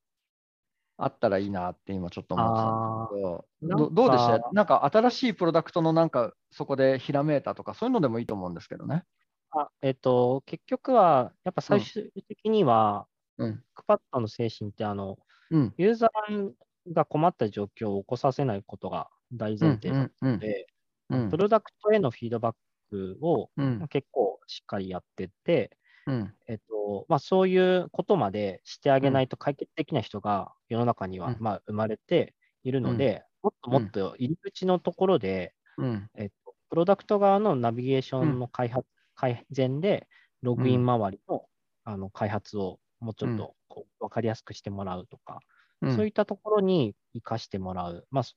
[0.97, 4.49] あったらいいなって今ちょっと思ってたんですけど、どうでした？
[4.53, 9.03] なんか新しいプロダクトのなんかそこでひらめいたとか、そういうのでもいいと思うんですけどね。
[9.51, 13.63] あえっと、結局は、やっぱ最終的には、うん。
[13.75, 15.17] クパッドの精神って、あの、
[15.51, 15.73] うん。
[15.77, 16.51] ユーザー
[16.91, 20.37] が困った状況を起こさせないことが大前提なの。
[20.39, 20.67] で、
[21.09, 21.29] うん。
[21.29, 22.55] プロダクトへのフィードバッ
[22.89, 23.89] クをうん。
[23.89, 26.37] 結構しっかりやってて、うん。
[26.47, 31.37] えっと、まあ、そういうことまでしてあげないと解決できない人が世の中には、うん。
[31.39, 36.09] まあ、生まれているので、もっともっと入り口のところで、うん。
[36.15, 40.07] えっと、プロダクト側のナビゲーションの開発、改善で、
[40.41, 41.49] ログイン周りの,、
[41.83, 45.39] あの開発をもうちょっとこう分かりやすくしてもらうとか、
[45.81, 45.89] うん。
[45.89, 48.31] そういったところに活かしてもらう、まあ、えー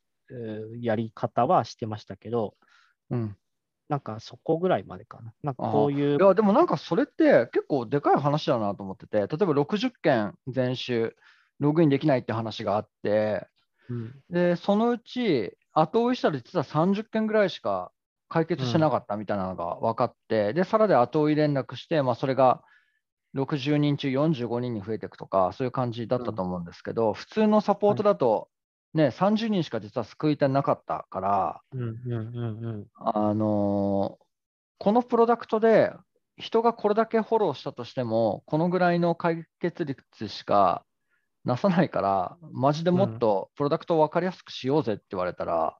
[0.80, 2.54] やり方はしてましたけど、
[3.10, 3.36] うん。
[3.88, 5.32] なんかそこぐらいまでかな。
[5.42, 11.10] なんかこういうい、や、でもなんかそれって結構でかい話だなと思ってて、例えば60件全種
[11.58, 13.46] ログインできないって話があって、
[13.88, 14.14] うん。
[14.30, 17.90] で、そのうち後追いしたら実は30件ぐらいしか
[18.28, 22.62] 解決してなかったみたいなのが分かって、で、さらで後追い連絡して、まあ、それが
[23.34, 28.48] 60人中45人に増えていくとか、そういう感じだったと思うんですけど、普通のサポートだと、
[28.94, 34.24] ね、30人しか実は救い手なかったから、うんうんうんうんあのー
[34.82, 35.92] このプロダクトで
[36.38, 40.86] 人がこれだけフォローしたとしても、このぐらいの解決率しか
[41.44, 45.78] なさないから、マジでもっとプロダクトを分かりやすくしようぜって言われたら、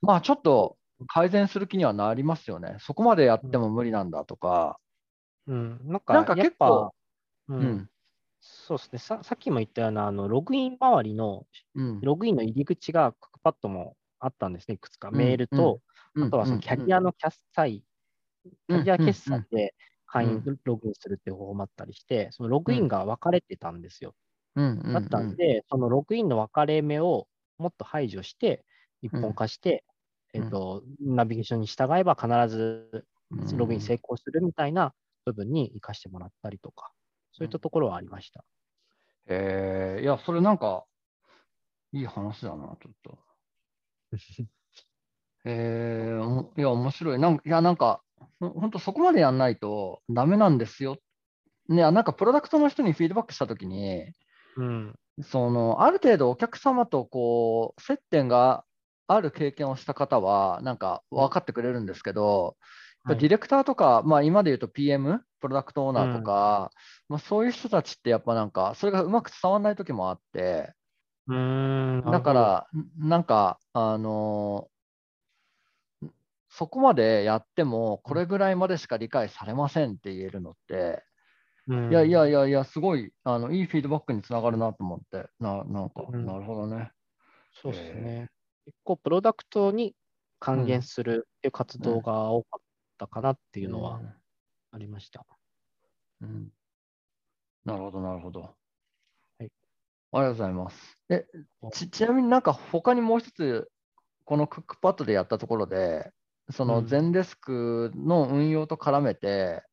[0.00, 2.76] まあちょっと改善する気にはなりますよね。
[2.80, 4.78] そこまでやっても無理なんだとか。
[5.46, 6.92] うん、なんか結構、
[7.48, 7.88] ううんん。
[8.44, 8.98] そうですね。
[8.98, 12.02] さ、さっきも言ったようなあのログイン周りの、うん。
[12.02, 15.10] ログインの入り口がクックパッドもあったんですね、いくつか。
[15.12, 15.20] うん。
[15.20, 15.80] メールと、
[16.20, 17.84] あとはそのキャリアの、の決済、
[18.68, 18.78] キうん。
[18.78, 19.46] ャリア決済うん。
[19.50, 19.74] で
[20.06, 24.14] 会員うログインするっていう方法もあったりして、そのログインが分かれてたんですよ。
[24.56, 24.64] うん。
[24.64, 24.72] うん。
[24.92, 27.28] だったんで、そのログインの分かれ目を
[27.58, 28.64] もっと排除して、
[29.02, 29.84] 一本化して、
[30.34, 30.38] うん。
[30.38, 33.58] えっと、ナビゲーションに従えば必ずうん。
[33.58, 34.94] ログイン成功するみたいな
[35.26, 36.92] 部分に活かしてもらったりとか、
[37.32, 38.44] そういったところはありました。
[39.26, 40.84] えーいや、それなんか、
[41.92, 43.18] いい話だな、ちょっと。
[45.44, 47.18] えー、おいや、面白い。
[47.18, 48.02] なんかいや、なんか、
[48.40, 50.98] ほほんとそこまでやんないとダメなんですよ。
[51.68, 54.12] ね、なんかプロダクトの人にフィードバックしたときに、
[54.56, 54.94] うん。
[55.22, 58.64] その、ある程度お客様とこう、接点が
[59.06, 62.56] ある経験をした方は、なんか分かってくれるんですけど、
[63.06, 66.70] ディレクターとか、まあ今で言うと PM、プロダクトオーナーとか、
[67.12, 70.74] まあそういう人たちってやっぱなんか、それがうまく伝わらない時もあって、
[71.26, 72.02] うーん。
[72.10, 74.72] だから、んなんか、あのー
[76.48, 81.02] そこまでやっても、これぐらいまでしか理解されませんって言えるのって、
[81.66, 86.92] なるほど、いやいやいいやいや、すごい、あの、いいフィードバックにつながるなと思って、な、なんか、うんなるほどね。
[87.52, 88.30] そうですね。
[88.66, 89.96] 結構、プロダクトに
[90.40, 92.64] 還元するっていう活動が多かっ
[92.98, 94.00] たかなっていうのは
[94.72, 95.26] ありました。
[96.20, 96.52] うん、うん
[97.64, 98.40] なるほど、なるほど。
[99.38, 99.50] はい
[100.12, 100.98] ありがとうございます。
[101.10, 101.26] え、
[101.72, 103.70] ち、ちなみになんか他にもう一つ、
[104.24, 106.12] このクックパッドでやったところで、
[106.50, 109.64] そのうんゼンデスクの運用と絡めて、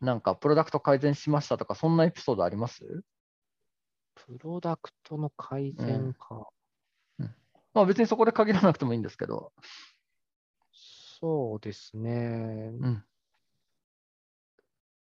[0.00, 3.04] なんかプロダクト改善しましたとか、そんなエピソードあります？
[4.14, 6.48] プロダクトの改善か。
[7.74, 9.52] まあ別にそこで限らなくてもいいんですけど。
[10.72, 12.72] そうですね。
[12.80, 13.04] うん。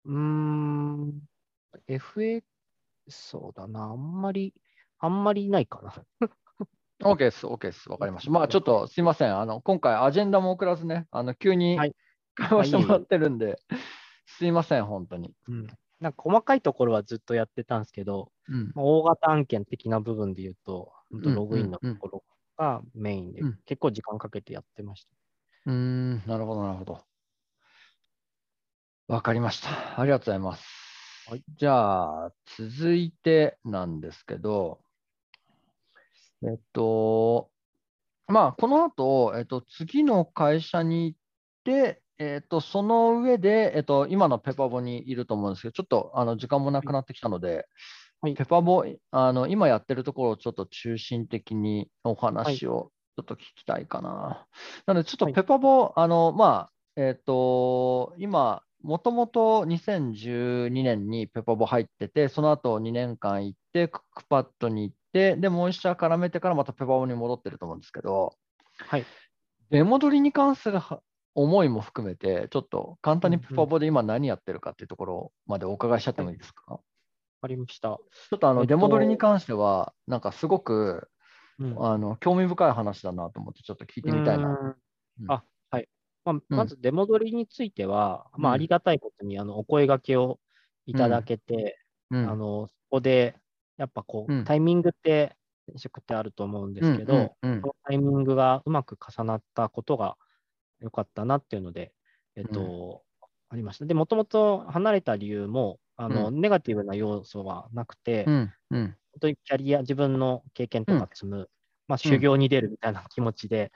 [0.05, 1.27] うーん。
[1.87, 2.43] FA、
[3.07, 3.83] そうだな。
[3.83, 4.53] あんまり、
[4.99, 5.93] あんまりないかな。
[7.03, 7.89] OK です、OK です。
[7.89, 8.31] わかりました。
[8.31, 9.37] まあちょっとすいません。
[9.37, 11.95] あの、今回アジェンダも送らずね、あの、急にはい
[12.35, 13.57] 会話してもらってるんで、
[14.25, 15.33] すいません、本当に。
[15.47, 15.67] うん。
[15.99, 18.71] なんか細かいところはずっとやってたんですけど、うん。
[18.75, 22.23] まあ大型案件的な部分で言うと、ログインのところ
[22.57, 25.11] がメインで、うん結構時間かけてやってました。
[25.65, 27.01] うーん、なるほど、なるほど。
[29.07, 29.99] わかりました。
[29.99, 30.84] ありがとうございます。
[31.27, 31.43] はい。
[31.57, 34.79] じゃあ、続いてなんですけど、
[36.43, 37.49] えっと、
[38.27, 41.19] まあ、この後、えっと、次の会社に行っ
[41.63, 47.65] て、えっと、その上で、えっと、今のペパボにいると思うんですけど、ちょっとあの時間もなくなってきたので、
[48.21, 48.35] はい。
[48.35, 54.45] ペパボ、あの今やってるところをちょっと中心的にお話をちょっと聞きたいかな。
[54.85, 55.33] なので、ちょっとはい。
[55.33, 68.37] ペパボ、あの、まあ、えっと、今、もともと2012年にペパボ入ってて、その後2年間行って、クックパッドに行って、で、もう一社絡めてからまたペパボに戻ってると思うんですけど、
[68.77, 69.05] はい。
[69.71, 71.01] 出戻りに関するは
[71.33, 76.79] 思いも含めて、ちょっと簡単にペパボで今何やってるかっていうところまでお伺いしちゃってもいいですか、わ
[77.41, 77.89] かりました。
[77.89, 81.09] ちょっとあの、えっと出戻りに関しては、なんかすごく、
[81.59, 84.45] うんあの、興味深い話だなと思って、ちょっと聞いてみたいな。
[84.45, 84.75] うーん
[85.21, 85.54] うんあ、はい。
[86.25, 86.59] まあ、うん。
[86.59, 88.55] まず出戻りについては、まあ、うん。
[88.55, 90.39] ありがたいことに、あの、お声掛けを
[90.85, 91.79] いただけて、
[92.11, 92.23] うん。
[92.23, 93.39] あの、そこで、
[93.77, 94.45] やっぱこう、うん。
[94.45, 100.17] タイミングって、転職ってあると思うんですけど、のタイミングがうまく重なったことが
[100.79, 101.93] 良かったなっていうので、
[102.35, 103.05] えっと、
[103.49, 103.85] ありました。
[103.85, 108.33] で、もともと離れた理由も、あの、うネガティブな要素はなくて、
[109.13, 111.05] 本当にキャリア、自分の経験とうん。
[111.07, 111.49] か積む、
[111.87, 113.71] まあ、修行に出るみたいな気持ちで、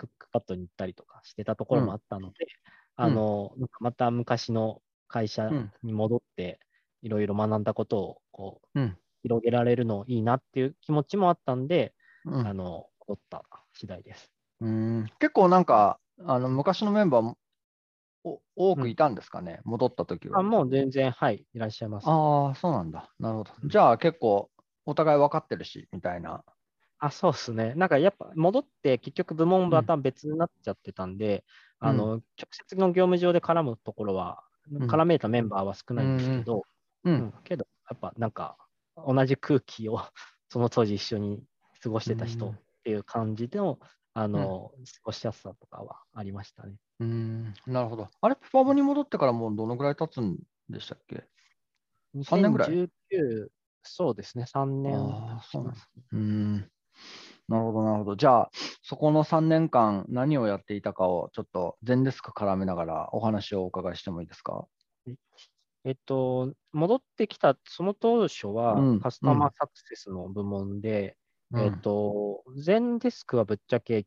[0.00, 2.46] クックパッドに行ったりとかしてたところもあったので、
[2.98, 6.58] うんあの、なんかまた昔の会社うんに戻って、
[7.02, 11.92] いろいろ学んだことを、こう、うん広げられるのいいなっていう気持ちもあったんで、
[12.24, 13.44] うんあの、取った
[13.74, 14.30] 次第です。
[14.60, 17.36] うん結構なんか、あの昔のメンバーも
[18.24, 20.40] お多くいたんですかね、戻った時は。
[20.40, 22.04] あもう全然、はい、いらっしゃいます。
[22.08, 23.10] ああ、そうなんだ。
[23.18, 23.50] なるほど。
[23.64, 24.50] じゃあ結構
[24.86, 26.44] お互い分かってるし、みたいな。
[27.02, 27.74] あ、そうですね。
[27.74, 31.44] なんかやっぱ戻って結局部門また別になっちゃってたんで、
[31.82, 32.22] うんあの、直
[32.52, 36.66] 接の業務上で絡むところは、ん絡めたメンバーは少ないんですけど、
[37.04, 37.10] う。
[37.10, 38.58] うんんけど、やっぱなんか
[38.96, 39.98] 同じ空気を
[40.50, 41.44] その当時一緒に
[41.82, 43.80] 過ごしてた人うんっていう感じでの、
[44.14, 46.78] あの、過ごしやすさとかはありましたね。
[46.98, 48.08] うん、なるほど。
[48.20, 50.38] あれ、ペパボに戻ってからもうどのぐらい経つん
[50.68, 51.28] でしたっけ？
[52.24, 55.16] 三年ぐらい2019そうですね、3年。
[55.28, 55.90] ああ、そうなんです。
[56.12, 56.70] うん。
[57.48, 58.16] なるほど、なるほど。
[58.16, 58.50] じゃあ、
[58.82, 64.66] そこの3年間、何をやっていたかを、ちょっと、全デスク絡めながらお話をお伺いしてもいいですか？
[65.84, 71.16] えっと、戻ってきた、その当初はうんカスタマーサクセスの部門で、
[71.52, 74.06] うんえっと、全デスクはぶっちゃけ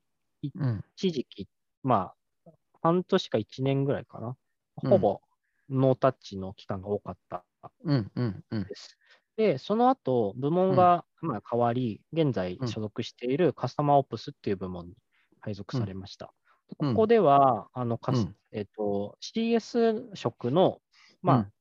[0.55, 0.83] うん。
[0.97, 1.47] 一時期、
[1.83, 2.13] ま
[2.47, 2.51] あ、
[2.83, 4.37] 半年か1年ぐらいかな。
[4.81, 5.21] うんほぼ
[5.69, 7.45] ノータッチの期間が多かった
[7.83, 8.11] うん。
[8.15, 8.45] うん。
[8.51, 8.69] うん。
[8.69, 8.97] です。
[9.37, 12.67] で、その後、部門がまあ変わり、現在うん。
[12.67, 14.93] 所属しているカスタマーオプスっていう部門に
[15.39, 16.33] 配属されました。
[16.69, 16.93] でうん。
[16.93, 18.35] ここでは、あのカスうん。
[18.51, 20.79] えっと CS 職の、
[21.21, 21.51] まあ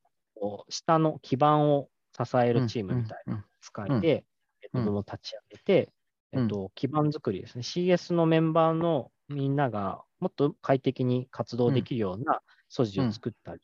[0.69, 3.47] 下の基盤を支えるチームみたいなな。
[3.61, 4.25] 使いで、
[4.63, 5.93] えっと、立ち上げて、
[6.33, 7.63] うんえっと、基盤作りですね。
[7.63, 13.61] CS のメンバーのみんながもっと快適に活動できるような素地を作ったり、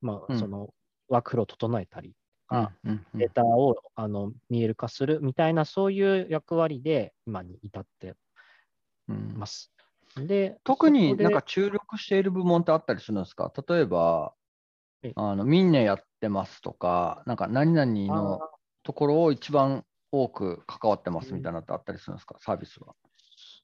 [0.00, 0.38] まあ、うん。
[0.38, 0.72] その
[1.08, 2.14] ワークフローを整えたり
[3.14, 8.14] データをあの見える化するみたいな、そういう役割で今に至って
[9.08, 9.38] うん。
[9.38, 9.72] ます。
[10.16, 13.52] で、特になんか注力している部門ってあったりするんですか？
[13.68, 14.34] 例えば
[15.02, 18.40] ええ、あのミンネやってますとか、なんか何々の
[18.84, 22.36] ところを一番多く関わってますみたいなのってあったりするんですか？
[22.40, 22.94] サービスは。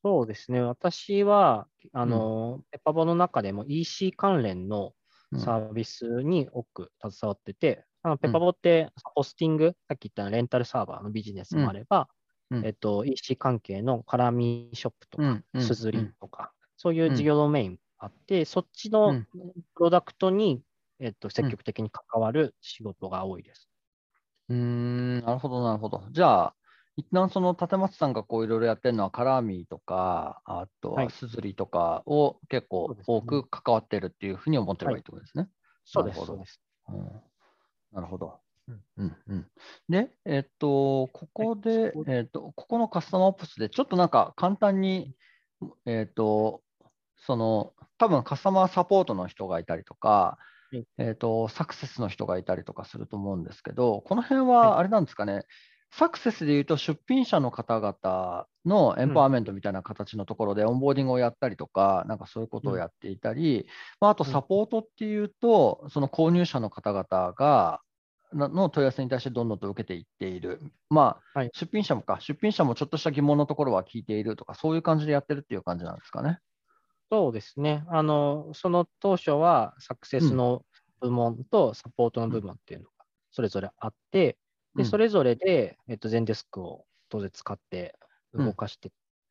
[0.05, 4.95] そうですね、私は、あの、ペパボの中でも EC 関連の
[5.33, 5.43] うん。
[5.45, 12.09] サービスに多く携わってて、あのペパボってホスティング、さっき言ったレンタルサーバーのビジネスもあれば、
[12.51, 12.59] うん。
[12.59, 12.67] うん。
[12.67, 15.61] えっと、EC 関係の絡みショップとか、うん。
[15.61, 15.63] うん。
[15.63, 19.27] すずりとか、そういう事業ドメインあって、そっちうのん。
[19.75, 20.63] プロダクトに、
[21.01, 23.69] えっと、積極的に関わる仕事が多いです。
[24.49, 26.03] うーん、なるほど、なるほど。
[26.11, 26.57] じゃあ、
[26.97, 31.11] 一旦その立松さんがこういろいろやってるのは、カラーミーとか、あとははい。
[31.11, 35.49] すずりとかを結構多く関わってるっていうふうに思ってればいいってことですね。
[35.85, 36.61] そうです、そうです。
[36.89, 37.28] うん
[37.93, 38.39] なるほど。
[38.69, 38.83] うん。
[38.99, 39.47] うんうん、
[39.89, 45.15] で、えっと、ここで、そこえっと、ここのカスタマーオプスで、ちょっとなんか簡単に、
[45.87, 46.63] えっと、
[47.17, 50.39] その、多分カスタマーサポートの人がいたりとか
[50.71, 55.45] はい、えっと、サクセスの人がいたりとかすると思うんですけど、この辺ははあれなんですかね、
[55.91, 63.67] サクセスでいうと出品者の方々のエンパワーメントみたいな形のところでオンボーディングをやったりとか、なんかそういうことをやっていたり、
[64.01, 67.81] まあ、あとうんサポートっていうと、その購入者の方々が、
[68.33, 70.61] なの問い合わせに対してどんどんと受けていっている。
[70.91, 76.39] まあ、はい出品者もか、出品者もちょっとした疑問のところは聞いているとか、そういう感じでやってるっていう感じなんですかね。
[77.11, 77.85] そうですね。
[77.89, 80.63] あの、その当初はサクセスの
[81.01, 84.37] 部門とサポートの部門っていうのがそれぞれあって、
[84.79, 84.89] で、うん。
[84.89, 87.99] それぞれで、えっと、全デスクを当然使って
[88.33, 88.91] 動かして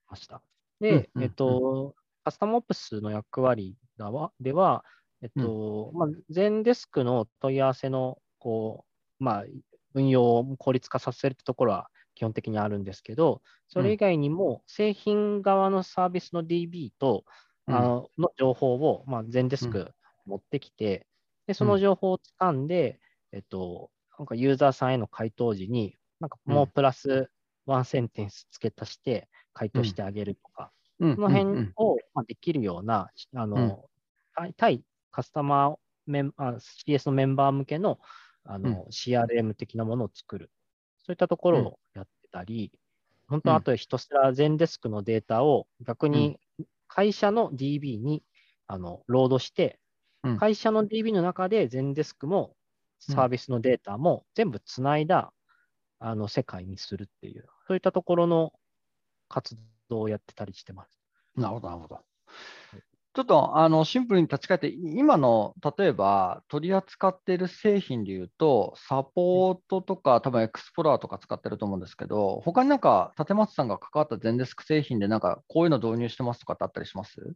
[0.10, 0.42] ました。
[0.80, 4.84] で、うんえっと、カスタムオプスの役割だわでは、
[5.22, 8.86] えっと、まあ、全デスクの問い合わせの、こ
[9.20, 9.46] う、まあ、
[9.94, 17.24] 運用を効率化させるってところは基本的にあるんですけど、それ以外にも製品側のサービスの DB と、
[17.68, 17.76] うん。
[17.76, 19.92] あのの情報を、まあ、全デスうク
[20.26, 21.08] 持ってきて、
[21.48, 23.00] でその情報を掴んで、
[23.32, 27.30] えっと、なんかユーザーさんへの回答時に、なんかもうプラス
[27.66, 31.16] ワンセンテンス付け足して回答してあげるとか、うん。
[31.16, 33.86] その辺を、まあ、できるような、あの、
[34.36, 36.56] 対対カスタマーメンあ
[36.88, 38.00] CS のメンバー向けの
[38.50, 40.50] あの、CRM 的なものを作る。
[41.00, 42.72] そういったところをやってたり、
[43.28, 46.40] 本当はあとひたすら全デスクのデータを逆に
[46.88, 48.24] 会社の DB に
[48.68, 49.80] あのロードして、
[50.24, 50.38] うん。
[50.38, 52.56] 会社の DB の中で全デスクも
[53.00, 55.34] サービスのデータも全部つないだ、
[56.00, 58.54] あの世界にするっていう、そういったところの
[59.30, 59.58] 活
[59.90, 61.00] 動をやってたりしてます。
[61.36, 62.00] なるほど、なるほど。
[63.14, 77.34] ちょっとあのシンプルに立ち返って、今の例えば取り扱っている製品でいうと、サポートとか、多分エクスプローラーとか使ってると思うんですけど、他になんか、立松さんが関わった全デスク製品で、なんかこういうの導入してますとかってあったりします？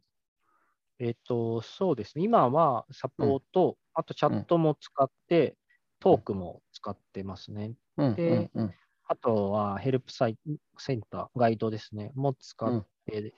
[1.02, 2.24] えっ、と、そうですね。
[2.24, 5.58] 今はサポート、あとチャットも使って、
[6.00, 7.74] トークも使ってますね。
[7.98, 8.74] うんでうん
[9.08, 10.38] あとはヘルプサイ
[10.78, 13.34] センター、ガイドですね、も使って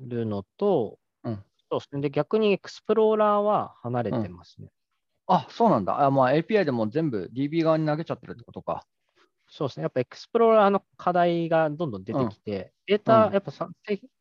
[0.00, 2.00] るのと、うんそうですね。
[2.00, 4.68] で、逆にエクスプローラーは離れてますね。
[5.26, 6.04] あ、そうなんだ。
[6.04, 8.84] あまあ、API でも全部 DB 側に投げちゃってるってことか。
[9.48, 9.82] そうですね。
[9.82, 13.68] やっぱエクスプローラーの課題がどんどん出てきて、データ、うんやっぱさ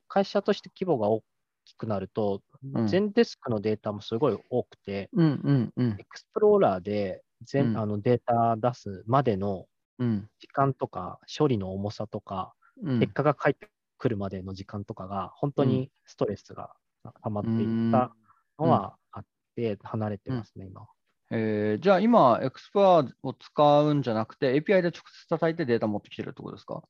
[0.07, 1.23] 会社として規模が大
[1.65, 2.41] きくなると、
[2.73, 2.87] うん。
[2.87, 5.97] 全デスクのデータもすごい多くて、うんうんうん。
[5.99, 7.77] エクスプローラーで全、うん。
[7.77, 9.65] あのデータ出すまでの
[9.99, 10.27] うん。
[10.39, 12.99] 時間とか、処理の重さとか、うん。
[12.99, 16.73] 結果が返ってくるまでの時間とかが、本当にストレスが
[17.21, 18.11] 溜まっていった
[18.57, 20.87] のはあって、離れてますね、今。
[21.29, 26.83] えーじゃあ今、エクスプローラーを使うんじゃなくて、API で直接叩いてデータ持ってきてるってことですか？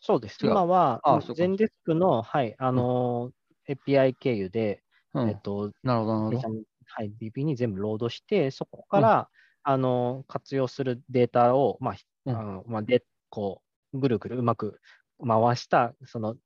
[0.00, 0.38] そうです。
[0.42, 1.02] 今は
[1.34, 3.32] 全デスクの、はい、あのー
[3.70, 4.82] API 経由で、
[5.14, 5.28] うん。
[5.28, 6.54] えっと、なるほど、なるほど。
[6.86, 9.28] はい、DB に全部ロードして、そこから、
[9.62, 11.94] あの活用するデータを、まあ、
[12.26, 12.38] うん。
[12.38, 13.62] あのまあ、で、こ
[13.92, 14.80] う、ぐるぐるうまく
[15.26, 16.36] 回した、その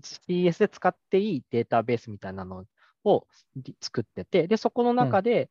[0.00, 2.64] CS で使っていいデータベースみたいなの
[3.04, 3.26] を
[3.56, 5.50] り作ってて、で、そこの中で、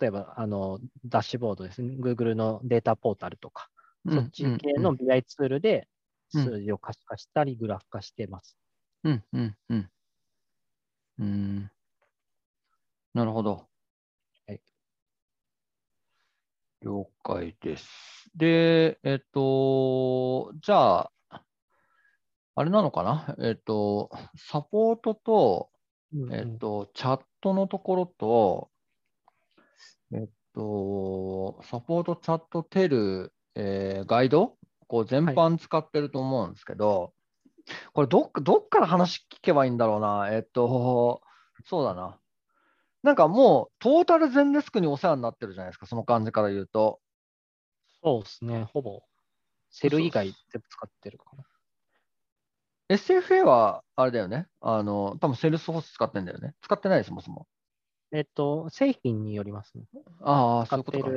[0.00, 3.70] 例えば、あの、ダッシュボードですね、Google のデータポータルとか、
[4.04, 4.14] うん。
[4.14, 5.88] そっち系の BI ツールで
[6.34, 6.42] うん。
[6.44, 8.56] 数字を可視化したり、グラフ化してます。
[9.04, 9.24] うん。
[9.32, 9.56] うん。
[9.70, 9.90] うん。
[11.20, 11.70] うん。
[13.12, 13.68] なるほど。
[14.46, 14.62] はい。
[16.80, 18.30] 了解です。
[18.34, 21.12] で、えっと、じゃあ、
[22.54, 23.36] あれなのかな？
[23.38, 25.70] えっと、サポートと、
[26.32, 28.70] えっと、チャットのところと、
[30.12, 34.56] えっと、サポート、チャット、テル、えーガイド、
[34.88, 37.12] こう全般使ってると思うんですけど、
[37.92, 40.28] これどっか、どっから話聞けばいいんだろうな。
[40.32, 41.22] えっと、
[41.64, 42.18] そうだな。
[43.02, 47.00] なんかもう、トータル Zendesk にお世話になってるじゃないですか、その感じから言うと。
[48.02, 49.02] そうですね、ほぼ、
[49.70, 51.44] Sell 以外全部使ってるかな。
[52.90, 54.48] SFA はあれだよね。
[54.60, 56.54] あの、多分セールスフォース使ってんだよね。
[56.60, 57.46] 使ってないそもそも。
[58.12, 59.84] えっと、製品によりますね。
[60.22, 61.10] ああ、そういうことか。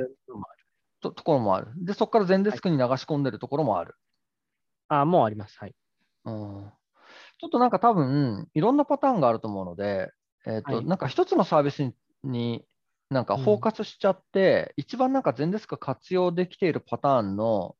[1.00, 1.72] とところもある。
[1.76, 3.96] で、そこから全デスクに流し込んでるところもある。
[4.88, 5.58] あ、もうあります。
[5.58, 5.74] はい。
[6.24, 6.72] うん
[7.40, 10.12] ちょっとなんか多分、いろんなパターンがあると思うので、
[10.46, 12.64] えっとはいなんか一つのサービスにに
[13.10, 17.76] なんかフォーカスしちゃって、一番なんか全デスク活用できているパターンの、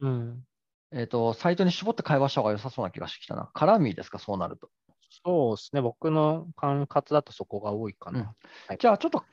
[0.00, 0.44] うん。
[0.92, 3.50] えっとサイトに絞って会話した方が良さそうな気がしてきたな。
[3.54, 4.68] カラミーですか、そうなると。
[5.24, 5.80] そうですね。
[5.80, 8.34] 僕の管轄だとそこが多いかな。
[8.68, 9.24] はいじゃあちょっと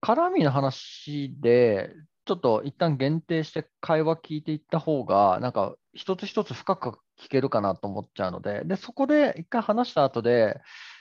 [0.00, 1.94] カラーミーの話で、
[2.24, 10.60] ちょっと一旦限定して会話聞いていった方が、なんか一つ一つ深く聞けるかなと思っちゃうので、で、そこで一回話した後で、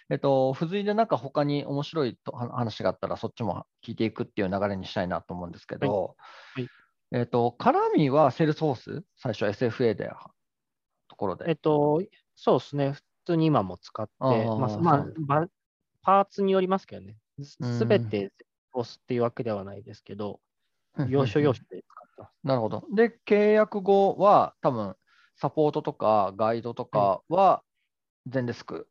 [0.09, 6.15] えっと、付随でなんか他に面白いとは話があったら、そっちも聞いていくっていう流れにしたいなと思うんですけど、
[6.55, 6.69] はいはい
[7.13, 10.11] えっと、カラーミーはセールスフォース、最初 SFA で、
[11.07, 11.45] ところで。
[11.49, 12.01] えっと、
[12.35, 12.91] そうですね。
[12.93, 15.47] 普通に今も使って、あーまあ、まあ
[16.01, 17.17] パーツによりますけどね。
[17.37, 18.31] うんすべて
[18.73, 20.39] 押すっていうわけではないですけど、
[21.09, 22.31] 要所要所で使って。
[22.43, 22.83] なるほど。
[22.93, 24.95] で、契約後は、多分
[25.35, 27.63] サポートとかガイドとかは
[28.27, 28.87] 全デスク？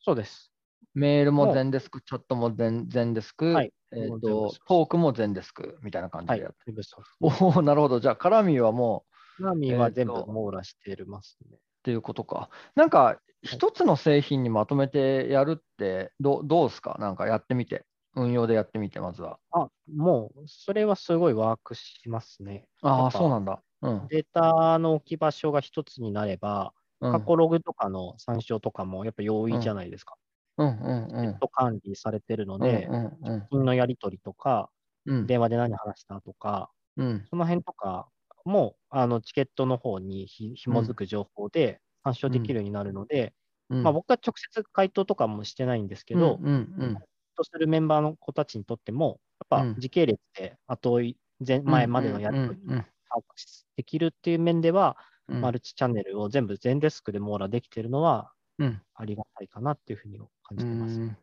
[0.00, 0.52] そうです。
[0.94, 6.58] メールも全デスク、チャットも全全デスク、はいえーとトークも全デスクみたいな感じはいでやって。。
[6.66, 8.00] 全部そうですおお、なるほど。
[8.00, 9.04] じゃあ、カラミーはも
[9.38, 11.56] うナミえーとは全部網羅してますね。
[11.56, 12.50] っていうことか。
[12.74, 16.96] なんか、一つの製品にまとめてやるってど、どうですか？
[16.98, 17.86] なんかやってみて。
[18.14, 19.40] 運用でやってみて、まずは。
[19.50, 22.68] あ、もう、それはすごいワークしますね。
[22.82, 23.62] ああ、そうなんだ。
[23.82, 24.10] うん。
[24.10, 27.10] データの置き場所が一つになれば、うん。
[27.10, 30.16] 過去ログとかの参照とかもやっぱ容易じゃないですか。
[30.56, 30.68] うん。
[30.68, 30.80] うん。
[30.80, 31.08] うん。
[31.20, 32.68] ネット管理されてるのうん。
[32.68, 33.18] で、うん。
[33.22, 33.48] うん。
[33.50, 34.70] 金のやり取りとか、
[35.06, 35.28] うん。
[35.28, 37.28] 電話で何話したとか、うん。
[37.30, 38.10] その辺とか
[38.44, 43.34] も、あのチケットの方にひ紐づく情報で参照できるようになるので、
[43.70, 43.82] うん。
[43.82, 46.74] まあ、僕は直接回答とかもしてないんですけど、うん。
[46.78, 47.04] うん
[47.38, 49.74] とするメンバーの子たちにとっても、やっうん。
[49.74, 52.76] ぱ時系列で後追い前前までのやり取り
[53.10, 53.24] 把握
[53.76, 55.48] できるっていう面では、うん。
[55.48, 58.80] マルチチャンネルを全部全デスクで網羅できているのはうん。
[58.94, 61.02] ありがたいかなっていうふうに感じうてます。
[61.06, 61.18] ん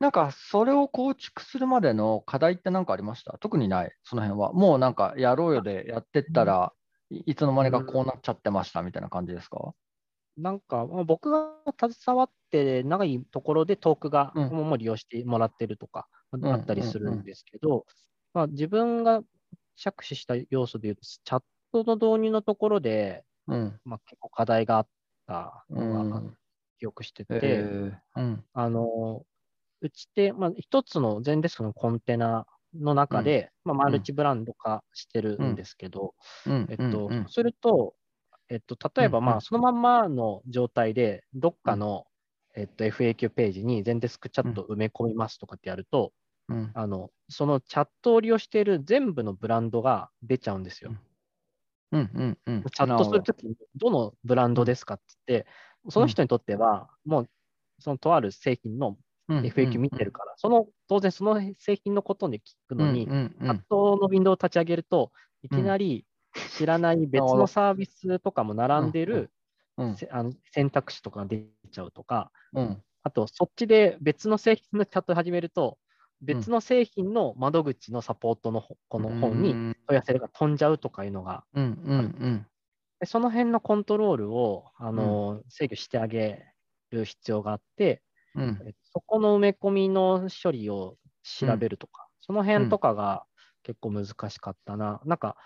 [0.00, 3.36] なんか、それを構築するまでの課題って何かありました？
[3.38, 4.52] 特にない、その辺は。
[4.52, 6.72] もうなんか、やろうよでやってったら、
[7.10, 9.74] いいつの間にかこうなっちゃってましたみたいな感じですか？
[10.38, 11.54] なんか、まあ僕が
[11.90, 14.50] 携わって長いところでトークがうん。
[14.50, 16.46] もう利用してもらってるとかん。
[16.46, 17.86] あったりするんですけど、
[18.32, 19.22] まあ、自分が
[19.76, 23.80] 着手した要素でいうと、チャットの導入のところで、うん。
[23.84, 24.88] まあ、結構課題があっ
[25.26, 26.36] たうのがん。
[26.78, 28.20] 記憶してて、えー。
[28.20, 28.44] うん。
[28.54, 29.24] あの、
[29.80, 36.14] うちって、まあ、一つの全デスクのコンテナの中で、まあ、マルチブランド化してるんですけど、
[36.46, 36.68] うん。
[36.68, 37.94] えっと、すると、
[38.48, 42.06] えっと、例えば、まあ、そのまんまの状態で、どっかの、
[42.54, 46.12] えっと、FAQ ページに全デスクチャット埋め込みますとかってやると、
[46.48, 46.74] うん。
[46.74, 50.96] あの、そのチャットを利用している全部のブランドが出ちゃうんですよ。
[51.92, 52.00] うん。
[52.00, 52.70] うんうん。
[52.72, 55.48] チャットするときに、どのブランドですかって言って、
[55.90, 57.30] その人にとっては、もう、
[57.80, 58.98] そのとある製品の
[59.42, 63.08] FAQ 見てるから、その、当然その製品のことで聞くのに、
[63.44, 66.06] チャットのウィンドウを立ち上げると、いきなり
[66.56, 69.30] 知らない別のサービスとかも並んでる
[69.76, 72.82] うんせあの選択肢とかが出ちゃうとか、うん。
[73.04, 75.78] あとそっちで別の製品のチャットを始めると、
[76.20, 81.66] 別の製品の窓口のサポートのほこの本にうん問い合わせが飛んじゃうとかいうのが、うんう
[81.96, 82.46] ん
[83.00, 86.44] でその辺のコントロールをあの、制御してあげ
[86.90, 88.02] る必要があって、
[88.34, 88.74] うん。
[88.92, 93.24] そこの埋め込みの処理を調べるとか、その辺とかが
[93.62, 95.00] 結構難しかったな。
[95.04, 95.36] なんか、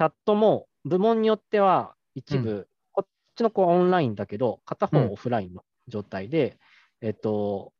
[0.00, 5.12] チャットも部門によっては一部、こっちの子はオンラインだけど、片方うん。
[5.12, 6.58] オフラインの状態で、
[7.02, 7.74] えっと、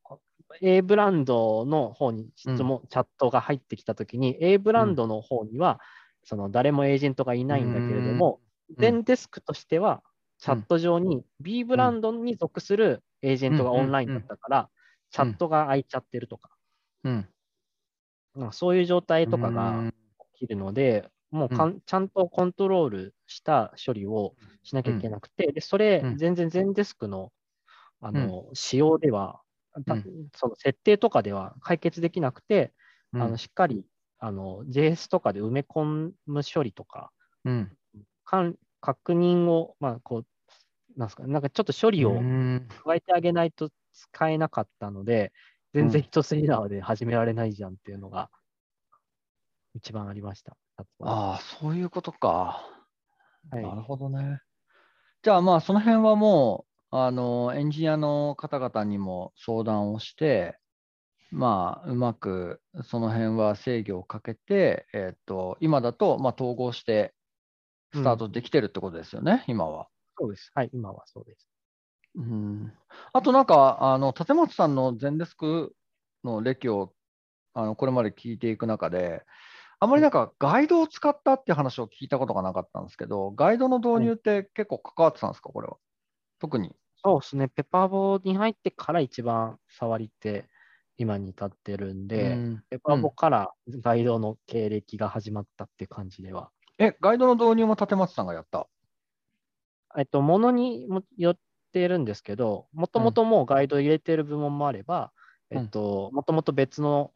[0.60, 5.80] A ブランドの方に質問、チャットが入ってきたときに、A ブランドの方には、
[6.22, 8.40] その誰もエージェントがいないんだけれども、
[8.76, 8.98] うん。
[8.98, 10.02] 全デスクとしては、
[10.40, 14.70] チャット上に B ブランドに属するエージェントがオンラインだったから、
[15.10, 16.50] チャットが空いちゃってるとか、
[17.04, 17.28] うん。
[18.34, 19.90] なんかそういう状態とかうがん。
[20.34, 27.32] 起きるので、もうかんちゃんとコントロールした処理をしなきゃいけなくて、でそれうん、全然全デスクの
[28.00, 29.42] あの、仕様では、
[30.34, 32.72] その設定とかでは解決できなくて、
[33.12, 33.22] うん。
[33.22, 33.84] あのしっかり
[34.18, 37.12] あの JS とかで埋め込む処理とか、
[37.44, 37.76] うん。
[38.24, 40.26] かん確認を、まあ、こう、
[40.98, 42.68] なんですか、なんかちょっと処理をうん。
[42.84, 45.32] 加えてあげないと使えなかったので、
[45.74, 48.30] 全然一筋縄で始められないじゃんっていうのが
[49.74, 50.56] 一番ありました。
[51.00, 52.66] ああ、そういうことか。
[53.50, 54.40] はいなるほどね。
[55.22, 60.58] じゃあまあその辺はもうあのエンジニアの方々にも相談をして、
[61.30, 67.14] まあうまくその辺は制御をかけて、えっと今だとまあ統合して
[67.94, 69.88] スタートできてるってことですよね、今は。
[70.18, 70.50] そうです。
[70.54, 71.48] はい、今はそうです。
[72.16, 72.72] うん、
[73.12, 75.72] あとなんか、あの立松さんの全デスク
[76.24, 76.92] の歴を
[77.54, 79.22] あのこれまで聞いていく中で、
[79.82, 85.78] あまりなんかガイドを使ったって話を聞いたことがなかったんですけど、ガイドの導入って結構関わってたんですか、これは？
[86.38, 86.76] 特に。
[87.02, 87.48] そうですね。
[87.48, 90.44] ペッパーボーに入ってから一番触りって
[90.98, 96.50] 今に至ってるんで、うんペッパーボーからガイドの経歴が始まったって感じでは。
[96.78, 98.68] え、ガイドの導入も立松さんがやった？
[99.96, 101.38] えっと、ものにもよっ
[101.72, 105.10] てるんですけど、もともともうガイド入れてる部門もあれば、
[105.50, 107.12] うんえっと、もともと別の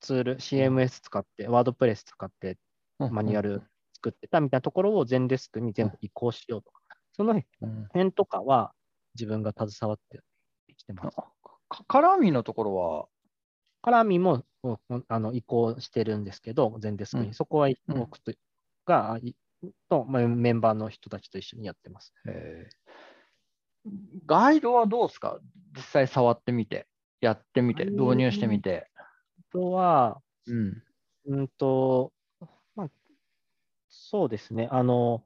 [0.00, 2.56] ツール、CMS 使って、ワードプレス使って
[2.98, 3.62] マニュアル
[3.94, 6.80] 作ってたみたいなところを全デスクに全部移行しようとか、
[7.12, 7.84] そのうん。
[7.92, 8.72] 辺とかは
[9.14, 10.20] 自分が携わって
[10.76, 11.16] きてます。
[11.16, 13.08] かカラーミのところは、
[13.82, 17.28] カラミもうんあの移行してるんですけど、全デスクに。
[17.28, 18.32] うんそこはうん僕と
[18.86, 19.34] が、い
[19.88, 22.12] と、まあ、メンバーの人たちと一緒にやってます。
[22.26, 22.74] えー
[24.26, 25.38] ガイドはどうですか？
[25.74, 26.86] 実際触ってみて、
[27.20, 28.90] やってみて、導入してみて。
[29.50, 30.82] あとは、うん。
[31.26, 32.12] うんと、
[32.74, 32.90] まあ、
[33.88, 34.68] そうですね。
[34.70, 35.24] あの、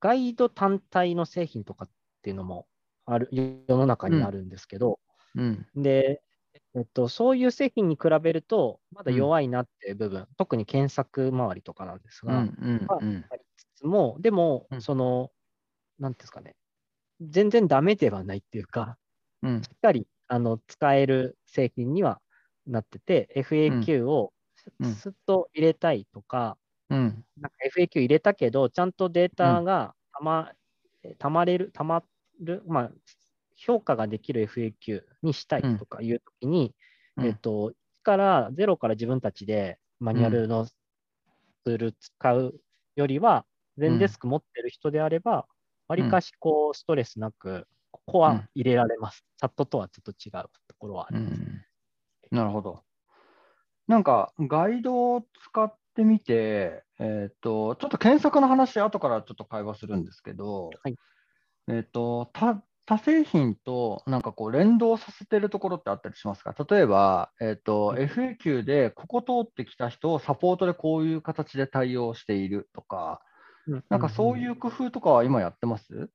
[0.00, 1.90] ガイド単体の製品とかっ
[2.22, 2.68] ていうのも
[3.06, 5.00] ある、世の中にあるんですけど、
[5.34, 5.66] うん。
[5.76, 6.22] で、
[6.76, 12.34] えっと、そういう製品に比べると、まだ弱いなっていう部分、特に検索周りとかなんですうん。
[12.34, 12.86] が、うん。
[12.88, 13.24] まあうん。
[13.30, 15.32] ありつつも、でもう、んその、
[15.98, 16.56] なんですかね、
[17.20, 18.98] 全然ダメではないっていうか、
[19.42, 19.62] うん。
[19.62, 22.20] しっかりあの使える製品には
[22.66, 24.32] なってて、FAQ を
[24.80, 25.02] うん。
[25.02, 26.58] すっと入れたいとか、
[26.90, 27.24] うん。
[27.40, 30.52] なんか FAQ 入れたけど、ちゃんとデータがたま,、
[31.18, 32.04] たまれる、たま
[32.40, 32.92] る、まあ、
[33.56, 36.74] 評価ができる FAQ にしたいとかいうときに、
[37.16, 37.24] うん。
[37.26, 42.60] えっと、1から、ゼロから自分たちでマニュアルのツール使う
[42.96, 43.46] よりは、
[43.78, 45.46] 全デスク持ってる人であれば、
[45.88, 49.24] わりかしこうストレスなく、ここは入れられます。
[49.38, 51.40] チャットとはちょっと違うところはあります。
[51.40, 51.65] うん
[52.30, 52.82] なるほど。
[53.88, 60.96] なんか、ガイドを使ってみて、えっ、と、ちょっと検索の話、後からちょっと会話するんですけど、はい。
[61.68, 66.54] えっ、と、他、他製品となんかこう連動させてるところってあったりしますか？
[66.70, 67.98] 例えば、えっ、と、はい。
[67.98, 73.22] FAQ でここ通ってきた人をサポートでこういう形で対応しているとか、
[73.90, 76.10] なんかそういうう工夫とかは今やってます？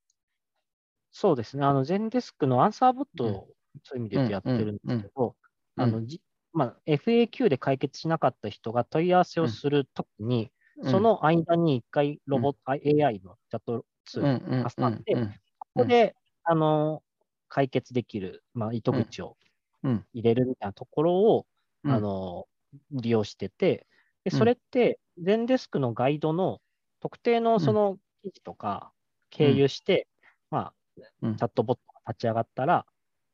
[1.13, 1.65] そうですね。
[1.65, 3.41] あの、全デスクのアンサーボットうん。
[3.41, 5.40] をそういう意味でやってるんですけど、うん
[5.81, 6.21] あのじ
[6.53, 10.51] まあ、FAQ で解決しなかった人が問い合わせをするときに、
[10.83, 15.41] その間に一回ロボット、AI のチャットつうんうん挟んで、うん。
[15.59, 17.03] ここで、あの、
[17.47, 19.37] 解決できる、まあ、糸口を
[19.83, 20.05] うん。
[20.13, 21.47] 入れるみたいなところを、
[21.83, 21.93] うん。
[21.93, 22.47] あの、
[22.91, 23.87] 利用してて、
[24.23, 24.39] で、うん。
[24.39, 26.61] それって、全デスクのガイドの
[27.01, 28.93] 特定のその記事とか
[29.29, 30.07] 経由して、
[30.51, 30.75] まあ、
[31.21, 31.37] うん。
[31.37, 32.85] チャットボットが立ち上がったら、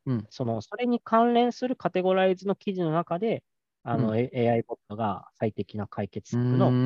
[0.07, 0.29] うん。
[0.29, 3.43] その、それに関連するカテゴライズの記事の中で、
[3.83, 6.77] あの、う A- AI ボットが最適な解決う策の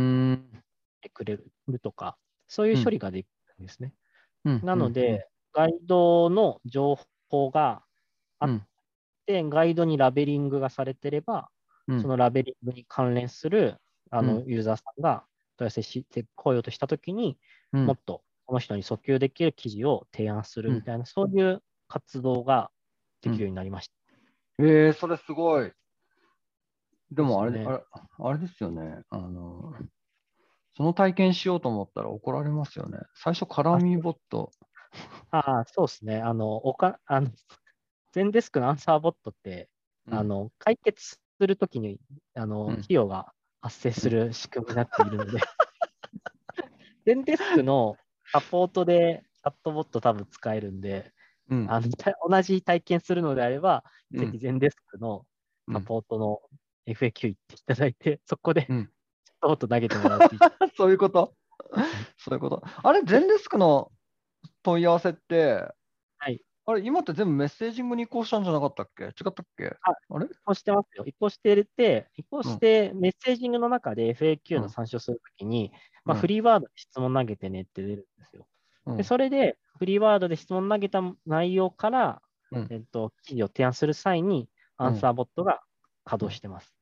[1.02, 1.38] てくれ
[1.68, 2.18] るとか、
[2.48, 3.27] そういう処理ができ
[3.57, 3.93] るんですね。
[4.45, 4.64] うん。
[4.64, 6.98] なので、ガイドの情
[7.30, 7.85] 報が
[8.39, 8.68] あうん。
[9.27, 11.52] で、ガイドにラベリングがされてれば、
[11.88, 11.98] うん。
[11.98, 13.77] そのラベリングに関連する
[14.11, 15.27] あうのユーザーさんが
[15.57, 17.39] 問い合わせしてこようとしたときに、
[17.73, 17.85] うん。
[17.85, 22.72] もっとこの人に訴求できる記事を提案するみたいな、そういう活動が
[23.22, 23.93] できるようになりました。
[24.60, 25.72] えー、それすごい。
[27.11, 27.84] でもあれ、ですねあれ
[28.19, 29.02] あれですよね。
[29.10, 29.73] あの、
[30.76, 32.99] その体験しようと思ったら怒られますよね。
[33.15, 34.52] 最初、カラミボット。
[35.31, 36.18] ああ、そうですね。
[36.22, 37.30] あの、おか、あの、
[38.14, 39.69] 全デスクのアンサーボットって、
[40.07, 41.99] うんあの、解決するときに、
[42.34, 45.39] あの、うん費用が発生する仕組みになっているので、
[47.06, 47.98] 全デスクの
[48.31, 51.14] サポートでチャットボット多分使えるんで、
[51.50, 51.72] うん。
[51.72, 54.20] あのた同じ体験するのであれば、うん。
[54.20, 55.26] ぜひ全デスクの
[55.68, 55.76] うん。
[55.76, 56.42] サポートの
[56.88, 58.78] FAQ 行っていただいて、そこでチうん。
[58.80, 58.88] ャッ
[59.42, 60.42] トボット投げてもらうっていう。
[60.76, 61.36] そういうこと？
[62.18, 62.64] そういうこと？
[62.84, 63.92] あれ、全デスクの
[64.64, 65.68] 問い合わせって、
[66.18, 66.42] はい。
[66.66, 69.06] あれ、今って全部メッセージングに移行したんじゃなかったっけ？
[69.06, 69.76] 違ったっけ？
[69.82, 70.26] ああれ？
[70.26, 71.04] 移行してますよ。
[71.06, 75.72] 移行してて、移行してメッセージングの中で FAQ の参照するときに、
[76.06, 78.48] まあ、うんフリーワードで質問投げてねって出るんですよ。
[78.86, 82.22] うんでそれで、フリーワードで質問投げた内容から、
[82.52, 85.62] うんえっと、記事を提案する際に、アンサーボットが
[86.03, 86.76] 稼働してます。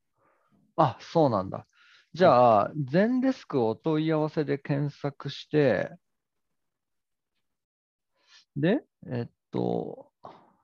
[0.78, 1.68] あ、そうなんだ。
[2.14, 5.92] じゃあ、全デスクお問い合わせで検索して、
[8.56, 10.12] で、えっと、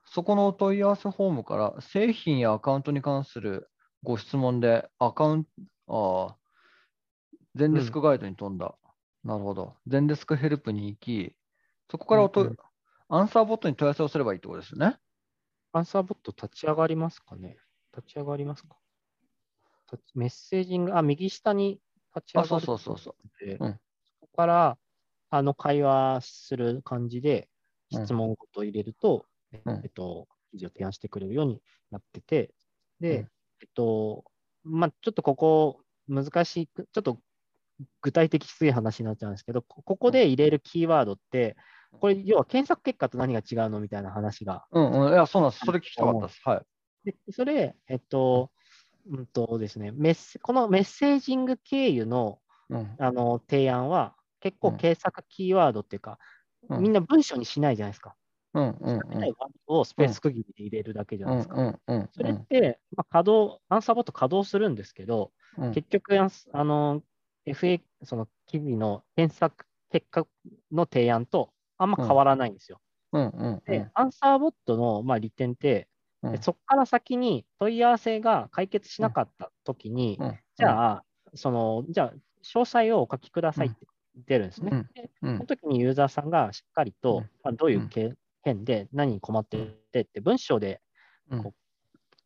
[0.05, 3.69] そこのお問い合わせフォームから製品やアカウントに関する
[4.03, 5.49] ご質問で、アカウント、
[5.87, 6.37] ああ、
[7.55, 8.75] 全デスクガイドに飛んだ。
[9.25, 9.75] なるほど。
[9.87, 11.35] 全デスクヘルプに行き、
[11.89, 12.55] そこからおと、うんうん
[13.07, 14.97] アンサーボットに問い合わせをすればいいってことですよね？
[15.73, 17.59] アンサーボット立ち上がりますかね
[17.95, 18.77] 立ち上がりますか
[20.15, 21.79] メッセージング、あ、右下に
[22.15, 22.49] 立ち上があ、る。
[22.49, 23.45] そうそうそうそう。
[23.45, 23.79] でうん
[24.19, 24.77] そこから、
[25.29, 27.49] あの、会話する感じで、
[27.91, 29.27] うん質問ごと入れると、
[29.65, 31.61] うんえっと、記事を提案してくれるように
[31.91, 32.55] なってて、
[32.99, 33.31] で、うん
[33.61, 34.23] えっと、
[34.63, 37.19] まあ、ちょっとここ、難しい、ちょっと
[38.01, 41.55] 具体的すぎい話になっちゃうんですけど、こここで入れるキーワードって、
[41.99, 45.13] これ、要は検索結果と何が違うのみたいな話がうんうん。
[45.13, 45.65] いや、そうなんです。
[45.65, 46.41] それ聞きたかったです。
[46.43, 46.65] はい。
[47.05, 48.51] で、それ、えっと、
[49.09, 52.39] うんとですね、メッセこのメッセージング経由の
[52.69, 52.95] うん。
[52.97, 56.17] あの提案は、結構うん検索キーワードっていうか、
[56.69, 58.15] うんみんな文章にしないじゃないですか。
[58.55, 59.19] うんうんうん。
[59.19, 61.55] ないワードをスペース区切りで入れるだけじゃうないですか。
[61.55, 62.09] んうんうん。
[62.11, 67.03] それって、まあ、稼働、アンサーボット稼働するんですけど、うん結局、あの、
[67.45, 70.27] FA、その記事の検索結果
[70.71, 72.79] の提案とあんま変わらないんですよ。
[73.11, 75.87] うんうんで、アンサーボットの、まあ、利点って、
[76.21, 76.31] うん。
[76.33, 80.39] でそこから先に問い合わせが解決しなかったときに、うん。
[80.57, 81.03] じゃあ、
[81.33, 82.13] その、じゃあ、
[82.43, 83.85] 詳細をお書きくださいって
[84.27, 84.69] 出るんですね。
[84.73, 84.89] うん。
[84.93, 85.33] でうん。
[85.37, 87.23] その時にユーザーさんがしっかりと、うん。
[87.43, 88.13] まあ、どういうけ
[88.43, 89.57] 件で何に困って
[89.91, 90.81] てって文章で
[91.31, 91.43] うん。
[91.43, 91.53] こ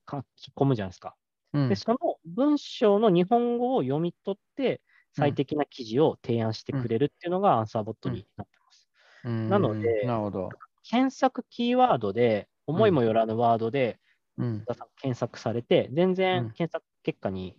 [0.10, 1.16] 書き込むじゃないですか。
[1.54, 1.70] うん。
[1.70, 4.82] で、その文章の日本語を読み取って、
[5.14, 8.90] 最適な記事を提案してくれるっていうのがアンサーボットになってます。
[9.26, 9.50] うん。
[9.50, 10.50] なのでなるほど。
[10.84, 14.00] 検索キーワードで、思いもよらぬワードで
[14.38, 14.66] うん。
[15.02, 16.16] 検索されて、全うん。
[16.16, 17.58] 然検索結果に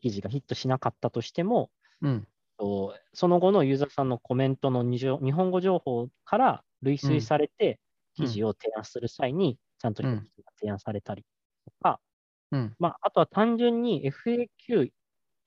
[0.00, 1.70] 記事がヒットしなかったとしても、
[2.02, 2.28] うん。
[2.58, 7.80] とその後のユーザーさんのコメントの日本語情報から類推されて、
[8.18, 8.26] うん。
[8.26, 11.24] 記事を提案する際に、ちゃんと記事が提案されたり
[11.64, 12.00] とか、
[12.52, 12.74] うん。
[12.78, 14.90] まあ、あとは単純に FAQ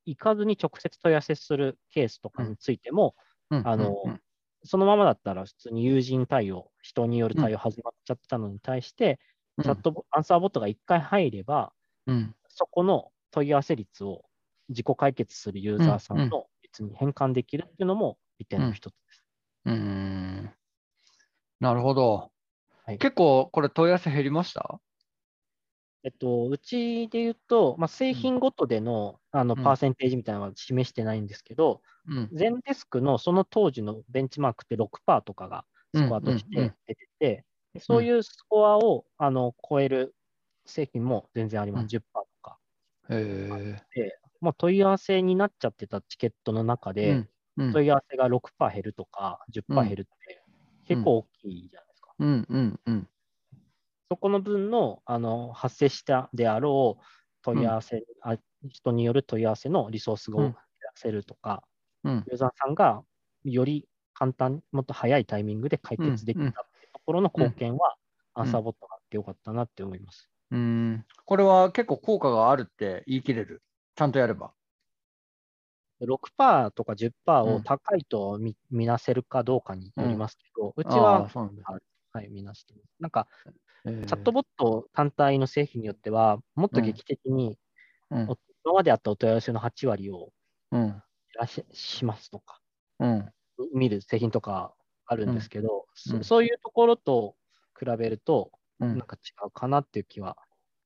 [0.07, 3.15] 行かずに直接問い合わせするケースとかについても、
[3.49, 3.59] うん。
[3.63, 4.21] あのうん。
[4.63, 9.19] そのままだったら普通に友人対応、人による対応始まっちゃってたのに対して、
[9.57, 9.65] うん。
[9.65, 11.73] チャットボアンサーボットが1回入れば、
[12.07, 12.35] うん。
[12.49, 14.25] そこの問い合わせ率を
[14.69, 16.29] 自己解決するユーザーさうん。
[16.29, 19.23] の率に変換できるっていうのも利点の一つです。
[19.65, 20.53] うん。
[21.59, 22.31] なるほど。
[22.85, 22.97] はい。
[22.99, 24.81] 結構これ問い合わせ減りました？
[26.07, 29.63] えっと、うちで言うと、まあ、製品ごとでの,、あのうん。
[29.65, 32.29] パーセンテージみたいなのは示してないんですけど、うん。
[32.31, 36.69] 全デスクのその当時のベンチマークって6%とかがスコアとしうんうんうん。
[36.69, 40.15] て出てて、でそういうスコアをあの超える
[40.65, 41.83] 製品も全然あります。
[41.83, 41.87] うん。
[41.89, 42.57] 10%とか。
[43.09, 43.49] へ
[44.39, 47.29] もう問い合わせになっちゃってたチケットの中で、うん。
[47.57, 47.73] うん。
[47.73, 50.41] 問い合わせが6%減るとか10%減るって
[50.87, 52.13] 結構大きいじゃないですか。
[52.17, 53.09] うんうんうん
[54.09, 57.03] そこの分のあの発生したであろう
[57.41, 58.37] 問い合わせ、あ、
[58.69, 61.63] 人による問い合わせのリソースをうん減らせるとか、
[62.03, 62.23] うん。
[62.27, 63.03] ユーザーさんが
[63.43, 66.51] より簡単、もっと早いタイミングで解決できた
[66.93, 68.41] ところの貢献は、ん。
[68.41, 70.29] アンサーボットがあってよかったなって思います。
[70.51, 71.05] うん。
[71.25, 73.61] これは結構効果があるって言い切れる。
[73.95, 74.11] ちゃん。
[74.11, 74.53] とやれば。
[75.99, 77.55] 6%とか10%うん。
[77.55, 81.55] を高いと見,、見なせるかどうかによりますけど、うちあはー、そうなん。
[81.55, 81.63] だ。
[82.13, 82.85] はい、見なしてます。
[82.99, 83.11] なん。
[83.11, 83.27] か、
[83.87, 87.57] チャットボット単体の製品によっては、もっと劇的に、
[88.11, 88.29] うん。
[88.29, 90.31] お今まであったお問い合わせの8割を
[90.71, 90.87] うん。
[90.87, 91.01] 減
[91.39, 92.59] らししますとか、
[92.99, 93.31] うん。
[93.73, 94.73] 見る製品とか
[95.05, 96.23] あるんですけど、うん。
[96.23, 97.35] そそういうところと
[97.79, 98.97] 比べると、うん。
[98.97, 100.37] なんか違うかなっていう気は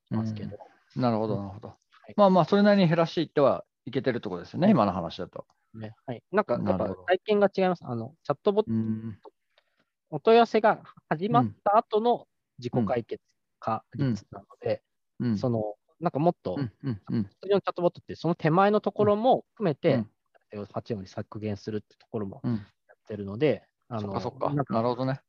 [0.08, 0.58] しますけど。
[0.96, 1.74] なるほど、なるほど。
[2.12, 2.14] い。
[2.16, 4.72] まあまあ、それなりに減らしていってはいけてるってことですよね、はい。
[4.72, 5.46] 今の話だと。
[5.74, 7.86] ねはい、なんか、やっぱ体験が違います。
[7.86, 9.20] あの、チャットボット、うん。
[10.10, 12.28] お問い合わせが始まった後の
[12.62, 13.22] 自己解決
[13.60, 14.84] 化率なので、
[15.20, 15.38] うん。
[15.38, 17.24] その、なんかもっと、うんうんうん。
[17.24, 20.12] 普通のチャットボットって、その手前のところも含めて、うん。
[20.74, 22.54] 8割削減するってところもうん。
[22.54, 24.54] やってるので、あのそっかそっか。
[24.54, 25.22] なんかなるほどね。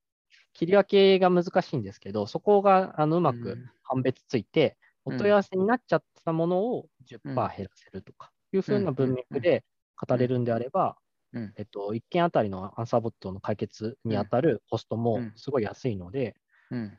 [0.52, 3.70] 切り分けが難しいんですけど、そこがあのうまくうん。
[3.84, 4.76] 判別ついて、
[5.06, 5.14] うん。
[5.14, 7.56] お問い合わせになっちゃったものを10%うん。
[7.56, 9.64] 減らせるとかいうふうな文脈で
[9.96, 10.96] 語れるんであれば、
[11.32, 11.52] うん。
[11.56, 15.32] えっと、1件あたりのアンサーボットの解決にあたるコストもうん。
[15.36, 16.36] すごい安いので、
[16.70, 16.98] うん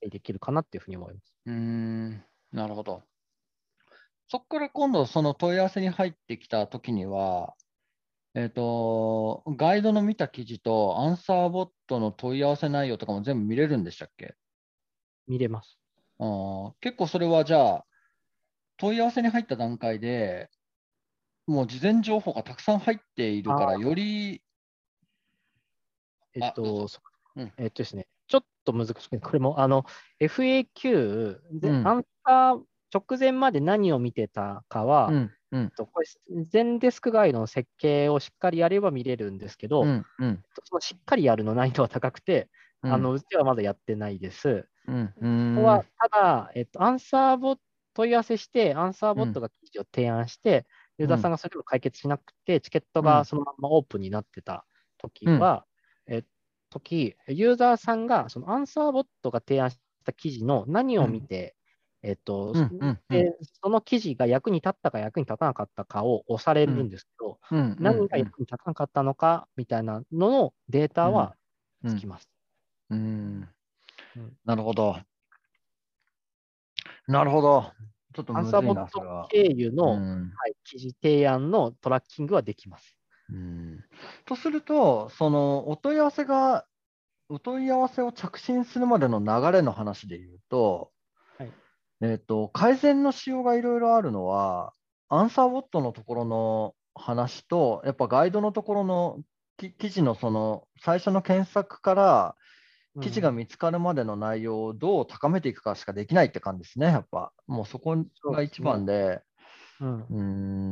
[0.00, 1.34] できるかなっていうふうに思います。
[1.46, 3.02] うーんなるほど。
[4.28, 7.54] そこから今度、その問い合わせに入ってきたときには、
[8.34, 14.36] えっ、と、ガイドの見た記事とアンサーボットの問い合わせ内容とかも全部見れるんでしたっけ？
[15.26, 15.78] 見れます。
[16.18, 17.86] あー結構それはじゃあ、
[18.76, 20.50] 問い合わせに入った段階で、
[21.46, 24.42] もう事前情報がたくさん入っているから、より、
[26.34, 27.00] えっと、そ
[27.36, 28.06] うんえっとですね、
[28.72, 29.84] と難しくて、これもあの
[30.20, 31.88] FAQ で、うん。
[31.88, 32.60] アンサー
[32.92, 36.06] 直前まで何を見てたかは、うん、うん、とこれ
[36.44, 42.48] 全デスクガイドの設計をしっかりやれば見れるんですけど、うん、うん、そのしっかりやるの難易度は高くて、
[42.82, 44.66] うん、あのうちはまだやってないです。
[44.86, 47.62] うん、うん、ここはただ、えっと、アンサーボット
[47.94, 50.66] 問い合わせして、アンサーボットが記事を提案して、
[50.98, 53.06] ユーザーさんがそれでも解決しなくて、チケットうん。
[53.06, 54.64] がそのままオープンになってた
[54.98, 55.67] 時は、え
[56.70, 61.56] 時、ユーザーさんがそのアンサーボットが提案した記事の何を見て、
[62.02, 71.34] えっと、うんうんうんでその記事が役に立ったか役に立たなかったかを押されるんですけど、うん、何が役に立たなかったのかみたいなののデータは
[71.84, 72.28] うんつきます。
[72.90, 72.98] うん
[74.16, 74.96] うんなるほど。
[77.06, 77.72] なるほど。
[78.14, 79.28] ちょっとアンサーボット。
[79.30, 82.97] 経由の、うんはい、記事提案のトラッキングはできます。
[83.30, 83.84] うん。
[84.24, 86.66] とすると、そのお問い合わせが、
[87.28, 90.92] お問い合わせを着信するまでの流れの話で言うと、
[91.38, 91.52] はい。
[92.00, 94.72] えっと、改善の仕様がいろいろあるのは、
[95.08, 99.20] アンサーボットのところの話と、やっぱガイドのところの
[99.58, 102.36] き記事のその最初の検索から
[103.00, 107.32] 記事が見つかるまでの内容をどう高めていくかしかできないって感じですね、やっぱ。
[107.46, 107.96] もうそこ
[108.32, 109.22] が一番で。
[109.80, 110.22] うん、うー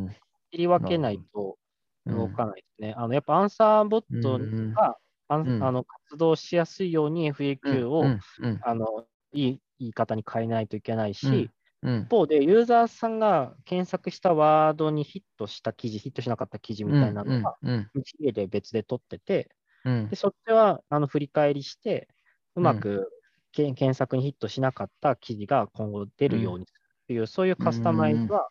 [0.09, 0.17] ん。
[0.51, 1.66] 切り分けないとうん
[2.07, 2.95] 動かないですね。
[2.97, 4.97] あのやっぱアンサーボットうんが、
[5.29, 11.51] あの活動しやすいように FAQ を、うんうんあのいい言い方に変えないといけないし、うん
[11.83, 19.51] 一方でユーザーさんが検索したワードにヒットした記事、ヒットしなかった記事みたいなのが、うん一例で別で取ってて、
[19.85, 20.09] うん。
[20.09, 22.09] でそっちはあの振り返りして、
[22.57, 23.09] うまく、
[23.53, 28.49] け検索にヒットしなかった記事が今後出るようにするっていう、そういうカスタマイズは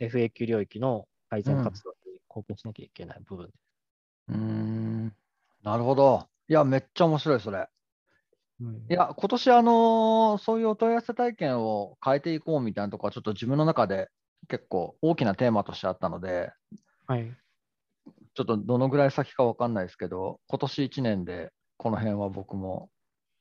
[0.00, 1.96] FAQ 領域の改善活動に
[2.34, 3.58] 貢献しなきゃいけない部分です。
[4.28, 5.12] うーん
[5.62, 6.26] なるほど。
[6.48, 7.68] いや、めっちゃ面白い、それ。
[8.60, 14.08] うんいや、今年あのーそういうお問い合わせ体験を変えていこうみたいなところは、ちょっと自分の中で
[14.48, 16.52] 結構大きなテーマとしてあったので、
[17.06, 17.32] はい。
[18.34, 22.90] ちょっとどのぐらい先か分かんないですけど、今年1年でこの辺は僕も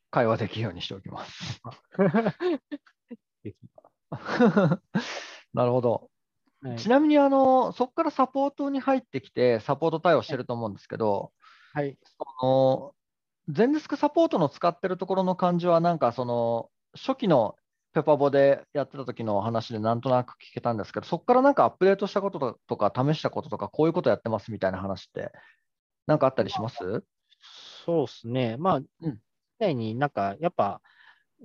[0.10, 1.62] 会話できるようにしておきます。
[5.54, 6.10] なるほど。
[6.64, 6.78] はい。
[6.78, 11.32] ちなみにあの、そこからサポートに入ってきて、サポート対応してると思うんですけど、
[11.74, 11.98] はい。
[12.04, 12.96] その
[13.50, 17.58] 全デスクサポートの使ってるところの感じは、なんかその初期の
[17.94, 25.32] ペパボでやってた時の話でなんとなく聞けたんですけど、そこからなんかアップデートしたこととか、試したこととか、こういうことやってますみたいな話って、
[26.08, 27.06] なんかあったりします？
[27.86, 28.58] そうですね。
[28.58, 29.22] まあ、うん。
[29.60, 30.82] 常になんか、やっぱ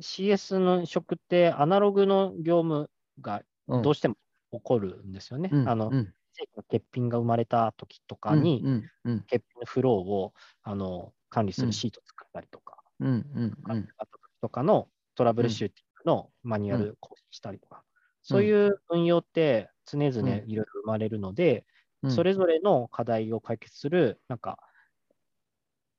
[0.00, 2.90] CS の職ってアナログの業務
[3.20, 3.82] がうん。
[3.82, 4.16] どうしても
[4.52, 5.50] 起こるんですよね。
[5.52, 6.12] うんあのうん。
[6.68, 8.68] 欠品が生まれた時とかに、
[9.30, 12.82] 欠品のフローをあの管理するシート作ったりとか、
[13.64, 17.84] あった時とかのトラブルシューティングのマニュアル更新したりとか、
[18.22, 20.44] そういう運用って常々うん。
[20.46, 21.66] いろいろ生まれるので、
[22.02, 22.12] うん。
[22.12, 24.58] それぞれの課題を解決する、なんか、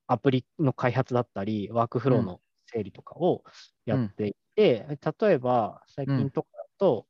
[0.08, 3.44] アプリの開発だったり、ワークフローの整理とかを
[3.86, 4.88] やっていて、
[5.22, 7.07] 例えば、最近とかだと、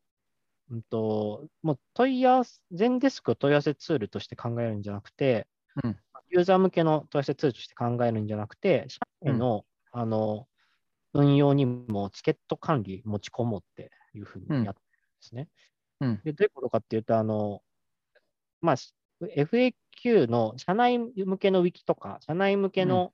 [0.69, 5.47] うんと、もう問い合わせ、全デスクを問い合わせツールとして考えるんじゃなくて、
[5.83, 5.97] うん。
[6.29, 10.47] ユーザー向けの問い合わせツールとして考えるんじゃなくて、社内の,、あの
[11.13, 14.77] 運用にもチケット管理持ち込もうっていうふうにやってるんで
[15.21, 15.47] すね。
[16.01, 16.21] うん。
[16.23, 17.61] でどういうことかっていうと、あの、
[18.61, 18.75] まあ、
[19.21, 23.13] FAQ の社内向けのウィキとか、社内向けの、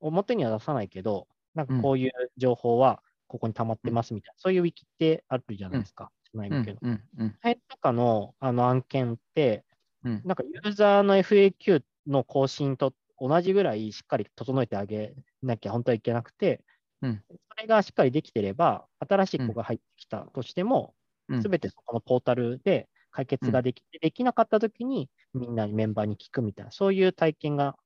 [0.00, 6.78] 表には出さないけど、なんかこういう情報はここに溜まってますみたいな、そういうウィキってあるじゃないですか、社内うん向けの。
[6.82, 9.64] うんうんその辺とかのあの案件って、
[10.04, 10.22] うん。
[10.24, 16.64] なんかユーザーの FAQ の更新と同じぐらいしっかり整えてあげなきゃ本当はいけなくて、
[17.02, 17.22] うん。
[17.28, 20.94] それがしっかりできてれば、新しい子が入ってきたとしても、
[21.28, 21.42] うん。
[21.42, 27.76] すべてそこのポータルで解決ができて、できなかったときにみんなにメンバーに聞くみたいな、そういう体験が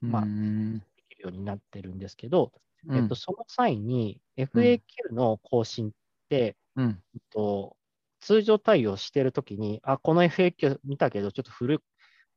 [0.00, 2.52] まあうんできるようになってるんですけど、
[2.86, 2.96] うん。
[2.96, 4.80] えっと、その際に FAQ
[5.12, 5.92] の更新っ
[6.28, 7.02] て、うん。
[7.14, 7.76] えっと、
[8.22, 11.78] 通常対応してるときに、あ、この FAQ 見たけど、ちょっと古い、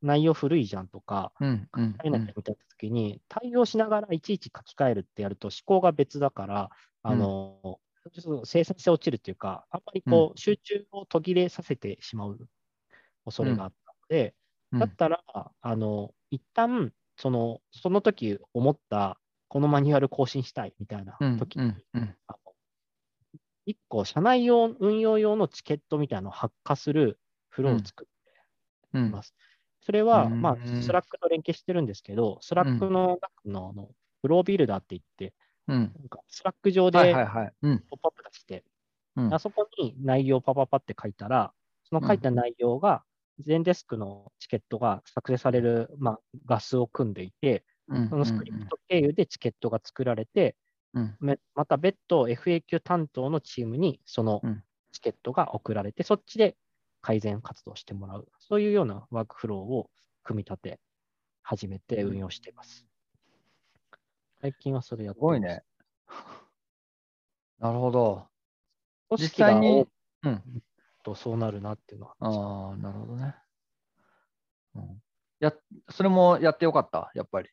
[0.02, 6.70] 内容古いじゃんとか、うんうん、変なみたときに、対応しながらいちいち書き換えるってやると思考が別だから、
[7.04, 12.38] あの、うん、生産性落ちるというか、あんまりこう集中を途切れさせてしまう
[13.26, 14.36] 恐れがあったので、
[14.72, 15.24] うん、だったら、
[15.62, 19.18] あの、一旦その、その時思った、
[19.48, 22.16] このマニュアル更新したいみたいな時に、うん。
[23.66, 27.20] 1個、社内用、運用用のチケットみたいなのを発火する
[27.50, 29.34] フローを作っています。
[29.38, 33.90] うん、それは、まあ、 Slack と連携してるんですけど、 Slack の中のの
[34.22, 35.34] フロービルダーって言って、
[35.68, 38.64] うん、なんか Slack 上でポップアップ出して、
[39.32, 43.04] あそこに内容パパパって書いたら、その書いた内容が、
[43.40, 47.66] Zendesk のチケットが作成される、まあ、ガスを組んでいて、
[48.10, 50.56] そのスクリプト経由でチケットが作られて、
[50.96, 54.64] うんめまた別途 FAQ 担当のチームにそのうん
[54.96, 56.56] チケットが送られて、そっちで
[57.02, 58.28] 改善活動してもらう。
[58.40, 59.90] そういうようなワークフローを
[60.24, 60.80] 組み立て
[61.44, 62.88] 始めて運用しています。
[64.40, 65.64] 最近はそれやってますすごいね。
[67.60, 68.28] なるほど。
[69.10, 69.86] 組実際に
[70.24, 70.64] うん。
[71.04, 72.16] とそうなるなっていうのは。
[72.20, 73.36] ああ、なるほどね。
[74.76, 75.04] うん、
[75.40, 75.54] や
[75.90, 77.50] それもやってよかった、やっぱり。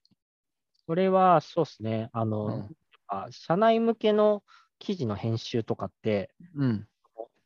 [0.87, 2.09] それはそうですね。
[2.13, 2.77] あの、うん
[3.13, 4.43] やっぱ社内向けの
[4.79, 6.87] 記事の編集とかって、うん。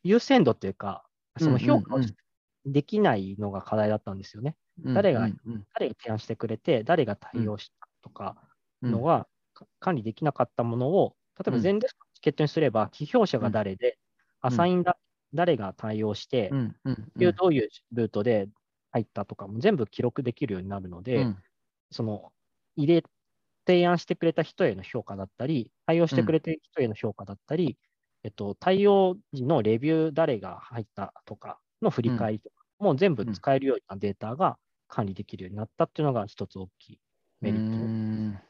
[0.02, 1.04] 優先度っていうか、
[1.38, 2.00] その評価を
[2.64, 4.56] できないのが課題だったんですよね。
[4.84, 5.64] うん誰がうんうん。
[5.74, 8.36] 誰が提案してくれて、誰が対応したとか
[8.82, 8.92] うん。
[8.92, 11.62] のは、か管理できなかったものを、例えばうん。
[11.62, 13.98] 全デスクのチケットにすれば、起表者が誰で、
[14.40, 14.98] アサインだ、
[15.34, 17.12] 誰が対応して、うんうん。
[17.18, 18.48] いうどういうルートで
[18.92, 21.42] 入ったとかも全部記録できるようになるので、うん。
[21.90, 22.32] その
[22.76, 23.04] 入れ、
[23.66, 27.76] 提案してくれた人への評価だったり、対応してくれた人への評価だったり、
[28.22, 37.00] えっと、対応時のレビュー誰が入ったとかの振り返りとか、もう全部使えるようなデータが管理できるようになったっていうのが一つ大きい
[37.40, 38.42] メリット。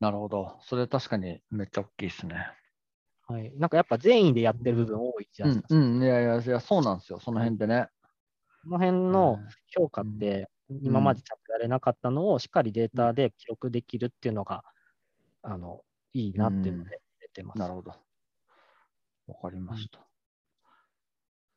[0.00, 0.58] なるほど。
[0.62, 2.46] それ確かにめっちゃ大きいですね。
[3.28, 5.74] はい、なんかやっぱ善意でやってる部分多いじゃないですか。
[5.74, 7.86] うん、うん、いやいやそうなんですよ、その辺でね。
[8.64, 9.38] その辺の
[9.68, 10.48] 評価って、
[10.82, 14.64] 今までちゃんとやれなかったのをしっかりデータで記録できるっていうのが、
[15.42, 15.82] あの、
[16.12, 17.58] いいなっていうので出てます。
[17.58, 17.90] なるほど。
[19.26, 20.00] わかりました。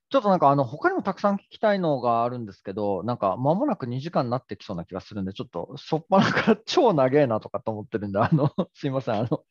[0.09, 9.43] ちょっとなんか、あの、他にもたくさん聞きたいのがあるんですけど、なんか、間もなく2時間になってきそうな気がするんで、ちょっと、しょっぱなから超長えなとかと思ってるんで、あの、 すいません、あの、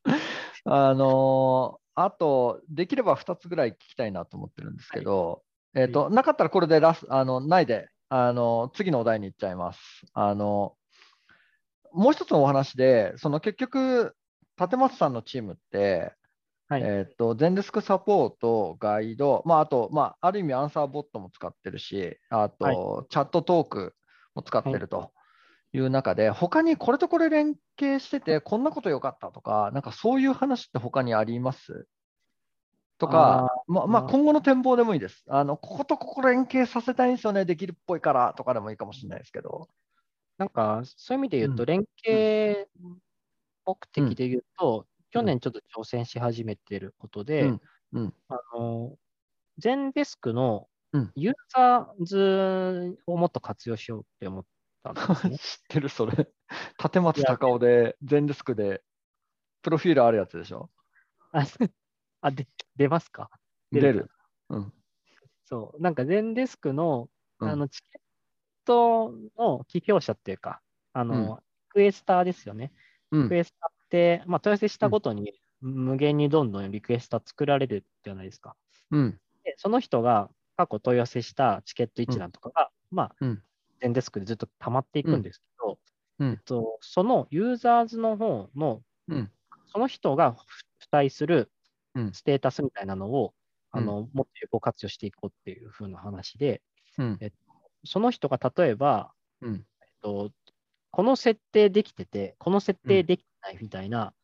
[0.65, 5.43] あの、あと、できれば2つぐらい聞きたいなと思ってるんですけど、
[5.75, 9.81] えっ、と、なかったらこれでラス、あの、ないで、あの、次のお題に行っちゃいます。
[10.13, 10.77] あの、
[11.93, 14.15] もう一つのお話で、その結局、
[14.59, 16.15] 立松さんのチームって、
[16.69, 16.83] はい。
[16.83, 22.77] えっと、全デスクサポート、ガイド、まあ、あと、まあ、ある意味アンサーボットも使ってるし、あと、はい。
[23.11, 23.95] チャットトーク
[24.35, 25.13] も使ってると
[25.73, 31.89] いう中で、他にこれとこれ連携してて、こんなこと良かったとか、なんかそういう話って他にあります？
[33.03, 35.25] とか、まあ、まあ、まあ今後の展望でもいいです。
[35.29, 39.69] あの、こことここ連携させたいんですよね、できるっぽいからとかでもいいかもしれないですけど。
[40.39, 41.67] なんか、そういう意味で言うと、うん。
[41.67, 42.71] 連携
[43.67, 47.61] 目的で言うと、去年ちょっと挑戦し始めてることで、うん。
[47.93, 48.15] うん。
[48.29, 48.99] あの、
[49.59, 51.13] 全デスクのうん。
[51.17, 54.47] ユーザーズをもっと活用しようって思っ
[54.85, 55.37] たんですね。
[55.39, 56.33] 知ってる、それ。
[56.83, 58.83] 立松隆夫で、全デスクで、
[59.63, 60.71] プロフィールあるやつでしょ？
[62.23, 62.47] あ、あで
[62.77, 63.31] 出ますか？
[63.71, 64.11] 出出るる。
[64.51, 64.73] うん。
[65.45, 65.83] そう。
[65.83, 67.09] なんか、全デスクの
[67.41, 68.01] うんあのチケッ
[68.65, 70.61] トの起業者っていうか、
[70.93, 72.73] あの、クエスターですよね。
[73.11, 78.57] うんクエスターって、まあ、問い合わせしたごとに無限にどんどんリクエスター作られるじゃないですか。
[78.91, 79.21] うん。
[79.45, 83.43] で、その人が過去問い合わせしたチケット一覧とかが、まあうん、
[83.81, 85.79] 全デスクでずっと溜まっていくんですけど、
[86.45, 89.31] と、そのユーザーズの方の、うん
[89.75, 90.37] その人が
[90.81, 91.49] 付帯するうん
[92.13, 93.35] ステータスみたいなのを、
[93.75, 96.63] うんあのもっと有効活用していこうっていう風な話で、
[96.99, 97.19] うん。
[97.85, 99.67] その人が例えば、うん。
[99.83, 100.31] えっと、
[100.91, 104.15] この設定できてて、この設定できてないみたいな、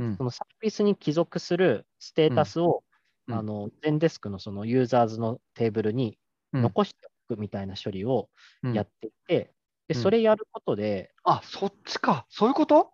[0.00, 0.24] うんそ。
[0.24, 2.84] のサービスに帰属するステータスを、
[3.28, 6.18] うんあの、全デスクのそのユーザーズのテーブルに
[6.52, 8.30] うん残しておくみたいな処理を
[8.64, 9.54] うんやっていて、
[9.88, 12.26] で、うんそれやることで、あ、そっちか。
[12.30, 12.92] そういうこと？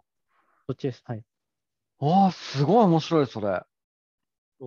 [0.68, 1.02] そっちです。
[1.06, 1.24] はい。
[2.00, 3.62] ああ、すごい面白い、それ。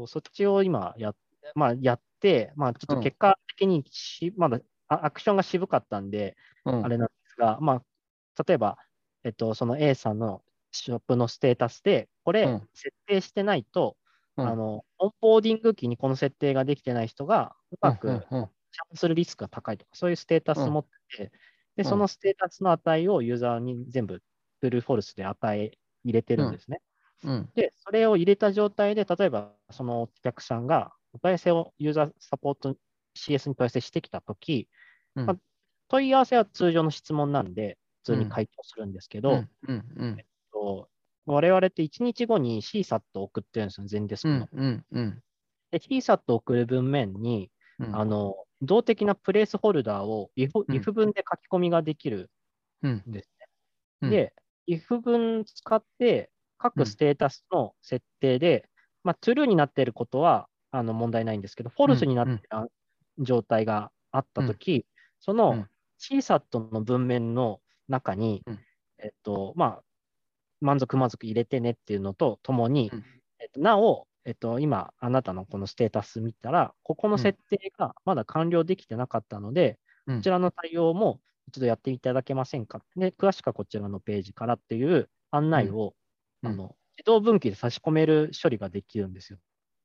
[0.08, 1.16] そっちを今やっ、
[1.56, 6.36] まあ、やって、まあ、ちょっと結果的にし、まだあアクションが渋かったんで、
[6.66, 6.86] うん。
[6.86, 8.78] あれなんですが、まあ、例えば、
[9.24, 13.98] えっと、その A さんのショップのステータスで、これうん、設定してないと、
[14.38, 14.48] うん。
[14.48, 18.50] あの、オンボーディング期にこの設定ができてない人が、うまくうんうんうん。
[18.72, 21.32] チャンするリスクが高いとか、そういうステータスを持ってて、で、
[21.78, 21.86] うん。
[21.86, 24.22] そのステータスの値をユーザーに全部、
[24.62, 25.72] トゥルーフォルスで値
[26.04, 26.82] 入れてるんですね。
[27.26, 27.49] うん。
[27.56, 32.77] で、それを入れた状態で、例えばそのお客さんがお問い合わせをユーザーサポート
[33.15, 34.69] CS に問い合わせしてきたとき、
[35.15, 35.38] うんまあ
[35.88, 39.45] 問い合わせは通常の質問なんで、普通に回答するんですけど、
[41.27, 44.47] 我々って1日後に CSAT を送ってるんですよ、全デスクの。
[44.52, 44.60] うん。
[44.60, 44.85] うん。
[44.91, 45.23] うん。
[45.72, 47.95] で、CSAT を送る文面に、うん。
[47.95, 52.30] あの、動的なプレイスホルダーを if, うん if 文で書き込みができる
[52.84, 53.03] うん。
[53.07, 53.47] んですね。
[54.02, 54.34] うんで、
[54.68, 58.69] if 文使ってうん各ステータスの設定で、
[59.03, 62.72] まあ、true になっていることはあの問題ないんですけど、false になっている
[63.19, 64.86] 状態があったとき、
[65.19, 65.69] そのうん。
[65.98, 68.60] CSAT の文面の中に、うん。
[68.98, 69.84] えっと、まあ、
[70.60, 73.06] 満足満足入れてねっていうのとともに、うん。
[73.40, 80.18] えっと、なお、えっと、今、あなたのこのステータス見たら、ここの設定がまだ完了できてなかったので、うん。
[80.18, 82.82] こちらの対応も一度やっていただけませんか？
[82.98, 85.94] で、詳しくはこちらのページからっていう案内を、うん
[86.46, 89.40] あの自動分岐で差し込める処理ができるんですよ。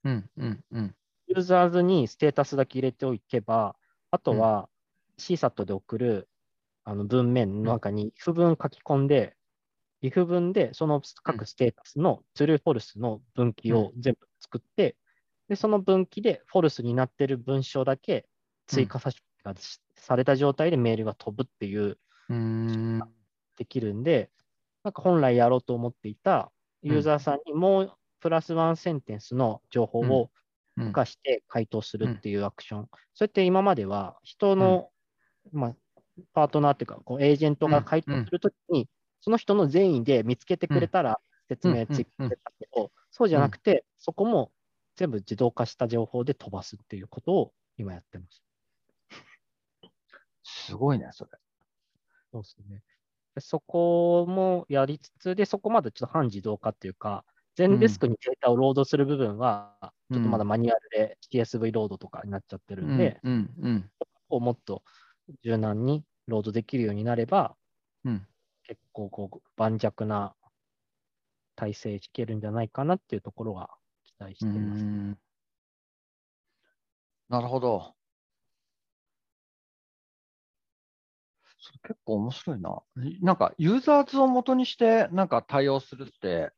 [0.04, 0.30] うん。
[0.36, 0.64] うん。
[0.70, 0.94] うん。
[1.26, 3.76] ユーザーズにステータスだけ入れておけば、
[4.10, 4.68] あとは
[5.18, 6.28] CSAT で送る
[6.84, 9.36] あの文面の中に if 文書き込んで、
[10.02, 14.96] if 文でその各ステータスの true false の分岐を全部作って、
[15.48, 18.26] で、その分岐で false になっている文章だけ
[18.66, 21.98] 追加差し込みがしされた状態でメールが飛ぶっていう。
[23.56, 24.30] できるんで、
[24.84, 26.50] なんか本来やろうと思っていた
[26.82, 30.30] ユーザーさんにもうプラスワンセンテンスの情報を
[30.76, 30.86] うん。
[30.86, 32.88] 付加して回答するっていうアクション。
[33.14, 34.90] それって今までは人の、
[35.52, 35.76] まあ、
[36.32, 38.88] パートナーっていうか、こうエージェントが回答するときに、
[39.20, 42.28] その人の善意で見つけてくれたら説明ついてた
[42.58, 44.52] けど、そうじゃなくて、そこも
[44.96, 48.42] 全部自動化した情報で飛ばすっていうことを今やってます。
[50.42, 51.30] すごいね、それ。
[52.32, 52.82] そうですね。
[53.34, 57.24] でそこもやりつつ、で、そこまでちょっと半自動化っていうか、
[57.54, 59.76] 全デスクにデータをロードする部分は、
[60.12, 63.54] ちょっとまだマニュアルで CSV ロードとかになっちゃってるんで、うん。
[63.60, 63.90] うん。
[64.28, 64.82] をもっと
[65.44, 67.56] 柔軟にロードできるようになれば、
[68.04, 68.26] うん。
[68.64, 70.34] 結構こう盤石な
[71.56, 73.70] 体制いけるんじゃないかなっていうところは
[74.04, 74.84] 期待してうます。
[74.84, 75.18] ん。
[77.28, 77.94] なるほど。
[81.60, 82.82] それ結構面白いな。
[83.20, 86.52] なんか、ユーザーズを元にして、なんか対応するって、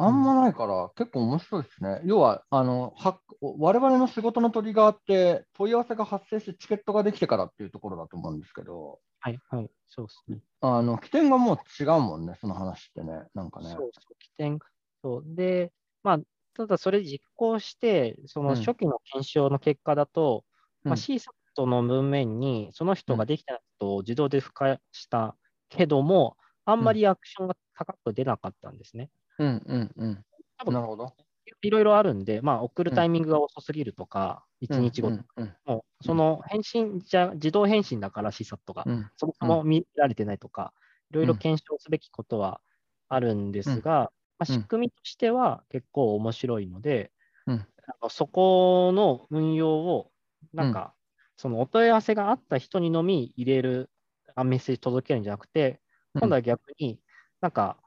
[0.00, 2.00] あんまないから、結構面白いですね。
[2.04, 10.40] 要は、あの、は我々の仕事のトリガーって、問い合わせが発生してチケットができてからっていうところだと思うんですけど、はい、はい、そうですね。
[10.60, 13.24] あの、起点がもう違うもんね、その話ってね。
[13.34, 13.70] なんかね。
[13.70, 14.58] そうそう、起点。
[15.02, 15.72] そうで、
[16.04, 16.18] まあ、
[16.54, 20.44] ただそれ実行して、そのうん初期の検証の結果だと、
[20.84, 21.32] まあ、うん C サ
[21.66, 25.36] の文面にその人ができたことを自動で付加した
[25.68, 29.10] けども、あんまりアクションが高く出なかったんですね。
[29.38, 30.24] うんうんうん。
[30.58, 31.14] 多分なるほど。
[31.62, 35.56] いろいろあるんで、まあ、送るタイミングが遅すぎるとか、1日後うんうん。
[35.64, 39.10] もう、その返信じゃ、自動返信だから C サットが、うん。
[39.16, 40.72] そもそも見られてないとか、
[41.10, 42.60] いろいろ検証すべきことは
[43.08, 47.12] あるんですが、まあ、仕組みとしては結構面白いので、
[47.46, 47.66] うん。
[47.86, 50.12] あのそこの運用を、
[50.52, 50.94] なんか、
[51.38, 53.90] そのお問い合わせがあった人にのみ入れる
[54.34, 55.80] あメッセージ届けるんじゃなくて、
[56.14, 56.20] うん。
[56.20, 57.00] 今度は逆に、
[57.40, 57.78] なんか、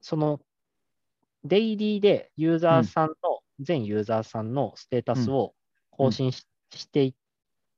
[0.00, 0.40] その
[1.44, 3.14] デイリーでユーザーさんの、
[3.60, 5.54] 全ユーザーさんのステータスを
[5.90, 7.14] 更新し,、してい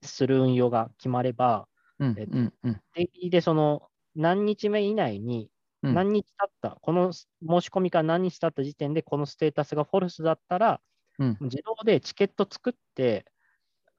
[0.02, 1.68] する運用が決まれば、
[1.98, 2.14] うん。
[2.14, 5.50] デイリーでその何日目以内に
[5.82, 5.94] うん。
[5.94, 7.24] 何日経った、この申
[7.60, 10.80] し込みから何日経った時点でこのステータスがフォルスだったら、
[11.18, 11.36] うん。
[11.40, 13.26] 自動でチケット作って、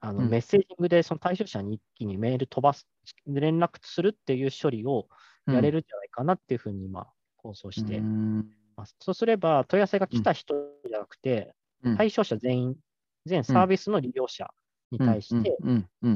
[0.04, 0.28] あのうん。
[0.28, 2.86] メッセージングでその対象者に一気にメール飛ばす、
[3.26, 5.08] 連絡するっていう処理を
[5.46, 7.06] やれるんじゃないかなっていうふうに今、
[7.36, 8.54] 構想してうん。
[8.76, 8.94] ます。
[9.00, 10.54] そうすれば、問い合わせが来た人
[10.86, 11.96] じゃなくて、うん。
[11.96, 12.76] 対象者全員、
[13.24, 14.52] 全サービスの利用者
[14.90, 15.56] に対して、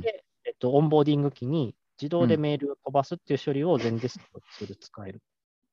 [0.03, 5.23] でえっと、オンボーディング機に自動でメールを飛ばすっていう処理を全デスクトツール使える。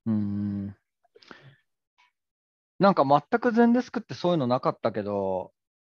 [0.06, 0.76] うん。
[2.80, 5.52] なんか全く全デスクってそういうのなかったけど、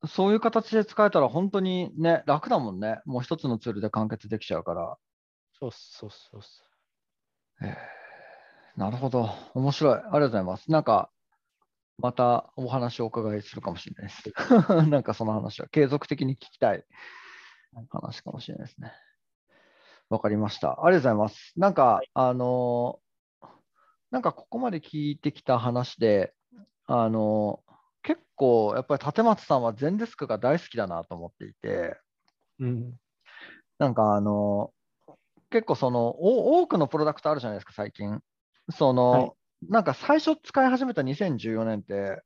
[0.05, 3.01] そういう形で使えたら本当にね、楽だもんね。
[3.05, 4.97] もう一つのツールで完結できちゃうから。
[5.59, 6.63] そうそうそうそ
[7.63, 9.31] えーなるほど。
[9.55, 9.97] 面白い。
[9.97, 10.71] ありがとうございます。
[10.71, 11.09] なんか、
[11.97, 14.31] またお話をお伺いするかもしれないです。
[14.87, 16.85] なんかその話は継続的に聞きたい
[17.89, 18.93] 話かもしれないですね。
[20.09, 20.85] わかりました。
[20.85, 21.53] ありがとうございます。
[21.57, 23.07] なんか、あのー
[24.09, 26.33] なんかここまで聞いてきた話で、
[26.85, 27.66] あのー
[28.07, 31.97] 結構やっぱり立松さんは全デスクが大好きだなと思っていて、
[32.59, 32.65] う。
[32.65, 32.93] うん。
[33.79, 34.71] なんかあの、
[35.49, 38.21] 結構その、お多くのプロダクトあるじゃないですか、最近。
[38.71, 39.31] その、はい
[39.69, 42.21] なんか最初使い始めた2014年って、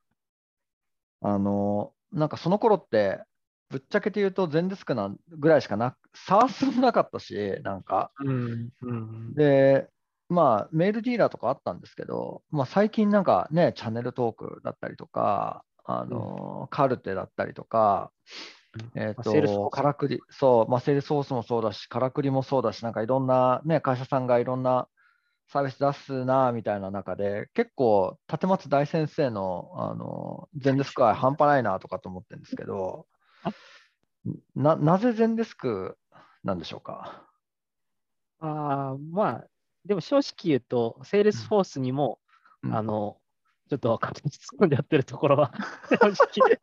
[1.21, 3.23] あの、なんかその頃って、
[3.69, 5.97] ぶっちゃけて言うと全デスクなんぐらいしかなく、
[6.27, 8.11] SARS もなかったし、なんか。
[8.19, 8.69] うん。
[8.81, 9.33] うん。
[9.33, 9.87] で、
[10.27, 18.11] まあ、メールディーラーとかあったんですけど、まあ、最近なんかね、チャンネルトークだったりとか、あの、 KARTE だったりとか、
[18.95, 24.87] えーと、ースカラクリ、そう、まあ、セールスフォースもそうだし、カラクリもそうだし、なんかいろんなね、会社さんがいろんな
[25.47, 33.07] サービス出すな、みたいな中で、結構、立松大先生の、あの、 Zendesk 愛半端ないなとかと思ってるんですけど、
[34.55, 35.97] な、なぜ Zendesk
[36.43, 37.27] なんでしょうか？
[38.39, 39.47] ああ、まあ、
[39.85, 42.19] でも正直言うと、セールスフォースにも、
[42.63, 42.75] うん。
[42.75, 43.20] あの、
[43.71, 45.53] ちょっと形突っ込んでやってるところは、
[45.87, 45.95] 正
[46.41, 46.59] 直。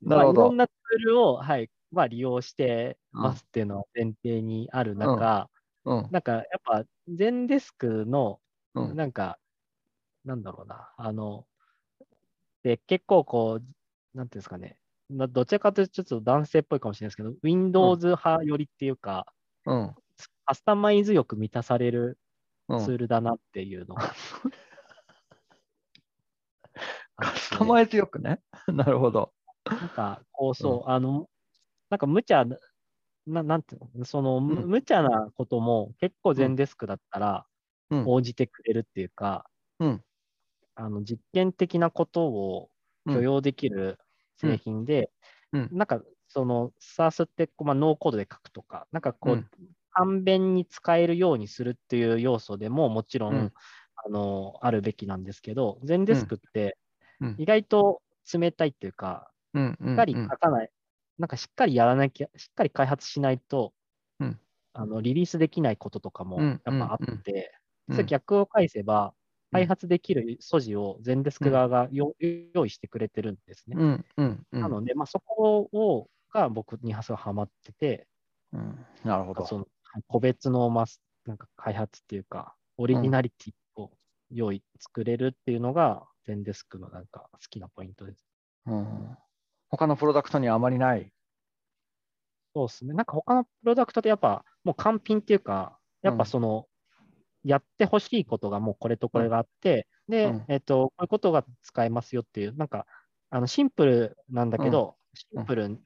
[0.00, 5.50] なるほどまあいろんなツールを、はい、まあ、利用してますっていうのは前提にある中、
[5.84, 6.08] うん。
[6.12, 8.38] なんかやっぱ、 Zendesk の、
[8.76, 8.94] うん。
[8.94, 9.40] なんか、
[10.24, 11.44] なんだろうな、あの、
[12.62, 14.78] で、結構こう、なんていうんですかね、
[15.08, 19.26] まあどちらかというとちょっと男性っぽいかもしれないですけど、Windows 派寄りっていうか、
[19.66, 19.94] うん。
[20.44, 22.16] カスタマイズよく満たされる
[22.68, 24.14] うんツールだなっていうのが。
[27.20, 28.40] カスタマイズよくね？
[28.68, 29.32] なるほど。
[29.80, 31.28] なんか、こうそう、あの、
[31.90, 32.58] なんか無茶な、
[33.26, 37.46] ななんていうの、その、無茶なことも結構全デスクだったら
[37.90, 38.10] うん。
[38.10, 39.50] 応じてくれるっていうか、
[39.80, 40.04] うん。
[40.74, 42.70] あの実験的なことを
[43.08, 43.98] 許容できる
[44.36, 45.10] 製品で、
[45.52, 45.72] うん。
[45.72, 49.50] なんか、その SARS ってこう、まあ、ノーコードで書くとか、なんかこう、うん。
[49.92, 53.52] 簡便に使えるようにするっていう要素でももちろん、うん。
[53.96, 56.87] あのあるべきなんですけど、全デスクってうん
[57.38, 60.70] 意外と冷たいっていうか、しっかり書かない、
[61.18, 63.72] なんかしっかりやらなきゃ、しっかり開発しないと、
[64.20, 64.38] うん。
[64.74, 67.52] あのリリースできないこととかもうんやっぱあって、
[67.90, 69.14] それ逆を返せば、
[69.52, 69.60] うん。
[69.60, 72.14] 開発できる素地を全デスク側がよ、
[72.52, 73.76] 用意してくれてるんですね。
[73.78, 74.60] うんうんうん。
[74.60, 78.06] なので、まあ、そこをが僕にはすごいハマってて、
[78.52, 78.86] うん。
[79.04, 79.46] なるほど。
[79.46, 79.66] その
[80.06, 83.90] 個別のマスなんか開発っていうか、オリジナリティを
[84.30, 88.22] 用意、作れるっていうのが、全デスクのなんか好きなポイントです。
[88.66, 89.16] うん
[89.70, 91.10] 他のプロダクトにはあまりない。
[92.54, 92.94] そうですね。
[92.94, 96.66] なんか他のプロダクトってやっぱもう完品っていうか、やっぱその、
[97.44, 102.86] やってほしいことがもうこれとこれがあって、で、うんえっと、こういうことが使えますよっていう、なんか、
[103.30, 105.78] あのシンプルなんだけど、シンプル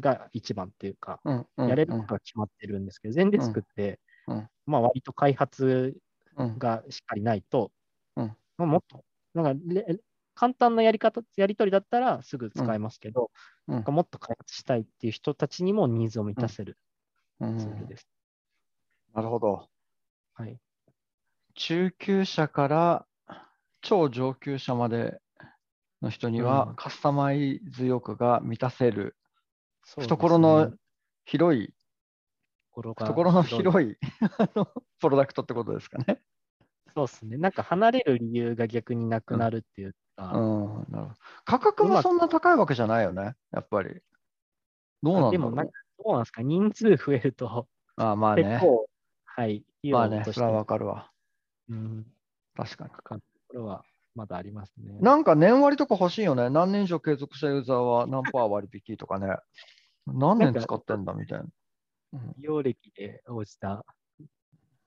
[0.00, 5.94] が一番っていうか、うんうんやれることが決まってるんですけど、全デスクって、うんまあ割と開発
[6.36, 7.70] うんがしっかりないと、
[8.58, 9.04] もっと、
[9.36, 9.98] なんかレ
[10.34, 13.30] 簡単なやり方、やり取りだったらすぐ使えますけど、
[13.68, 16.78] うんなんかもっと開発したいっていう人たちにもニーズを満たせる
[17.40, 18.08] うんツールです。
[19.14, 19.68] なるほど。
[20.34, 20.60] はい。
[21.54, 23.06] 中級者から
[23.80, 25.20] 超上級者まで
[26.02, 29.16] の人にはうんカスタマイズ欲が満たせる、
[29.84, 30.72] そうですね懐の
[31.24, 31.74] 広い、
[32.72, 33.96] 懐の広い
[35.00, 36.22] プロダクトってことですかね。
[36.96, 37.36] そうですね。
[37.36, 41.10] なんか離れる理由が逆になくなるっていうか、うん、なるほど。
[41.44, 44.00] 価格もそんな高いわけじゃないよね、やっぱり。
[45.02, 48.44] どうなんだろうでもなんか、どうなんですか、人数増えると、ああまあね。
[48.44, 48.86] 結構、
[49.26, 51.10] はい、費まあね、それはわかるわ。
[51.68, 52.06] うん、
[52.56, 52.90] 確かに。
[53.48, 54.96] ころはまだありますね。
[55.00, 56.48] なんか年割とか欲しいよね。
[56.48, 59.36] 何年以上継続したユーザーは何パー割引とかね。
[60.06, 61.44] 何年使ってんだみたいな。
[61.44, 61.50] うん
[62.38, 63.84] 利用歴で応じた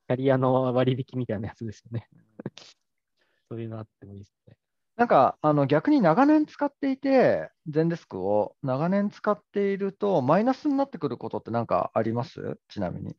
[0.10, 2.08] キャリアの割引みたいなやつですよね。
[3.48, 4.58] そういうのあってもいいですね。
[4.98, 12.60] なんかあの逆に長年使っていて、ゼンデスクを長年使っていると、マイナスになってくることってなんかあります？
[12.70, 13.16] ちなみに。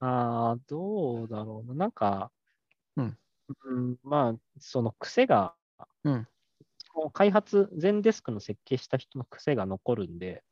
[0.00, 1.74] ああ、どうだろうな。
[1.74, 2.32] なんか、
[2.96, 3.18] うん
[3.66, 5.56] うんまあ、その癖が、
[6.04, 6.28] うん
[7.12, 10.44] 開発、全デスクの設計した人の癖が残るんで、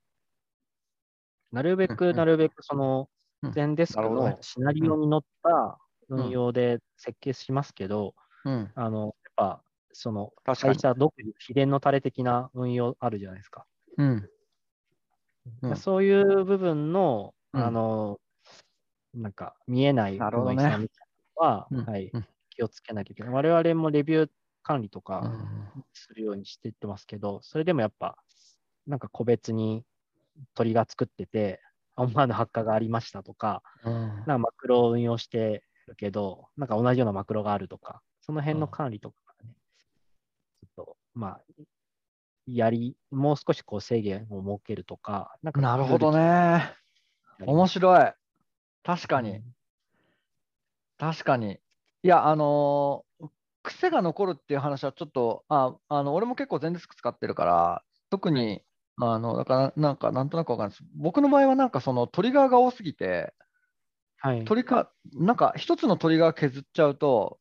[1.52, 5.78] なるべく、なるべくそのうん全デスクのシナリオに乗った
[6.16, 6.24] うん。
[6.24, 8.14] 運用で設計しますけど、
[8.44, 10.32] うん、あの、やっぱ、その。
[10.58, 13.66] 会社独自、秘伝のタレ的な運用あるじゃないですか。
[13.98, 14.28] うん。
[15.62, 15.76] うん。
[15.76, 17.62] そういう部分の、うん。
[17.62, 18.20] あの、
[19.14, 20.56] なんか見えないなるほどね。
[20.56, 21.92] 不具合さんみたいなのは、うん。
[21.92, 22.26] はいうん。
[22.50, 23.32] 気をつけなきゃいけない。
[23.32, 24.30] 我々もレビュー
[24.62, 25.84] 管理とうかん。
[25.94, 28.18] するようにしていってますけど、それでもやっぱ、
[28.86, 29.84] なんか個別に
[30.54, 31.62] 鳥が作ってて、
[31.96, 39.50] 思わぬ発火がありましたとか、うんなんかマクロを運用してるけど、なんか同じようなマクロがあるとか、その辺の管理とかね、
[40.60, 41.40] ちょっと、まあ、
[42.46, 46.72] やり、もう少しこう制限を設けるとか、なんかなるほどね。
[47.38, 48.12] ル面白い。
[48.84, 49.54] 確かにうん。
[50.98, 51.58] 確かに。
[52.02, 53.28] いや、あのー
[53.62, 58.62] 癖が残るっていう話はちょっと、あ、あの、俺も結構全デスク使ってるから、特に、
[58.96, 60.90] あの、だから、なんか、なんとなくわかんないです。
[60.94, 63.34] 僕の場合は、なんか、そのトリガーが多すぎて、
[64.18, 64.44] はい。
[64.44, 67.40] トリガー、なんか、一つのトリガー削っちゃうと、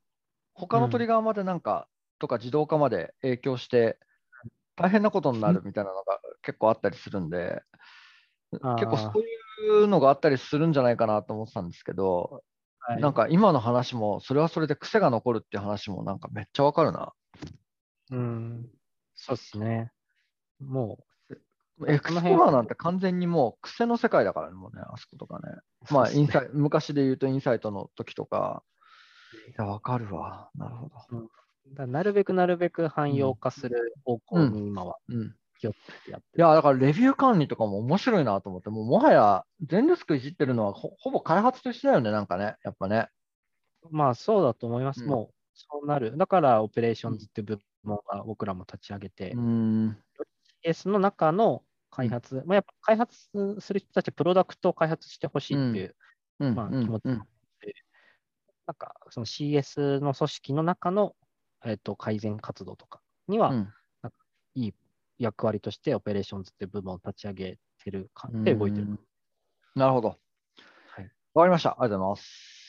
[0.53, 1.87] 他のうんトリガーまでなんか、
[2.19, 3.99] とか自動化まで影響して、
[4.75, 7.61] 大変なことになるみたいなのが結構あったりするんで、
[8.51, 12.43] 結構そういうのがあったりするんじゃないかなと思ってたんですけど、
[12.79, 17.13] はいなんか今の話も、それはそれで癖が残るっていう話もなんかめっちゃわかるな。
[18.09, 18.69] うん、
[19.13, 19.91] そうですね。
[20.59, 20.97] も
[21.88, 25.55] Explore なんて完全にもう癖の世界だからね、もうね、あそことかね。
[25.89, 28.63] う、まあ、インサイ昔で言うとインサイトの時とか。
[29.49, 30.49] いや、わかるわ。
[30.55, 31.29] なるほど。
[31.73, 35.35] だなるべくなるべく汎用化する方向に今はうん。
[35.59, 43.07] 気をつけてやっていや、だからレビュー管理とかも面白いなと思って、もうもはや Zendesk いじってるのはほほぼ開発と一緒だよね、なんかね、やっぱね。
[43.91, 45.03] まあそうだと思います。
[45.03, 46.17] うんもうそうなる。
[46.17, 49.97] だからオペレーションズっていう部門が僕らも立ち上げてう、ん。
[50.65, 55.95] CS の中の開発、まあ、やっぱ開発する人たちはプロダクトを開発してほしいっていう、
[56.39, 56.55] うん。
[56.55, 57.22] まあ、うん気持ちうん
[58.68, 61.13] なんかその CS の組織の中の、
[61.65, 63.73] えっと改善活動とかには、うん
[64.53, 64.73] いい
[65.18, 68.85] 役割としてオペレーションズっていう部門を立ち上げてる感じで動いてる。
[68.85, 68.99] うん
[69.76, 70.09] なるほど。
[70.09, 71.72] はいわかりました。
[71.72, 72.61] ありがとうございます。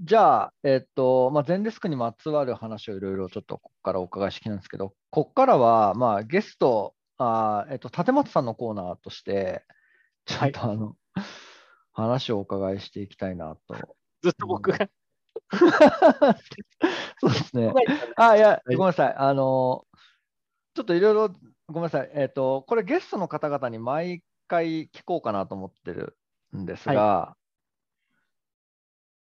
[0.00, 9.64] じゃあ、えっと、まあ、全デスクにまつわる話をいろいろちょっとここからお伺いしてきたんですけど、ここからは、まあ、ゲスト、あーえっと、立松さんのコーナーとして、
[10.24, 10.96] ちょっとあの、
[11.92, 13.74] 話をお伺いしていきたいなと。
[14.22, 14.88] ずっと僕が、
[17.20, 17.72] そうですね。
[18.16, 19.14] あ、いや、はいごめんなさい。
[19.16, 19.86] あの、
[20.74, 21.28] ちょっといろいろ、
[21.66, 22.10] ごめんなさい。
[22.14, 26.16] えっ、と、これゲストの方々に毎回聞こうかなと思ってる
[26.56, 27.36] んですが、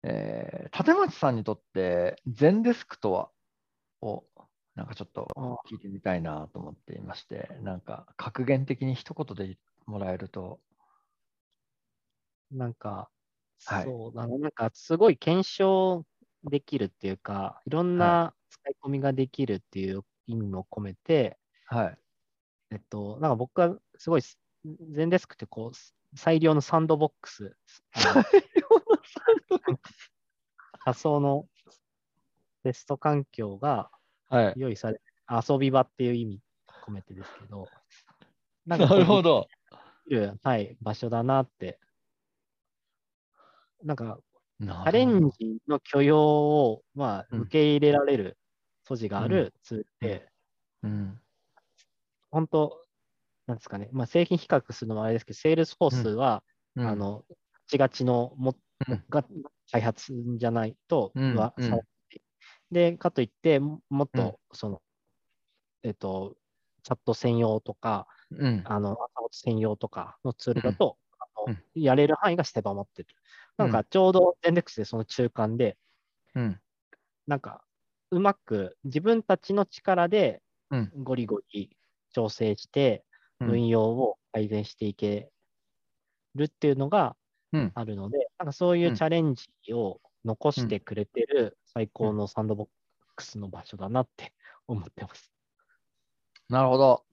[0.02, 3.31] えー立松さんにとって、全デスクとは
[4.02, 4.24] を、
[4.76, 5.26] なんかちょっと
[5.70, 10.60] 聞いてみたいなと思っていまして、なんか格言的に一言でもらえると、
[12.52, 13.08] なんか、
[13.64, 13.84] はい。
[13.84, 16.04] そうだな、なんかすごい検証
[16.44, 21.98] できるっていうか、いろんな使い込みができるっていう意味も込めて、はい。
[22.72, 24.22] えっと、なんか僕はすごい、
[24.92, 27.56] 全デスクってこう、最良のサンドボックス、
[27.94, 28.24] あの
[30.84, 31.46] 仮想の
[32.62, 33.90] テスト環境が
[34.28, 34.56] はい。
[34.56, 36.40] 用意され、遊び場っていう意味
[36.80, 37.70] 込めてですけど、
[38.66, 39.48] ななるほど。
[40.42, 41.78] はい、場所だなって。
[43.82, 44.18] なんか、
[44.60, 46.20] チチャレンジの許容
[46.72, 48.38] を、まあ、うん受け入れられる
[48.84, 50.28] 素地があるツールで、
[50.82, 51.20] うん。
[52.30, 52.86] 本当、
[53.46, 56.44] なんですかね、まあ、製品比較するのもあれですけど、 Salesforce は、
[56.76, 56.86] うん。
[56.88, 57.36] あ、の、ガ
[57.68, 58.56] チガチのも、
[58.88, 59.04] うん。
[59.08, 59.24] が
[59.72, 61.24] 開発じゃないと、うん。
[61.24, 61.36] うん。
[61.36, 61.76] はさ
[62.70, 64.32] で、かといって、ももっうん。
[64.32, 64.82] と、その、
[65.82, 66.36] えっと、
[66.82, 68.68] チャット専用とか、うん。
[68.68, 68.97] あの、
[69.32, 71.66] 専用とかのツールだと、あうん。
[71.74, 73.09] やれる範囲が狭まってる。
[73.59, 73.82] なんうん。
[73.82, 75.78] かちょうど Zendex でその中間で、
[76.34, 76.60] うん。
[77.26, 77.64] なんか
[78.10, 80.93] うまく自分たちの力でうん。
[80.94, 81.76] ゴリゴリ
[82.12, 83.05] 調整して
[83.40, 83.62] うん。
[83.62, 85.30] 運用を改善していけ
[86.34, 87.16] るっていうのが
[87.52, 87.74] うん。
[87.74, 92.68] あるので、なんかそういうチャレンジを残してくれてる最高のサンドボッ
[93.14, 94.34] クスの場所だなって
[94.68, 95.32] 思ってます。
[96.48, 97.04] なるほど。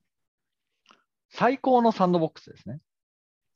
[1.30, 2.81] 最高のサンドボックスですね。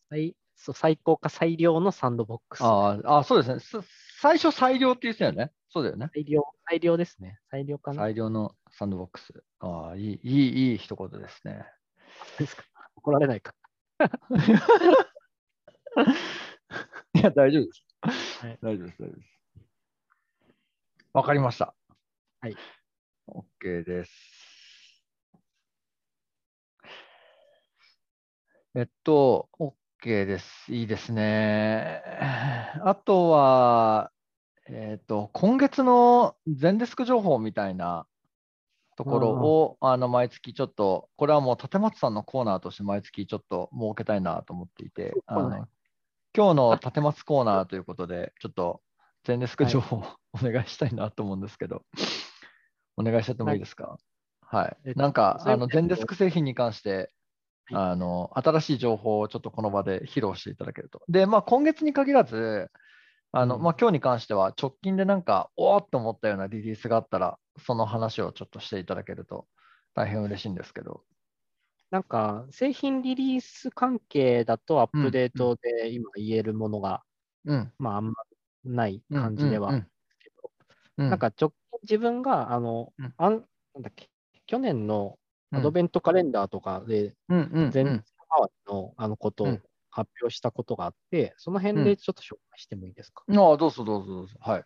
[0.09, 2.61] 最そう最高か最良のサンドボックス。
[2.61, 3.59] あーあ、そうですね。
[3.59, 3.77] す
[4.19, 5.51] 最初最良って言ってたよね。
[5.69, 6.09] そうだよね。
[6.13, 7.39] 最良、最良ですね。
[7.51, 8.01] 最良かな。
[8.03, 9.43] 最良のサンドボックス。
[9.59, 11.65] ああ、いい、いい、いい一言ですね。
[12.39, 12.63] ですか？
[12.95, 13.53] 怒られないか。
[17.13, 17.83] いや、大丈夫です。
[18.41, 19.36] はい大丈夫です、大丈夫です。
[21.17, 21.73] わかりました。
[22.41, 22.55] はい。
[23.27, 24.11] OK です。
[28.75, 30.71] えっと、OK です。
[30.71, 32.03] いいですね。
[32.83, 34.11] あとは、
[34.67, 38.05] えっと、今月の全デスク情報みたいな
[38.95, 45.67] ところを、あの、毎月ちょっと、これはもう立松さんのコーナーとして毎月ちょっと設けたいなと思っていて、あの
[46.35, 48.83] 今日の立松コーナーということで、ちょっと
[49.27, 51.83] 全デスク情報をお願いしたいなと思うんですけど、
[52.95, 53.97] お願いしちゃってもいいですか？
[54.39, 54.93] はいえっ。
[54.93, 57.11] となんか、あの、全デスク製品に関して、
[57.69, 61.01] はあの、新しい情報をちょっとこの場で披露していただけると。
[61.09, 62.71] で、まあ、今月に限らず、
[63.33, 69.45] あの、うんまあ、今日に関しては直近でなんか、おーっと思ったようなリリースがあったら、その話をちょっとしていただけると
[69.93, 71.03] 大変嬉しいんですけど。
[71.91, 77.03] なんか、製品リリース関係だとアップデートで今言えるものが、
[77.43, 77.73] うん。
[77.79, 78.13] まあ、あんま
[78.67, 79.91] ないうん感じではうんうん。
[80.19, 80.51] けど、
[80.97, 81.07] うん。
[81.09, 83.13] なんか直近自分が、あの、うん。
[83.17, 84.09] あんなんだっけ、
[84.47, 85.19] 去年の
[85.51, 85.59] うん。
[85.59, 88.03] アドベントカレンダーとかで、うんうん
[88.67, 89.63] のあのことをうん。
[89.89, 93.25] 発表したことがあって、その辺でちょっと紹介してもいいですか？
[93.29, 94.35] ああ、どうぞどうぞどうぞ。
[94.39, 94.63] はい。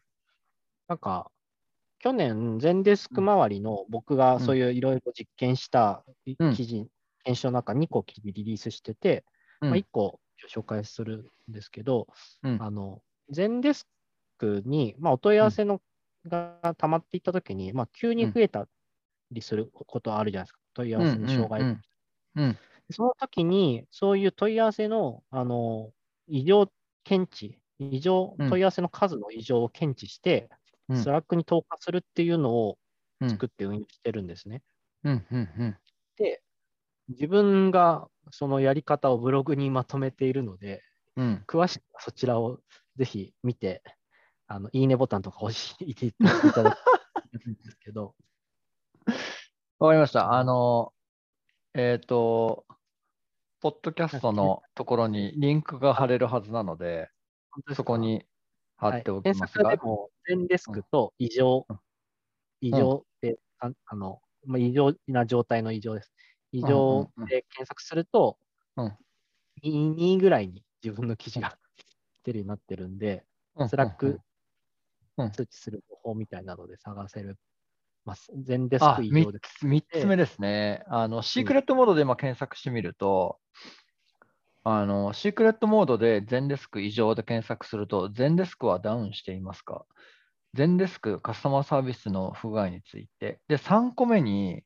[0.88, 1.32] なんか、
[2.00, 6.06] 去年、全デスク周りの僕がそういういろいろ実験した
[6.52, 6.90] 記事、
[7.24, 9.26] 検証の中2個リリースしてて、
[9.62, 9.70] うん。
[9.70, 10.22] まあ、1個
[10.54, 12.08] 紹介するんですけど、
[12.44, 12.64] うん。
[12.64, 15.82] あの、 Zendesk に、まあ、お問い合わせの
[16.28, 18.68] が溜まっていったときに、まあ、急に増えた
[19.32, 20.60] りすることあるじゃないですか。
[20.74, 21.62] 問い合わせの障害。
[21.62, 22.58] うんうんうん
[22.94, 25.94] その時に、そういう問い合わせの、あの、
[26.28, 26.70] 異常
[27.06, 28.50] 検知、異常、うん。
[28.50, 30.50] 問い合わせの数の異常を検知して、
[30.90, 30.98] うん。
[30.98, 32.78] Slack に投下するっていうのを
[33.22, 33.30] うん。
[33.30, 34.62] 作って運用してるんですね。
[35.06, 35.78] うんうんうん。
[36.18, 36.44] で、
[37.08, 40.84] 自分がそのやり方をブログにまとめているので、
[41.16, 41.44] うん。
[41.48, 42.60] 詳しくはそちらを
[42.98, 43.84] ぜひ見て、
[44.52, 48.16] あの、いいねボタンとか押していただきたいんですけど、
[49.80, 50.34] わかりました。
[50.34, 50.92] あの、
[51.74, 52.66] えっ、と、
[53.62, 57.10] ポッドキャストのところにリンクが貼れるはずなので、
[57.66, 58.26] でそこに
[58.76, 61.80] 貼はいっておき検ますが、索でも、全デスクと異常うん、
[62.60, 66.12] 異常で、ああの、まあ、異常な状態の異常です。
[66.52, 68.38] 異常で検索すると、
[68.76, 68.98] うん。
[69.64, 71.58] 2、2ぐらいに自分の記事が
[72.26, 73.26] 出るようになってるんで、
[73.56, 73.70] うん。
[73.70, 74.22] Slack うん
[75.34, 77.38] 通知する方法みたいなので探せる。
[78.06, 79.40] まあ、 Zendesk あ、異3常で。
[79.42, 80.84] つ三つ目ですね。
[80.88, 83.40] あの、シークレットモードで今検索してみると、
[84.64, 89.86] あの、シークレットモードで Zendesk 異常で検索すると、 Zendesk はダウンしていますか？
[90.54, 93.42] Zendesk カスタマーサービスの不具合について。
[93.48, 94.64] で、3個目に、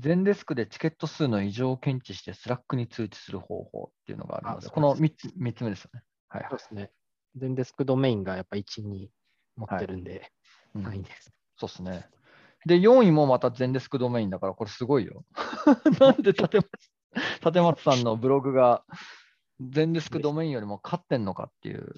[0.00, 6.02] Zendesk でチケット数の異常を検知して Slack に通知する方法っていうのがあるので、このです3つ三つ目ですよね。
[6.28, 6.90] はいはいそうですね。
[7.36, 9.10] Zendesk ドメインがやっぱ1、2
[9.56, 10.32] 持ってるんで、
[10.74, 11.32] うんは い、いです。
[11.56, 12.08] そうですね。
[12.66, 15.24] で、4位もまた Zendesk ドメインだから、これすごいよ。
[16.00, 16.66] なんで立松
[17.44, 18.84] 立松さんのブログが
[19.60, 21.92] Zendesk ドメインよりも勝ってんのかっていう。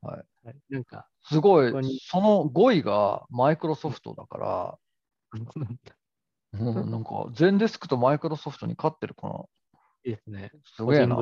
[0.00, 4.78] はい、なんか、すごいその5位がマイクロソフトだから、
[6.52, 9.44] うん、なんか全デスクとマイクロソフトに勝ってるかな。
[10.04, 10.52] いいですね。
[10.76, 11.16] すげえな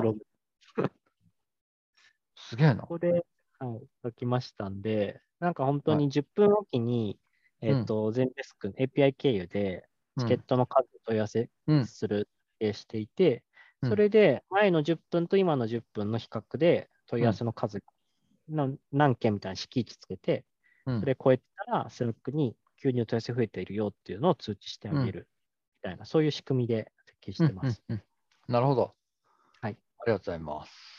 [2.36, 2.86] すげえなこ。
[2.88, 3.24] こで、
[3.58, 7.18] はい、書きましたんで、なんか本当に10分おきに、
[7.62, 9.88] えっ、と、全デスク API 経由で
[10.18, 11.86] チケットの数を問い合わせうん。
[11.86, 12.28] する、
[12.60, 13.44] えーしていて、
[13.82, 13.90] うん。
[13.90, 17.82] それで前の10分と今の10分の比較で問い合わせの数、
[18.48, 20.44] 何何件みたいな敷地つけて、
[20.84, 21.00] うん。
[21.00, 25.28] それ超えたら、 Slack に急にお問い合わせ増えているよっていうのを通知してあげる
[25.82, 27.82] みたいな、そういう仕組みで設計してます。
[27.88, 28.02] うんうん
[28.48, 28.52] うん。
[28.52, 28.94] なるほど。
[29.62, 29.72] はい。
[29.72, 30.95] ありがとうございます。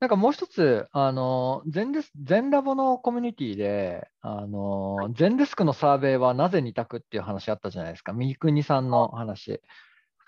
[0.00, 0.06] はい。
[0.06, 8.12] なんかもう一つ、あの、ゼンデス、ゼンラボのコミュニティで、あの、 Zendesk のサーベイはなぜ二択っていう話あったじゃないですか。
[8.12, 9.60] 三国さんの話。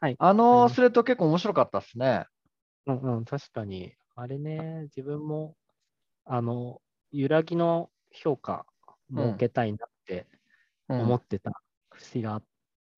[0.01, 0.17] はい。
[0.19, 2.27] あのスレッド結構面白かったですね。
[2.87, 3.95] うんうん、確かに。
[4.15, 5.57] あれね、自分も、
[6.25, 6.83] あの、
[7.13, 8.67] 揺らぎの評価
[9.11, 10.27] 設けたいなって
[10.89, 11.53] うん思ってた
[11.91, 12.45] 節があっ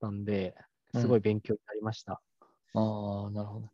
[0.00, 0.54] たんで、
[0.94, 2.22] うんすごい勉強になりました。
[2.74, 3.70] ああ、なるほど。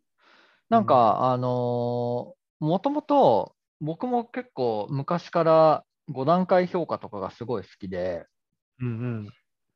[0.68, 8.27] なんか、あのーもともと僕も結構昔から5段階評価とかがすごい好きで、
[8.81, 9.28] うんうん。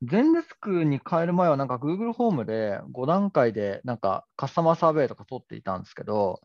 [0.02, 6.43] 全デスクに変える前はなんか Google ホームで5段階でなんかカスタマーサーベイとか取っていたんですけど、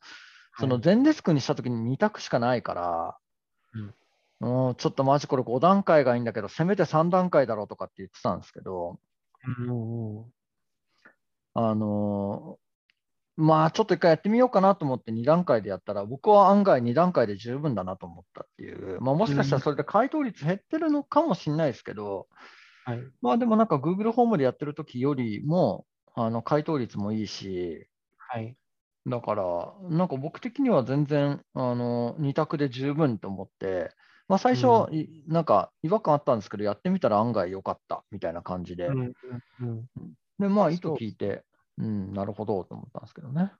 [0.58, 0.84] そのはい。
[0.84, 3.18] 全デスクにしたときに2択しかないから、
[4.42, 9.00] うん、ちょっとマジこれ5段階がいいんだけど、せめて3段階だろうとかって言ってたんですけど、
[9.60, 10.26] うんうん。
[11.54, 12.69] あのー
[13.40, 22.28] まあちょっと一回やってみようかなと思って2段階でやったら、僕は案外2段階で十分だなと思ったっていう、まあ、もしかしたらそれで回答率減ってるのかもしれないですけど、
[22.84, 23.00] はい。
[23.22, 25.86] まあでもなんか Google ホームでやってる時よりも、
[26.16, 27.88] あの回答率もいいし、
[28.18, 28.58] はい。
[29.08, 33.92] だから、なんか僕的には全然あの2択で十分と思って、
[34.28, 39.14] まあ、最初、いなんか違和感あったんですけど、やってみたら案外良かったみたいな感じで、うんうん
[39.62, 39.88] うん。
[40.40, 41.44] で、まあ、意図聞いて、
[41.80, 43.52] うん、なるほどと思ったんですけどね。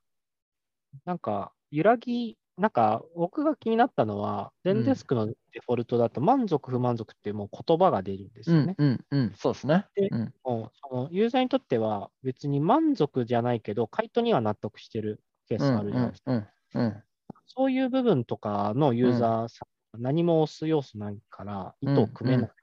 [1.06, 5.36] なんか、揺らぎ、なんか、僕が気になったのは、ゼンデスクのデ
[5.66, 8.76] フォルトだと、満足、不満足ってもう言葉が出るんですよね。
[8.78, 9.86] うん、うん、うん、そうですね。
[9.96, 16.32] でうん、もうそのユーザーにとっては、別に満足じゃないけど、回答には納得してるケースあるじゃないですか。
[16.34, 17.04] うん、うん、うん、
[17.46, 19.66] そういう部分とかのユーザーさ
[19.98, 22.54] ん、何も押す要素ないから、意図を組めないし、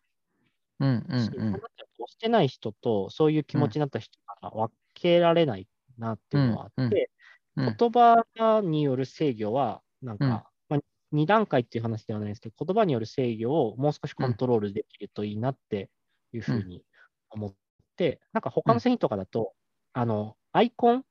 [0.81, 1.61] うん、うん、うん、押
[2.07, 5.69] してない人と、そういう気持ちになった人が分けられない
[5.99, 7.11] なっていうのはあって、
[7.57, 7.77] うんうんうん。
[7.79, 10.81] 言葉による制御は、なんか、まあ、
[11.13, 15.91] 2段階っていう話ではないですけど、言葉による制御をもう少しコントロールできるといいなって
[16.33, 16.83] いうふうに
[17.31, 17.55] 思っ
[17.97, 19.55] て、なんか他の製品とかだと、
[19.93, 21.05] あの、アイコン、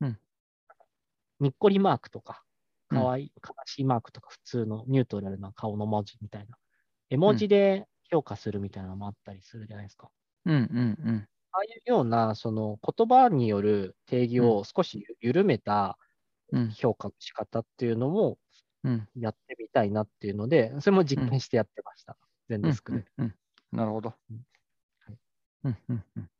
[0.00, 0.18] うん。
[1.40, 2.42] にっこりマークとか、
[2.90, 2.98] うん。
[2.98, 6.56] かわいい、悲しいマークとか、普通のニュートラルな顔の文字みたいな、
[7.10, 10.08] 絵文字で評価するみたいなのもあったりするじゃないですか。
[10.46, 15.98] うん、うん、ああいうような、その言葉による定義を少し緩めた
[16.52, 18.38] うん、評価の仕方っていうのも
[18.84, 22.16] うん、やってみたいなっていうので、それも実験してやってました。
[22.48, 23.04] 全デスクで。
[23.18, 23.34] うん、
[23.72, 24.46] なるほどうん
[25.06, 25.18] はい。
[25.64, 26.30] うん、うん、うん。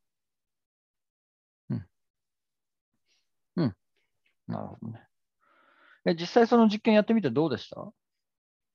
[1.70, 1.86] うん。
[3.56, 3.76] うん。
[4.46, 5.00] なるほどね。
[6.04, 7.92] え、実際その実験やってみてどうでした？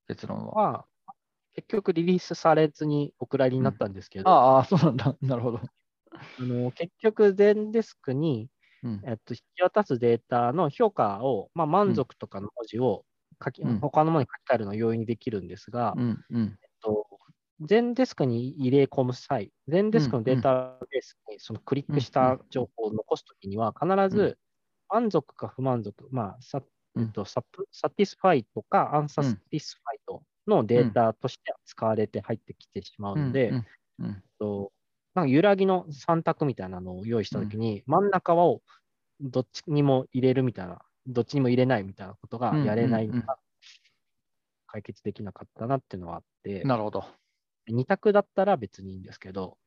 [0.07, 0.53] 結論は。
[0.53, 1.13] まあ、
[1.55, 5.15] 結局リリースされずにお蔵入りになったんですけど、ああ、そうなんだ。
[5.21, 5.61] なるほど。
[6.39, 8.49] あの結局全デスクに、
[8.83, 9.01] うん。
[9.05, 13.05] えっと、引き渡すデータの評価を、まあ、満足とかの文字を
[13.43, 16.41] 書き、うん他のものに書き換えるのを容易にできるんですが、うん、うん。
[16.41, 17.07] えっと、
[17.61, 24.37] Zendesk に入れ込む際、 Zendesk のデータベースにそのクリックした情報を残すときには、必うず
[24.89, 26.61] 満足か不満足、まあ、さ
[26.93, 33.65] うんえっと、サプ satisfied とか unsatisfied のデータとして使われて入ってきてしまうので、うん、
[33.99, 34.07] うん。
[34.07, 34.71] えっと
[35.13, 38.61] なんか揺らぎの3択みたいなのを用意したときに、真ん中を
[39.19, 43.37] どっちにも入れるみたいな、どっちにも入れないみたいなことがやれないのが
[44.67, 47.03] 解決できなかったなっていうのはあって、なるほど。
[47.67, 49.57] 2択だったら別にいいんですけど、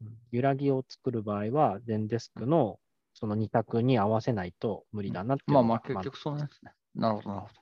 [0.00, 2.78] うん揺らぎを作る場合は、全デスクの
[3.14, 6.72] その2択に合わせないと無理だなってまあまあ、結局そうですね。
[6.94, 7.52] なるほど、なるほど。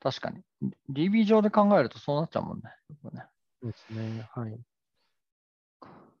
[0.00, 0.42] 確かに。
[0.88, 2.62] DB 上で考えるとそうなっちゃうもんね。
[3.12, 3.24] ね
[3.62, 4.26] ですね。
[4.34, 4.60] はい。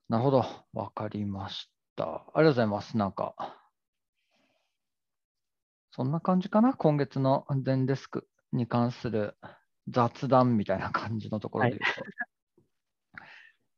[0.08, 0.44] なるほど。
[0.72, 2.04] わかりました。
[2.04, 2.96] ありがとうございます。
[2.96, 3.34] なんか、
[5.90, 6.72] そんな感じかな？
[6.72, 9.36] 今月の全デスクに関する
[9.88, 13.22] 雑談みたいな感じのところで言うと。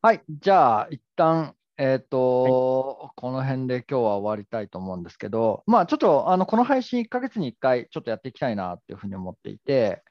[0.02, 10.04] はい、じゃあ、一旦、えっ、と、この辺で今日は終わりたいと思うんですけど、まあ、ちょっと、あの、この配信1ヶ月に1回ちょっとやっていきたいなっていうふうに思っていて、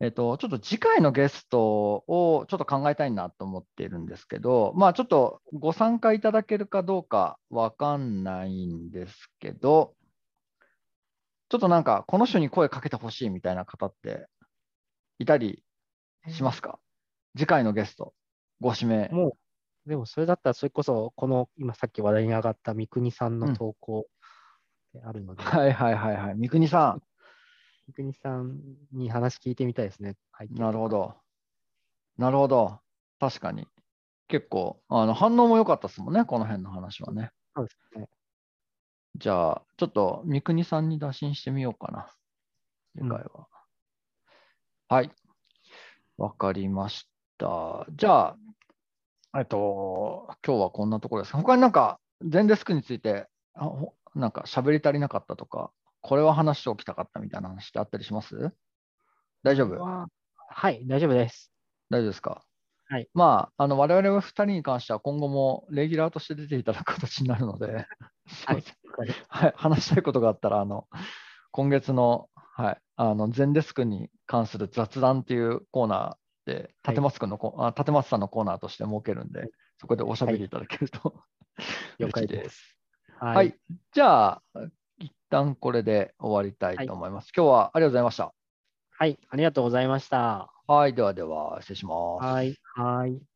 [0.00, 9.94] えっと、ちょっと次回のゲストをちょっと考えたいなと思っているんですけど、まあちょっとご参加いただけるかどうかわかんないんですけど、
[11.48, 14.26] ちょっとなんかこの人に声かけてほしいみたいな方って
[15.20, 15.62] いたり
[16.28, 16.78] しますか？
[17.36, 18.14] 次回のゲスト、
[18.60, 19.08] ご指名。
[19.10, 19.36] も
[19.86, 24.06] う、でもそれだったら、それこそ、この今さっき話題に上がった三國さんの投稿
[24.92, 26.34] であるので、はいはいはいはい。
[26.36, 27.02] 三國さ三
[27.92, 28.60] 國さん
[28.92, 30.16] に話聞いてみたいですね。
[30.50, 31.14] なるほど。
[32.16, 32.80] なるほど。
[33.20, 33.66] 確かに。
[34.28, 37.30] 結構、あの反応も良かったですもんね、この辺の話はね。
[37.54, 38.08] そうですね。
[39.16, 42.10] じゃあ、ちょっと三國さんに打診してみようかな。
[42.96, 43.46] 次回は。
[44.88, 45.10] はい。
[46.16, 47.08] わかりまし
[47.38, 47.86] た。
[47.96, 48.36] じゃあ、
[49.36, 51.34] えっと、今日はこんなところです。
[51.34, 55.70] 他になんか、全デスクについて、あほなんか喋り足りなかったとか、
[56.06, 58.52] これは話しておきたかったみたいな話ってあったりします？
[59.42, 59.80] 大丈夫？
[59.80, 60.06] わ
[60.50, 61.50] はい、大丈夫です。
[61.88, 62.42] 大丈夫ですか？
[62.90, 63.08] はい。
[63.14, 67.86] まあ、あの、我々2人に関しては今後もレギュラーとして出ていただく形になるので、はい
[69.28, 70.86] はい、話したいことがあったら、あの、
[71.52, 79.48] 今月の、はい、あの、全デスクに関する雑談っていうコーナーで、はい立松くんのコ、あ立松さんのコーナーとして設けるんで、
[79.78, 81.24] そこでおしゃべりいただけると、
[81.98, 82.36] 了 解嬉しいで。
[82.42, 82.78] ですす。
[83.18, 83.54] は、はいい。
[83.92, 84.72] じゃあ、一
[85.30, 87.32] 旦これで終わりたいと思います。
[87.36, 88.34] 今日はありがとうございました。
[88.90, 90.52] はい、ありがとうございました。
[90.66, 92.24] はい、ではでは、失礼します。
[92.24, 92.54] はい。
[92.74, 93.33] はい。